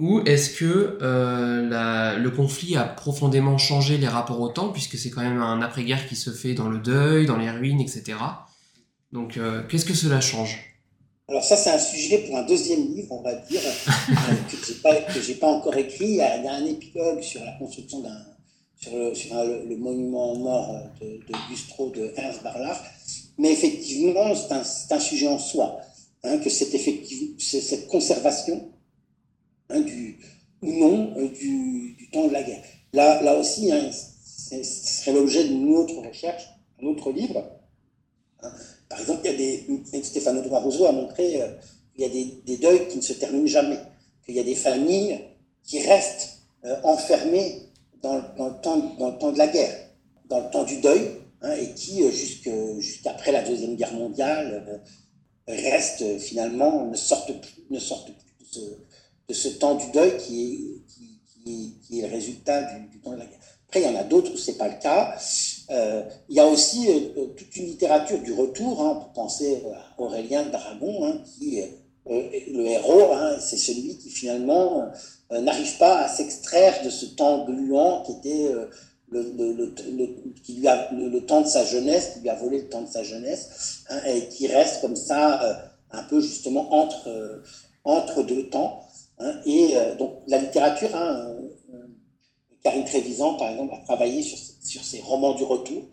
ou 0.00 0.20
est-ce 0.26 0.58
que 0.58 0.98
euh, 1.00 2.18
le 2.18 2.30
conflit 2.30 2.76
a 2.76 2.82
profondément 2.82 3.56
changé 3.56 3.98
les 3.98 4.08
rapports 4.08 4.40
au 4.40 4.48
temps, 4.48 4.70
puisque 4.70 4.98
c'est 4.98 5.10
quand 5.10 5.22
même 5.22 5.40
un 5.40 5.62
après-guerre 5.62 6.08
qui 6.08 6.16
se 6.16 6.30
fait 6.30 6.54
dans 6.54 6.68
le 6.68 6.78
deuil, 6.78 7.26
dans 7.26 7.36
les 7.36 7.50
ruines, 7.50 7.80
etc. 7.80 8.18
Donc, 9.12 9.36
euh, 9.36 9.62
qu'est-ce 9.68 9.84
que 9.84 9.94
cela 9.94 10.20
change? 10.20 10.58
Alors 11.28 11.44
ça, 11.44 11.56
c'est 11.56 11.70
un 11.70 11.78
sujet 11.78 12.18
pour 12.26 12.36
un 12.36 12.42
deuxième 12.42 12.92
livre, 12.92 13.12
on 13.12 13.22
va 13.22 13.34
dire, 13.36 13.60
euh, 13.64 14.34
que 14.50 15.20
je 15.20 15.28
n'ai 15.28 15.34
pas, 15.36 15.46
encore 15.46 15.76
écrit. 15.76 16.06
Il 16.06 16.16
y, 16.16 16.20
a, 16.20 16.52
un 16.52 16.66
épilogue 16.66 17.22
sur 17.22 17.44
la 17.44 17.52
construction 17.52 18.00
d'un 18.00 18.33
sur 18.80 18.92
le, 18.92 19.64
le, 19.68 19.76
monument 19.76 20.34
mort 20.36 20.76
de, 21.00 21.06
de 21.06 21.48
Gustro 21.48 21.90
de 21.90 22.12
Ernst 22.16 22.42
Barlach. 22.42 22.78
Mais 23.38 23.52
effectivement, 23.52 24.34
c'est 24.34 24.94
un, 24.94 25.00
sujet 25.00 25.26
en 25.26 25.38
soi, 25.38 25.80
hein, 26.22 26.38
que 26.38 26.50
cette, 26.50 26.76
cette 27.38 27.88
conservation 27.88 28.70
hein, 29.70 29.80
du, 29.80 30.18
ou 30.62 30.72
non 30.72 31.14
euh, 31.16 31.28
du, 31.28 32.08
temps 32.12 32.28
de 32.28 32.32
la 32.32 32.42
guerre. 32.42 32.62
Là, 32.92 33.22
là 33.22 33.36
aussi, 33.36 33.72
hein, 33.72 33.90
ce 33.90 34.62
serait 34.62 35.12
l'objet 35.12 35.44
d'une 35.44 35.74
autre 35.74 35.96
recherche, 36.06 36.44
un 36.80 36.86
autre 36.86 37.10
livre. 37.10 37.44
Par 38.88 39.00
exemple, 39.00 39.22
il 39.24 39.30
y 39.30 39.34
a 39.34 39.36
des, 39.36 40.04
Stéphane 40.04 40.38
Audouin 40.38 40.60
Rousseau 40.60 40.86
a 40.86 40.92
montré 40.92 41.42
euh, 41.42 41.48
qu'il 41.94 42.04
y 42.04 42.06
a 42.06 42.08
des, 42.44 42.56
deuils 42.56 42.88
qui 42.88 42.98
ne 42.98 43.02
se 43.02 43.14
terminent 43.14 43.46
jamais, 43.46 43.80
qu'il 44.24 44.36
y 44.36 44.40
a 44.40 44.44
des 44.44 44.54
familles 44.54 45.20
qui 45.64 45.80
restent 45.80 46.38
euh, 46.64 46.76
enfermées 46.84 47.62
dans, 48.04 48.48
le 48.48 48.60
temps, 48.60 48.94
dans 48.98 49.10
le 49.10 49.18
temps 49.18 49.32
de 49.32 49.38
la 49.38 49.48
guerre, 49.48 49.74
dans 50.28 50.40
le 50.40 50.50
temps 50.50 50.64
du 50.64 50.80
deuil, 50.80 51.10
hein, 51.42 51.52
et 51.52 51.72
qui, 51.74 52.02
jusqu'après 52.78 53.32
la 53.32 53.42
Deuxième 53.42 53.76
Guerre 53.76 53.94
mondiale, 53.94 54.82
restent 55.48 56.18
finalement, 56.18 56.86
ne 56.86 56.96
sortent 56.96 57.32
plus, 57.40 57.64
ne 57.70 57.78
sortent 57.78 58.12
plus 58.12 58.60
de, 59.28 59.34
ce, 59.34 59.48
temps 59.48 59.74
du 59.74 59.90
deuil 59.90 60.16
qui 60.18 60.82
est, 61.44 61.74
qui, 61.82 61.98
est 61.98 62.02
le 62.02 62.08
résultat 62.08 62.62
du, 62.90 63.00
temps 63.00 63.12
de 63.12 63.18
la 63.18 63.26
guerre. 63.26 63.40
Après, 63.68 63.80
il 63.80 63.86
y 63.86 63.88
en 63.88 63.98
a 63.98 64.04
d'autres 64.04 64.32
où 64.32 64.36
ce 64.36 64.50
n'est 64.50 64.56
pas 64.56 64.68
le 64.68 64.80
cas. 64.80 65.18
Euh, 65.70 66.04
il 66.28 66.36
y 66.36 66.40
a 66.40 66.46
aussi 66.46 66.88
euh, 66.88 67.26
toute 67.36 67.56
une 67.56 67.66
littérature 67.66 68.20
du 68.20 68.32
retour. 68.32 68.80
Hein, 68.82 69.00
peut 69.00 69.12
penser 69.14 69.62
à 69.74 70.00
Aurélien 70.00 70.44
Dragon, 70.44 71.06
hein, 71.06 71.22
qui 71.24 71.60
euh, 71.60 71.66
le 72.06 72.66
héros, 72.66 73.12
hein, 73.12 73.36
c'est 73.40 73.56
celui 73.56 73.96
qui 73.96 74.10
finalement 74.10 74.90
euh, 75.32 75.40
n'arrive 75.40 75.78
pas 75.78 76.00
à 76.00 76.08
s'extraire 76.08 76.84
de 76.84 76.90
ce 76.90 77.06
temps 77.06 77.44
gluant 77.44 78.02
qui 78.02 78.12
était 78.12 78.52
euh, 78.52 78.66
le, 79.08 79.74
qui 80.42 80.54
lui 80.54 80.68
a, 80.68 80.90
le, 80.92 81.20
temps 81.24 81.40
de 81.40 81.46
sa 81.46 81.64
jeunesse, 81.64 82.12
qui 82.14 82.20
lui 82.20 82.28
a 82.28 82.34
volé 82.34 82.62
le 82.62 82.68
temps 82.68 82.82
de 82.82 82.88
sa 82.88 83.02
jeunesse, 83.02 83.84
hein, 83.88 84.00
et 84.06 84.28
qui 84.28 84.46
reste 84.48 84.80
comme 84.80 84.96
ça 84.96 85.70
un 85.92 86.02
peu 86.04 86.20
justement 86.20 86.74
entre, 86.74 87.42
entre 87.84 88.22
deux 88.22 88.48
temps. 88.48 88.80
Hein, 89.18 89.34
et 89.46 89.74
donc 89.98 90.14
la 90.26 90.38
littérature, 90.38 90.90
Karine 92.64 92.84
Trévisan 92.84 93.34
par 93.34 93.50
exemple, 93.50 93.74
a 93.74 93.84
travaillé 93.84 94.22
sur, 94.22 94.38
sur 94.62 94.82
ces 94.82 95.00
romans 95.00 95.34
du 95.34 95.44
retour, 95.44 95.84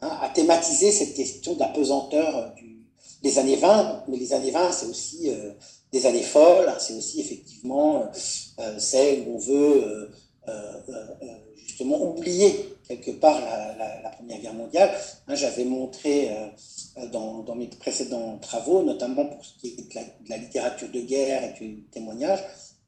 a 0.00 0.28
thématisé 0.34 0.90
cette 0.90 1.14
question 1.14 1.54
de 1.54 1.60
la 1.60 1.68
pesanteur 1.68 2.54
du, 2.56 2.73
des 3.24 3.38
années 3.38 3.56
20, 3.56 4.04
mais 4.08 4.18
les 4.18 4.34
années 4.34 4.50
20, 4.50 4.70
c'est 4.70 4.86
aussi 4.86 5.30
euh, 5.30 5.50
des 5.90 6.04
années 6.04 6.22
folles, 6.22 6.68
hein, 6.68 6.76
c'est 6.78 6.92
aussi 6.92 7.22
effectivement 7.22 8.04
euh, 8.58 8.78
celles 8.78 9.26
où 9.26 9.36
on 9.36 9.38
veut 9.38 10.10
euh, 10.46 10.72
justement 11.56 12.10
oublier 12.10 12.76
quelque 12.86 13.12
part 13.12 13.40
la, 13.40 14.10
Première 14.10 14.40
Guerre 14.40 14.54
mondiale. 14.54 14.90
Hein, 15.26 15.34
J'avais 15.34 15.64
montré 15.64 16.30
dans, 17.12 17.54
mes 17.56 17.66
précédents 17.66 18.38
travaux, 18.38 18.82
notamment 18.82 19.24
pour 19.24 19.44
ce 19.44 19.58
qui 19.58 19.68
est 19.68 19.94
de 19.94 20.28
la, 20.28 20.36
littérature 20.36 20.88
de 20.90 21.00
guerre 21.00 21.42
et 21.42 21.58
du 21.58 21.84
témoignage, 21.90 22.40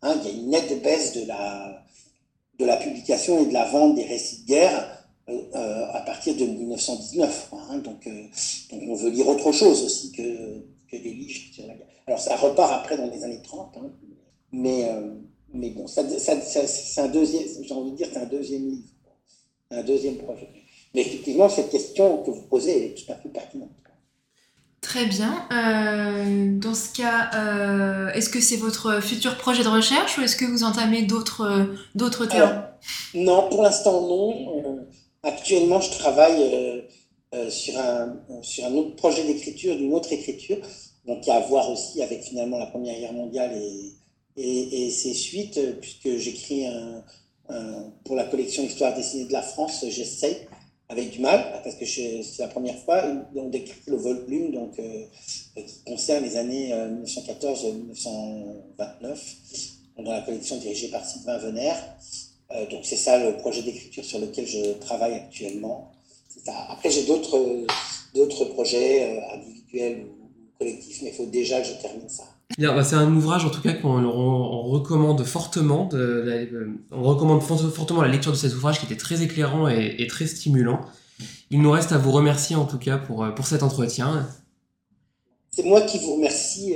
hein, 0.02 0.14
il 0.22 0.28
y 0.28 0.34
a 0.34 0.36
une 0.36 0.50
nette 0.50 0.82
baisse 0.82 1.14
de 1.14 1.26
la, 1.26 2.76
publication 2.76 3.42
et 3.42 3.46
de 3.46 3.54
la 3.54 3.64
vente 3.64 3.96
des 3.96 4.04
récits 4.04 4.42
de 4.42 4.48
guerre 4.48 4.84
euh, 4.84 4.95
à 5.28 6.00
partir 6.02 6.36
de 6.36 6.44
1919. 6.44 7.50
Hein, 7.52 7.78
donc, 7.78 8.06
euh, 8.06 8.22
donc, 8.70 8.82
on 8.88 8.94
veut 8.94 9.10
lire 9.10 9.28
autre 9.28 9.52
chose 9.52 9.82
aussi 9.84 10.12
que, 10.12 10.22
que 10.90 11.02
des 11.02 11.12
livres 11.12 11.52
sur 11.52 11.66
la 11.66 11.74
guerre. 11.74 11.86
Alors 12.06 12.20
ça 12.20 12.36
repart 12.36 12.72
après 12.72 12.96
dans 12.96 13.10
les 13.10 13.24
années 13.24 13.42
30, 13.42 13.76
hein, 13.78 13.90
mais, 14.52 14.88
euh, 14.88 15.14
mais 15.52 15.70
bon, 15.70 15.86
ça, 15.88 16.08
ça, 16.08 16.40
ça 16.40 16.66
c'est 16.66 17.00
un 17.00 17.08
deuxième, 17.08 17.42
j'ai 17.62 17.74
envie 17.74 17.90
de 17.90 17.96
dire, 17.96 18.08
c'est 18.12 18.20
un 18.20 18.26
deuxième 18.26 18.68
livre, 18.68 18.88
un 19.72 19.82
deuxième 19.82 20.16
projet. 20.18 20.48
Mais 20.94 21.00
effectivement, 21.00 21.48
cette 21.48 21.70
question 21.70 22.22
que 22.22 22.30
vous 22.30 22.42
posez 22.42 22.86
est 22.86 22.94
tout 22.94 23.12
à 23.12 23.16
fait 23.16 23.28
pertinente. 23.28 23.70
Très 24.80 25.06
bien. 25.06 25.48
Euh, 25.50 26.58
dans 26.60 26.74
ce 26.74 26.92
cas, 26.92 27.30
euh, 27.34 28.08
est-ce 28.12 28.30
que 28.30 28.40
c'est 28.40 28.56
votre 28.56 29.02
futur 29.02 29.36
projet 29.36 29.64
de 29.64 29.68
recherche 29.68 30.16
ou 30.16 30.22
est-ce 30.22 30.36
que 30.36 30.44
vous 30.44 30.62
entamez 30.62 31.02
d'autres 31.02 31.74
d'autres 31.96 32.26
terrains? 32.26 32.68
Non, 33.12 33.48
pour 33.48 33.64
l'instant 33.64 34.00
non. 34.02 34.86
Actuellement, 35.26 35.80
je 35.80 35.90
travaille 35.90 36.40
euh, 36.40 36.82
euh, 37.34 37.50
sur, 37.50 37.76
un, 37.76 38.22
sur 38.42 38.64
un 38.64 38.72
autre 38.74 38.94
projet 38.94 39.24
d'écriture, 39.24 39.76
d'une 39.76 39.92
autre 39.92 40.12
écriture, 40.12 40.58
donc 41.04 41.22
qui 41.22 41.32
a 41.32 41.34
à 41.34 41.40
voir 41.40 41.68
aussi 41.68 42.00
avec 42.00 42.22
finalement 42.22 42.58
la 42.58 42.66
Première 42.66 42.96
Guerre 42.96 43.12
mondiale 43.12 43.60
et, 44.36 44.90
ses 44.90 45.14
suites, 45.14 45.58
puisque 45.80 46.16
j'écris 46.18 46.66
un, 46.66 47.02
pour 48.04 48.14
la 48.14 48.22
collection 48.22 48.62
Histoire 48.62 48.94
dessinée 48.94 49.24
de 49.24 49.32
la 49.32 49.42
France, 49.42 49.84
j'essaie, 49.88 50.46
avec 50.88 51.10
du 51.10 51.18
mal, 51.18 51.60
parce 51.64 51.74
que 51.74 51.84
c'est 51.84 52.22
la 52.38 52.46
première 52.46 52.78
fois, 52.78 53.02
on 53.34 53.48
décrit 53.48 53.80
le 53.88 53.96
volume 53.96 54.52
donc, 54.52 54.78
euh, 54.78 55.06
qui 55.56 55.82
concerne 55.84 56.22
les 56.22 56.36
années 56.36 56.72
1914-1929, 57.04 59.18
dans 59.98 60.12
la 60.12 60.20
collection 60.20 60.56
dirigée 60.58 60.86
par 60.88 61.04
Sylvain 61.04 61.38
Venner. 61.38 61.72
Euh, 62.52 62.66
donc 62.70 62.80
c'est 62.84 62.96
ça 62.96 63.18
le 63.18 63.36
projet 63.36 63.62
d'écriture 63.62 64.04
sur 64.04 64.18
lequel 64.20 64.46
je 64.46 64.72
travaille 64.78 65.14
actuellement. 65.14 65.92
Après 66.68 66.90
j'ai 66.90 67.04
d'autres 67.06 67.66
d'autres 68.14 68.44
projets 68.46 69.18
euh, 69.18 69.34
individuels 69.34 70.06
ou 70.06 70.30
collectifs, 70.58 71.02
mais 71.02 71.10
il 71.10 71.14
faut 71.14 71.26
déjà 71.26 71.60
que 71.60 71.66
je 71.66 71.74
termine 71.74 72.08
ça. 72.08 72.24
Bah 72.58 72.84
c'est 72.84 72.94
un 72.94 73.12
ouvrage 73.14 73.44
en 73.44 73.50
tout 73.50 73.60
cas 73.60 73.72
qu'on 73.72 74.04
on 74.04 74.62
recommande 74.62 75.24
fortement. 75.24 75.86
De, 75.86 76.46
on 76.92 77.02
recommande 77.02 77.42
fortement 77.42 78.02
la 78.02 78.08
lecture 78.08 78.30
de 78.30 78.36
cet 78.36 78.54
ouvrage 78.54 78.78
qui 78.78 78.86
était 78.86 78.96
très 78.96 79.22
éclairant 79.22 79.68
et, 79.68 79.96
et 79.98 80.06
très 80.06 80.26
stimulant. 80.26 80.80
Il 81.50 81.62
nous 81.62 81.70
reste 81.70 81.92
à 81.92 81.98
vous 81.98 82.12
remercier 82.12 82.56
en 82.56 82.64
tout 82.64 82.78
cas 82.78 82.98
pour, 82.98 83.24
euh, 83.24 83.30
pour 83.30 83.46
cet 83.46 83.62
entretien. 83.62 84.28
C'est 85.50 85.64
moi 85.64 85.80
qui 85.82 85.98
vous 85.98 86.14
remercie. 86.14 86.74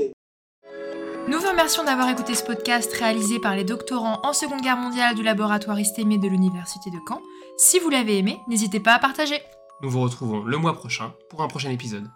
Nous 1.31 1.39
vous 1.39 1.49
remercions 1.49 1.85
d'avoir 1.85 2.09
écouté 2.09 2.35
ce 2.35 2.43
podcast 2.43 2.93
réalisé 2.93 3.39
par 3.39 3.55
les 3.55 3.63
doctorants 3.63 4.19
en 4.25 4.33
Seconde 4.33 4.63
Guerre 4.63 4.77
mondiale 4.77 5.15
du 5.15 5.23
laboratoire 5.23 5.79
Istémé 5.79 6.19
de 6.19 6.27
l'Université 6.27 6.91
de 6.91 6.99
Caen. 7.07 7.23
Si 7.57 7.79
vous 7.79 7.89
l'avez 7.89 8.19
aimé, 8.19 8.41
n'hésitez 8.49 8.81
pas 8.81 8.95
à 8.95 8.99
partager. 8.99 9.41
Nous 9.81 9.91
vous 9.91 10.01
retrouvons 10.01 10.43
le 10.43 10.57
mois 10.57 10.75
prochain 10.75 11.15
pour 11.29 11.45
un 11.45 11.47
prochain 11.47 11.71
épisode. 11.71 12.11